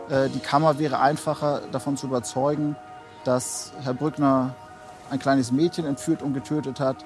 äh, 0.10 0.30
die 0.30 0.40
Kammer 0.40 0.78
wäre 0.80 1.00
einfacher 1.00 1.62
davon 1.72 1.98
zu 1.98 2.08
überzeugen, 2.08 2.76
dass 3.24 3.72
Herr 3.84 3.94
Brückner 3.94 4.54
ein 5.10 5.20
kleines 5.20 5.52
Mädchen 5.52 5.86
entführt 5.86 6.22
und 6.22 6.34
getötet 6.34 6.80
hat, 6.80 6.98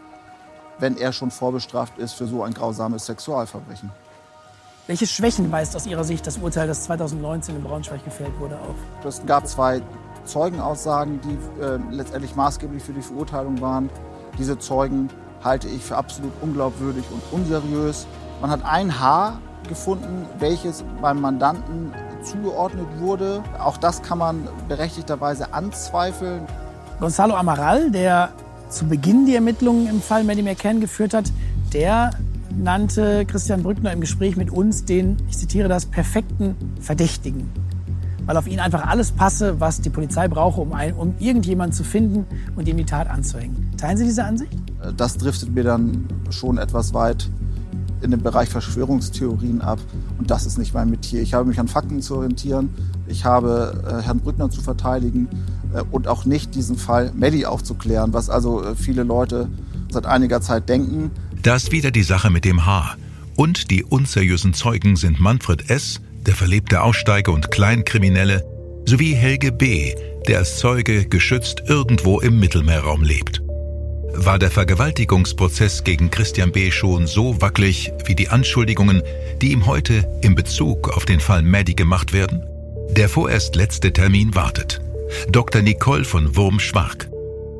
wenn 0.79 0.97
er 0.97 1.13
schon 1.13 1.31
vorbestraft 1.31 1.97
ist 1.97 2.13
für 2.13 2.27
so 2.27 2.43
ein 2.43 2.53
grausames 2.53 3.05
Sexualverbrechen. 3.05 3.91
Welche 4.87 5.05
Schwächen 5.05 5.51
weist 5.51 5.75
aus 5.75 5.85
Ihrer 5.85 6.03
Sicht 6.03 6.25
das 6.25 6.37
Urteil, 6.37 6.67
das 6.67 6.85
2019 6.85 7.55
in 7.55 7.63
Braunschweig 7.63 8.03
gefällt 8.03 8.37
wurde, 8.39 8.55
auf? 8.55 8.75
Es 9.05 9.23
gab 9.25 9.47
zwei 9.47 9.81
Zeugenaussagen, 10.25 11.19
die 11.21 11.61
äh, 11.61 11.79
letztendlich 11.91 12.35
maßgeblich 12.35 12.81
für 12.81 12.93
die 12.93 13.01
Verurteilung 13.01 13.61
waren. 13.61 13.89
Diese 14.37 14.57
Zeugen 14.57 15.09
halte 15.43 15.67
ich 15.67 15.83
für 15.83 15.95
absolut 15.95 16.31
unglaubwürdig 16.41 17.05
und 17.11 17.21
unseriös. 17.31 18.07
Man 18.41 18.51
hat 18.51 18.63
ein 18.63 18.99
Haar 18.99 19.39
gefunden, 19.67 20.25
welches 20.39 20.83
beim 21.01 21.19
Mandanten 21.19 21.91
zugeordnet 22.23 22.87
wurde. 22.99 23.43
Auch 23.59 23.77
das 23.77 24.01
kann 24.01 24.17
man 24.17 24.47
berechtigterweise 24.67 25.53
anzweifeln. 25.53 26.43
Gonzalo 26.99 27.35
Amaral, 27.35 27.91
der 27.91 28.29
zu 28.69 28.85
Beginn 28.85 29.25
die 29.25 29.35
Ermittlungen 29.35 29.87
im 29.87 30.01
Fall 30.01 30.23
Maddie 30.23 30.43
McCann 30.43 30.79
geführt 30.79 31.13
hat, 31.13 31.31
der 31.73 32.11
nannte 32.57 33.25
Christian 33.25 33.63
Brückner 33.63 33.91
im 33.91 34.01
Gespräch 34.01 34.37
mit 34.37 34.51
uns 34.51 34.85
den, 34.85 35.17
ich 35.27 35.37
zitiere 35.37 35.67
das, 35.67 35.85
perfekten 35.85 36.55
Verdächtigen. 36.79 37.49
Weil 38.25 38.37
auf 38.37 38.47
ihn 38.47 38.59
einfach 38.59 38.85
alles 38.85 39.11
passe, 39.11 39.59
was 39.59 39.81
die 39.81 39.89
Polizei 39.89 40.27
brauche, 40.27 40.61
um, 40.61 40.73
ein, 40.73 40.93
um 40.93 41.15
irgendjemanden 41.19 41.73
zu 41.73 41.83
finden 41.83 42.25
und 42.55 42.67
ihm 42.67 42.77
die 42.77 42.85
Tat 42.85 43.09
anzuhängen. 43.09 43.71
Teilen 43.77 43.97
Sie 43.97 44.05
diese 44.05 44.23
Ansicht? 44.23 44.53
Das 44.95 45.17
driftet 45.17 45.53
mir 45.53 45.63
dann 45.63 46.07
schon 46.29 46.57
etwas 46.57 46.93
weit 46.93 47.29
in 48.01 48.11
den 48.11 48.21
Bereich 48.21 48.49
Verschwörungstheorien 48.49 49.61
ab. 49.61 49.79
Und 50.17 50.31
das 50.31 50.45
ist 50.45 50.57
nicht 50.57 50.73
mein 50.73 50.89
Metier. 50.89 51.21
Ich 51.21 51.33
habe 51.33 51.47
mich 51.47 51.59
an 51.59 51.67
Fakten 51.67 52.01
zu 52.01 52.15
orientieren. 52.15 52.69
Ich 53.07 53.25
habe 53.25 53.83
äh, 53.85 54.03
Herrn 54.03 54.19
Brückner 54.19 54.49
zu 54.49 54.61
verteidigen 54.61 55.27
äh, 55.73 55.81
und 55.91 56.07
auch 56.07 56.25
nicht 56.25 56.55
diesen 56.55 56.77
Fall 56.77 57.11
Maddie 57.15 57.45
aufzuklären, 57.45 58.13
was 58.13 58.29
also 58.29 58.63
äh, 58.63 58.75
viele 58.75 59.03
Leute 59.03 59.49
seit 59.91 60.05
einiger 60.05 60.41
Zeit 60.41 60.69
denken. 60.69 61.11
Da 61.41 61.55
ist 61.55 61.71
wieder 61.71 61.91
die 61.91 62.03
Sache 62.03 62.29
mit 62.29 62.45
dem 62.45 62.65
Haar. 62.65 62.97
Und 63.35 63.71
die 63.71 63.83
unseriösen 63.83 64.53
Zeugen 64.53 64.95
sind 64.95 65.19
Manfred 65.19 65.69
S., 65.69 66.01
der 66.25 66.35
verlebte 66.35 66.81
Aussteiger 66.81 67.31
und 67.31 67.51
Kleinkriminelle, 67.51 68.43
sowie 68.85 69.13
Helge 69.13 69.51
B., 69.51 69.95
der 70.27 70.39
als 70.39 70.57
Zeuge 70.57 71.05
geschützt 71.05 71.63
irgendwo 71.67 72.19
im 72.19 72.39
Mittelmeerraum 72.39 73.01
lebt. 73.01 73.41
War 74.13 74.39
der 74.39 74.51
Vergewaltigungsprozess 74.51 75.83
gegen 75.83 76.09
Christian 76.09 76.51
B. 76.51 76.71
schon 76.71 77.07
so 77.07 77.41
wackelig 77.41 77.91
wie 78.05 78.15
die 78.15 78.29
Anschuldigungen, 78.29 79.03
die 79.41 79.51
ihm 79.51 79.65
heute 79.65 80.07
in 80.21 80.35
Bezug 80.35 80.89
auf 80.89 81.05
den 81.05 81.19
Fall 81.19 81.41
Maddie 81.41 81.75
gemacht 81.75 82.13
werden? 82.13 82.43
Der 82.91 83.07
vorerst 83.07 83.55
letzte 83.55 83.93
Termin 83.93 84.35
wartet. 84.35 84.81
Dr. 85.31 85.61
Nicole 85.61 86.03
von 86.03 86.35
Wurm-Schwark. 86.35 87.09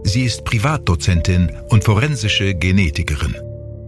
Sie 0.04 0.24
ist 0.24 0.43
Privatdozentin 0.43 1.52
und 1.70 1.84
forensische 1.84 2.56
Genetikerin. 2.56 3.36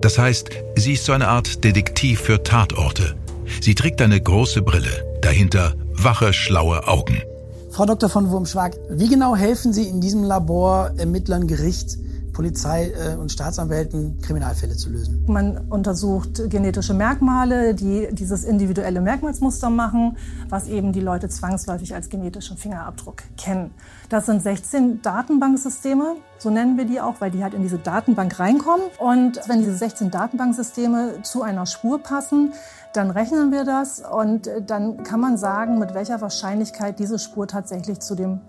Das 0.02 0.18
heißt, 0.18 0.50
sie 0.76 0.94
ist 0.94 1.06
so 1.06 1.14
eine 1.14 1.28
Art 1.28 1.64
Detektiv 1.64 2.22
für 2.22 2.44
Tatorte. 2.44 3.16
Sie 3.62 3.76
trägt 3.76 4.02
eine 4.02 4.20
große 4.20 4.62
Brille, 4.62 5.04
dahinter 5.22 5.74
wache, 5.94 6.34
schlaue 6.34 6.88
Augen. 6.88 7.22
Frau 7.72 7.86
Dr. 7.86 8.10
von 8.10 8.30
Wurm-Schwark, 8.30 8.76
wie 8.90 9.08
genau 9.08 9.36
helfen 9.36 9.72
Sie 9.72 9.88
in 9.88 10.02
diesem 10.02 10.24
Labor 10.24 10.92
Ermittlern, 10.98 11.48
Gericht, 11.48 11.98
Polizei 12.34 12.92
äh, 12.92 13.16
und 13.16 13.32
Staatsanwälten 13.32 14.20
Kriminalfälle 14.22 14.76
zu 14.76 14.90
lösen. 14.90 15.24
Man 15.28 15.58
untersucht 15.70 16.50
genetische 16.50 16.94
Merkmale, 16.94 17.76
die 17.76 18.08
dieses 18.12 18.44
individuelle 18.44 19.02
Merkmalsmuster 19.02 19.70
machen, 19.70 20.18
was 20.50 20.68
eben 20.68 20.94
die 20.94 21.00
Leute 21.00 21.30
zwangsläufig 21.30 21.94
als 21.96 22.10
genetischen 22.10 22.58
Fingerabdruck 22.58 23.24
kennen. 23.38 23.72
Das 24.10 24.26
sind 24.26 24.42
16 24.42 25.02
Datenbanksysteme, 25.02 26.16
so 26.38 26.50
nennen 26.50 26.78
wir 26.78 26.86
die 26.86 27.00
auch, 27.00 27.16
weil 27.20 27.32
die 27.32 27.44
halt 27.44 27.54
in 27.54 27.62
diese 27.62 27.78
Datenbank 27.78 28.40
reinkommen. 28.40 28.86
Und 29.00 29.40
wenn 29.48 29.60
diese 29.60 29.76
16 29.76 30.12
Datenbanksysteme 30.12 31.22
zu 31.24 31.44
einer 31.44 31.66
Spur 31.66 32.00
passen, 32.00 32.54
dann 32.94 33.10
rechnen 33.10 33.52
wir 33.52 33.64
das 33.64 34.02
und 34.02 34.50
dann 34.68 35.04
kann 35.04 35.20
man 35.20 35.38
sagen, 35.38 35.80
mit 35.80 35.94
welcher 35.94 36.20
Wahrscheinlichkeit 36.20 37.00
diese 37.00 37.20
Spur 37.20 37.48
tatsächlich 37.48 38.00
zu 38.00 38.16
dem 38.16 38.42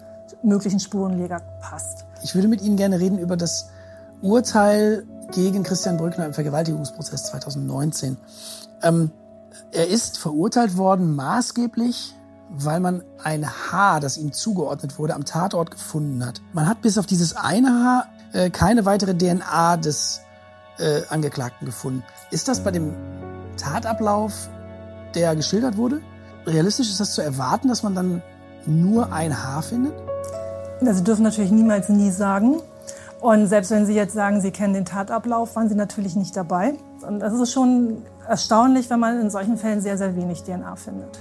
möglichen 0.42 0.80
Spurenleger 0.80 1.40
passt. 1.60 2.06
Ich 2.22 2.34
würde 2.34 2.48
mit 2.48 2.62
Ihnen 2.62 2.76
gerne 2.76 3.00
reden 3.00 3.18
über 3.18 3.36
das 3.36 3.68
Urteil 4.20 5.04
gegen 5.32 5.62
Christian 5.62 5.96
Brückner 5.96 6.26
im 6.26 6.34
Vergewaltigungsprozess 6.34 7.24
2019. 7.26 8.16
Ähm, 8.82 9.10
er 9.72 9.88
ist 9.88 10.18
verurteilt 10.18 10.76
worden 10.76 11.14
maßgeblich, 11.16 12.14
weil 12.50 12.80
man 12.80 13.02
ein 13.22 13.46
Haar, 13.46 14.00
das 14.00 14.18
ihm 14.18 14.32
zugeordnet 14.32 14.98
wurde, 14.98 15.14
am 15.14 15.24
Tatort 15.24 15.70
gefunden 15.70 16.24
hat. 16.24 16.40
Man 16.52 16.68
hat 16.68 16.82
bis 16.82 16.98
auf 16.98 17.06
dieses 17.06 17.34
eine 17.34 17.68
Haar 17.68 18.06
äh, 18.32 18.50
keine 18.50 18.84
weitere 18.84 19.16
DNA 19.16 19.78
des 19.78 20.20
äh, 20.78 21.02
Angeklagten 21.08 21.66
gefunden. 21.66 22.04
Ist 22.30 22.48
das 22.48 22.62
bei 22.62 22.70
dem 22.70 22.94
Tatablauf, 23.56 24.48
der 25.14 25.34
geschildert 25.34 25.76
wurde? 25.76 26.00
Realistisch 26.46 26.90
ist 26.90 27.00
das 27.00 27.14
zu 27.14 27.22
erwarten, 27.22 27.68
dass 27.68 27.82
man 27.82 27.94
dann 27.94 28.22
nur 28.66 29.12
ein 29.12 29.42
Haar 29.42 29.62
findet? 29.62 29.94
Sie 30.94 31.04
dürfen 31.04 31.22
natürlich 31.22 31.50
niemals 31.50 31.88
nie 31.88 32.10
sagen. 32.10 32.60
Und 33.20 33.46
selbst 33.46 33.70
wenn 33.70 33.86
Sie 33.86 33.94
jetzt 33.94 34.14
sagen, 34.14 34.40
Sie 34.40 34.50
kennen 34.50 34.74
den 34.74 34.84
Tatablauf, 34.84 35.54
waren 35.54 35.68
Sie 35.68 35.76
natürlich 35.76 36.16
nicht 36.16 36.36
dabei. 36.36 36.74
Und 37.06 37.20
das 37.20 37.32
ist 37.32 37.52
schon 37.52 37.98
erstaunlich, 38.28 38.90
wenn 38.90 39.00
man 39.00 39.20
in 39.20 39.30
solchen 39.30 39.56
Fällen 39.56 39.80
sehr, 39.80 39.96
sehr 39.96 40.16
wenig 40.16 40.42
DNA 40.42 40.76
findet. 40.76 41.18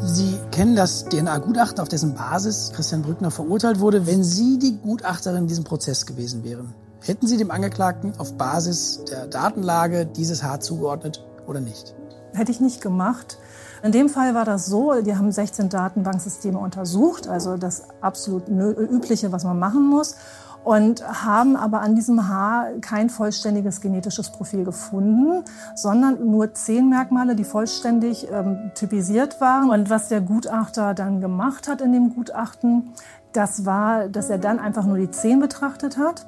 Sie 0.00 0.38
kennen 0.50 0.74
das 0.74 1.04
DNA-Gutachten, 1.04 1.80
auf 1.80 1.88
dessen 1.88 2.14
Basis 2.14 2.72
Christian 2.74 3.02
Brückner 3.02 3.30
verurteilt 3.30 3.80
wurde. 3.80 4.06
Wenn 4.06 4.24
Sie 4.24 4.58
die 4.58 4.78
Gutachterin 4.78 5.42
in 5.42 5.46
diesem 5.46 5.64
Prozess 5.64 6.06
gewesen 6.06 6.42
wären, 6.42 6.74
hätten 7.00 7.26
Sie 7.26 7.36
dem 7.36 7.50
Angeklagten 7.50 8.12
auf 8.18 8.36
Basis 8.36 9.02
der 9.08 9.26
Datenlage 9.26 10.06
dieses 10.06 10.42
Haar 10.42 10.60
zugeordnet 10.60 11.24
oder 11.46 11.60
nicht? 11.60 11.94
Hätte 12.32 12.50
ich 12.50 12.60
nicht 12.60 12.80
gemacht. 12.80 13.38
In 13.84 13.92
dem 13.92 14.08
Fall 14.08 14.34
war 14.34 14.46
das 14.46 14.64
so, 14.64 15.02
die 15.02 15.14
haben 15.14 15.30
16 15.30 15.68
Datenbanksysteme 15.68 16.58
untersucht, 16.58 17.28
also 17.28 17.58
das 17.58 17.82
absolut 18.00 18.48
übliche, 18.48 19.30
was 19.30 19.44
man 19.44 19.58
machen 19.58 19.86
muss 19.86 20.16
und 20.64 21.06
haben 21.06 21.54
aber 21.54 21.82
an 21.82 21.94
diesem 21.94 22.26
Haar 22.26 22.68
kein 22.80 23.10
vollständiges 23.10 23.82
genetisches 23.82 24.32
Profil 24.32 24.64
gefunden, 24.64 25.44
sondern 25.74 26.30
nur 26.30 26.54
zehn 26.54 26.88
Merkmale, 26.88 27.36
die 27.36 27.44
vollständig 27.44 28.26
ähm, 28.32 28.70
typisiert 28.74 29.42
waren. 29.42 29.68
Und 29.68 29.90
was 29.90 30.08
der 30.08 30.22
Gutachter 30.22 30.94
dann 30.94 31.20
gemacht 31.20 31.68
hat 31.68 31.82
in 31.82 31.92
dem 31.92 32.14
Gutachten, 32.14 32.94
das 33.34 33.66
war, 33.66 34.08
dass 34.08 34.30
er 34.30 34.38
dann 34.38 34.60
einfach 34.60 34.86
nur 34.86 34.96
die 34.96 35.10
zehn 35.10 35.40
betrachtet 35.40 35.98
hat 35.98 36.24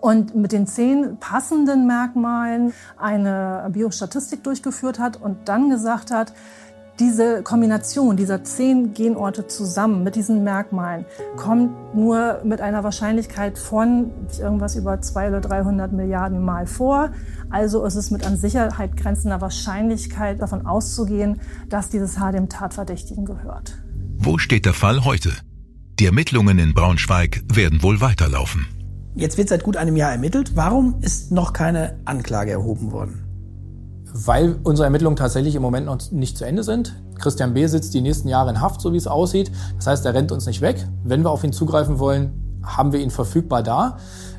und 0.00 0.34
mit 0.34 0.50
den 0.50 0.66
zehn 0.66 1.16
passenden 1.18 1.86
Merkmalen 1.86 2.74
eine 2.98 3.68
Biostatistik 3.70 4.42
durchgeführt 4.42 4.98
hat 4.98 5.16
und 5.16 5.48
dann 5.48 5.70
gesagt 5.70 6.10
hat, 6.10 6.32
diese 6.98 7.42
Kombination 7.42 8.16
dieser 8.16 8.44
zehn 8.44 8.94
Genorte 8.94 9.46
zusammen 9.46 10.04
mit 10.04 10.14
diesen 10.14 10.44
Merkmalen 10.44 11.06
kommt 11.36 11.94
nur 11.94 12.40
mit 12.44 12.60
einer 12.60 12.84
Wahrscheinlichkeit 12.84 13.58
von 13.58 14.10
irgendwas 14.38 14.76
über 14.76 15.00
200 15.00 15.44
oder 15.44 15.48
300 15.56 15.92
Milliarden 15.92 16.44
Mal 16.44 16.66
vor. 16.66 17.10
Also 17.50 17.84
ist 17.84 17.94
es 17.94 18.10
mit 18.10 18.26
an 18.26 18.36
Sicherheit 18.36 18.96
grenzender 18.96 19.40
Wahrscheinlichkeit 19.40 20.40
davon 20.40 20.66
auszugehen, 20.66 21.40
dass 21.68 21.88
dieses 21.88 22.18
Haar 22.18 22.32
dem 22.32 22.48
Tatverdächtigen 22.48 23.24
gehört. 23.24 23.82
Wo 24.18 24.38
steht 24.38 24.66
der 24.66 24.74
Fall 24.74 25.04
heute? 25.04 25.32
Die 25.98 26.06
Ermittlungen 26.06 26.58
in 26.58 26.74
Braunschweig 26.74 27.42
werden 27.52 27.82
wohl 27.82 28.00
weiterlaufen. 28.00 28.66
Jetzt 29.14 29.36
wird 29.36 29.48
seit 29.48 29.62
gut 29.62 29.76
einem 29.76 29.96
Jahr 29.96 30.12
ermittelt. 30.12 30.52
Warum 30.54 31.00
ist 31.02 31.32
noch 31.32 31.52
keine 31.52 32.00
Anklage 32.04 32.52
erhoben 32.52 32.92
worden? 32.92 33.21
Weil 34.14 34.56
unsere 34.62 34.84
Ermittlungen 34.84 35.16
tatsächlich 35.16 35.54
im 35.54 35.62
Moment 35.62 35.86
noch 35.86 35.98
nicht 36.10 36.36
zu 36.36 36.44
Ende 36.44 36.62
sind. 36.62 36.94
Christian 37.18 37.54
B. 37.54 37.66
sitzt 37.66 37.94
die 37.94 38.00
nächsten 38.00 38.28
Jahre 38.28 38.50
in 38.50 38.60
Haft, 38.60 38.80
so 38.80 38.92
wie 38.92 38.96
es 38.96 39.06
aussieht. 39.06 39.50
Das 39.76 39.86
heißt, 39.86 40.06
er 40.06 40.14
rennt 40.14 40.32
uns 40.32 40.46
nicht 40.46 40.60
weg. 40.60 40.86
Wenn 41.04 41.22
wir 41.22 41.30
auf 41.30 41.44
ihn 41.44 41.52
zugreifen 41.52 41.98
wollen, 41.98 42.32
haben 42.64 42.92
wir 42.92 43.00
ihn 43.00 43.10
verfügbar 43.10 43.62
da. 43.62 43.98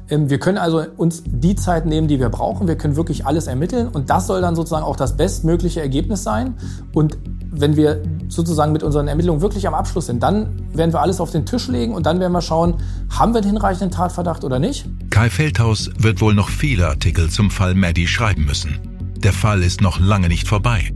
Ähm, 0.10 0.30
wir 0.30 0.40
können 0.40 0.58
also 0.58 0.84
uns 0.98 1.24
die 1.26 1.56
Zeit 1.56 1.86
nehmen, 1.86 2.08
die 2.08 2.20
wir 2.20 2.30
brauchen. 2.30 2.68
Wir 2.68 2.76
können 2.76 2.96
wirklich 2.96 3.26
alles 3.26 3.48
ermitteln 3.48 3.88
und 3.88 4.10
das 4.10 4.28
soll 4.28 4.42
dann 4.42 4.56
sozusagen 4.56 4.86
auch 4.86 4.96
das 4.96 5.18
bestmögliche 5.18 5.82
Ergebnis 5.82 6.24
sein. 6.24 6.56
Und 6.94 7.18
wenn 7.52 7.76
wir 7.76 8.02
sozusagen 8.30 8.72
mit 8.72 8.84
unseren 8.84 9.08
Ermittlungen 9.08 9.42
wirklich 9.42 9.68
am 9.68 9.74
Abschluss 9.74 10.08
sind, 10.08 10.24
dann 10.24 10.68
werden 10.74 10.92
wir 10.92 11.02
alles 11.02 11.22
auf 11.22 11.32
den 11.32 11.46
Tisch 11.46 11.68
legen 11.68 11.94
und 11.94 12.06
dann 12.06 12.20
werden 12.20 12.34
wir 12.34 12.42
schauen, 12.42 12.76
haben 13.10 13.34
wir 13.34 13.42
einen 13.42 13.52
hinreichenden 13.52 13.92
Tatverdacht 13.92 14.44
oder 14.44 14.60
nicht. 14.60 14.86
Kai 15.10 15.30
Feldhaus 15.30 15.90
wird 15.98 16.20
wohl 16.22 16.34
noch 16.34 16.50
viele 16.50 16.88
Artikel 16.88 17.30
zum 17.30 17.52
Fall 17.52 17.76
Maddie 17.76 18.08
schreiben 18.08 18.46
müssen. 18.46 18.93
Der 19.24 19.32
Fall 19.32 19.64
ist 19.64 19.80
noch 19.80 20.02
lange 20.02 20.28
nicht 20.28 20.50
vorbei. 20.50 20.94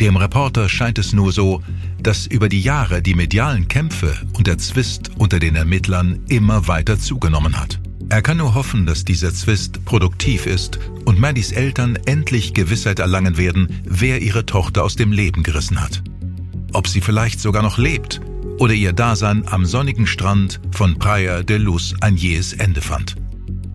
Dem 0.00 0.16
Reporter 0.16 0.68
scheint 0.68 0.98
es 0.98 1.14
nur 1.14 1.32
so, 1.32 1.62
dass 2.02 2.26
über 2.26 2.50
die 2.50 2.60
Jahre 2.60 3.00
die 3.00 3.14
medialen 3.14 3.68
Kämpfe 3.68 4.14
und 4.34 4.46
der 4.46 4.58
Zwist 4.58 5.10
unter 5.16 5.38
den 5.38 5.56
Ermittlern 5.56 6.20
immer 6.28 6.68
weiter 6.68 6.98
zugenommen 6.98 7.58
hat. 7.58 7.80
Er 8.10 8.20
kann 8.20 8.36
nur 8.36 8.54
hoffen, 8.54 8.84
dass 8.84 9.06
dieser 9.06 9.32
Zwist 9.32 9.82
produktiv 9.86 10.44
ist 10.44 10.78
und 11.06 11.18
Maddies 11.18 11.52
Eltern 11.52 11.96
endlich 12.04 12.52
Gewissheit 12.52 12.98
erlangen 12.98 13.38
werden, 13.38 13.68
wer 13.84 14.20
ihre 14.20 14.44
Tochter 14.44 14.84
aus 14.84 14.96
dem 14.96 15.12
Leben 15.12 15.42
gerissen 15.42 15.80
hat. 15.80 16.02
Ob 16.74 16.86
sie 16.86 17.00
vielleicht 17.00 17.40
sogar 17.40 17.62
noch 17.62 17.78
lebt 17.78 18.20
oder 18.58 18.74
ihr 18.74 18.92
Dasein 18.92 19.44
am 19.48 19.64
sonnigen 19.64 20.06
Strand 20.06 20.60
von 20.70 20.98
Praia 20.98 21.42
de 21.42 21.56
Luz 21.56 21.94
ein 22.00 22.16
jähes 22.16 22.52
Ende 22.52 22.82
fand. 22.82 23.16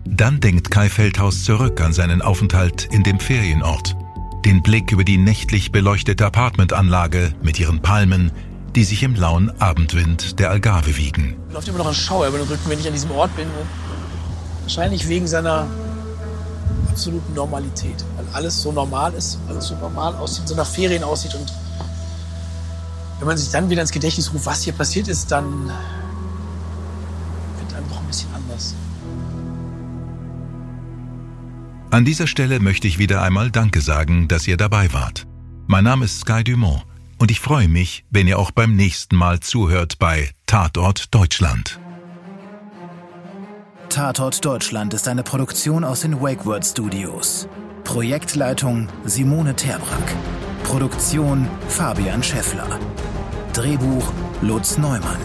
Dann 0.08 0.40
denkt 0.40 0.70
Kai 0.70 0.88
Feldhaus 0.88 1.42
zurück 1.42 1.80
an 1.80 1.92
seinen 1.92 2.22
Aufenthalt 2.22 2.88
in 2.92 3.02
dem 3.02 3.18
Ferienort. 3.18 3.96
Den 4.44 4.62
Blick 4.62 4.92
über 4.92 5.02
die 5.02 5.18
nächtlich 5.18 5.72
beleuchtete 5.72 6.24
Apartmentanlage 6.24 7.34
mit 7.42 7.58
ihren 7.58 7.82
Palmen, 7.82 8.30
die 8.76 8.84
sich 8.84 9.02
im 9.02 9.16
lauen 9.16 9.50
Abendwind 9.60 10.38
der 10.38 10.50
Algarve 10.50 10.96
wiegen. 10.96 11.36
Läuft 11.52 11.66
immer 11.66 11.78
noch 11.78 11.88
ein 11.88 11.94
Schauer 11.94 12.28
über 12.28 12.38
den 12.38 12.46
Rücken, 12.46 12.70
wenn 12.70 12.78
ich 12.78 12.86
an 12.86 12.92
diesem 12.92 13.10
Ort 13.10 13.34
bin. 13.34 13.48
Wahrscheinlich 14.62 15.08
wegen 15.08 15.26
seiner 15.26 15.66
absoluten 16.88 17.34
Normalität. 17.34 18.04
Weil 18.16 18.26
alles 18.32 18.62
so 18.62 18.70
normal 18.70 19.12
ist, 19.14 19.40
alles 19.48 19.66
so 19.66 19.74
normal 19.74 20.14
aussieht, 20.14 20.46
so 20.46 20.54
nach 20.54 20.66
Ferien 20.66 21.02
aussieht. 21.02 21.34
Und 21.34 21.52
wenn 23.18 23.26
man 23.26 23.36
sich 23.36 23.50
dann 23.50 23.68
wieder 23.70 23.82
ins 23.82 23.90
Gedächtnis 23.90 24.32
ruft, 24.32 24.46
was 24.46 24.62
hier 24.62 24.72
passiert 24.72 25.08
ist, 25.08 25.32
dann 25.32 25.72
An 31.96 32.04
dieser 32.04 32.26
Stelle 32.26 32.60
möchte 32.60 32.86
ich 32.86 32.98
wieder 32.98 33.22
einmal 33.22 33.50
Danke 33.50 33.80
sagen, 33.80 34.28
dass 34.28 34.46
ihr 34.46 34.58
dabei 34.58 34.92
wart. 34.92 35.26
Mein 35.66 35.84
Name 35.84 36.04
ist 36.04 36.20
Sky 36.20 36.44
Dumont 36.44 36.82
und 37.16 37.30
ich 37.30 37.40
freue 37.40 37.68
mich, 37.68 38.04
wenn 38.10 38.28
ihr 38.28 38.38
auch 38.38 38.50
beim 38.50 38.76
nächsten 38.76 39.16
Mal 39.16 39.40
zuhört 39.40 39.98
bei 39.98 40.30
Tatort 40.44 41.14
Deutschland. 41.14 41.80
Tatort 43.88 44.44
Deutschland 44.44 44.92
ist 44.92 45.08
eine 45.08 45.22
Produktion 45.22 45.84
aus 45.84 46.02
den 46.02 46.20
WakeWord 46.20 46.66
Studios. 46.66 47.48
Projektleitung 47.84 48.88
Simone 49.06 49.56
Terbrack. 49.56 50.14
Produktion 50.64 51.48
Fabian 51.68 52.22
Scheffler. 52.22 52.78
Drehbuch 53.54 54.12
Lutz 54.42 54.76
Neumann. 54.76 55.16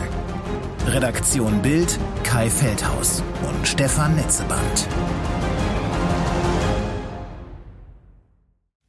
Redaktion 0.88 1.62
Bild 1.62 2.00
Kai 2.24 2.50
Feldhaus 2.50 3.22
und 3.42 3.68
Stefan 3.68 4.16
Netzeband. 4.16 4.88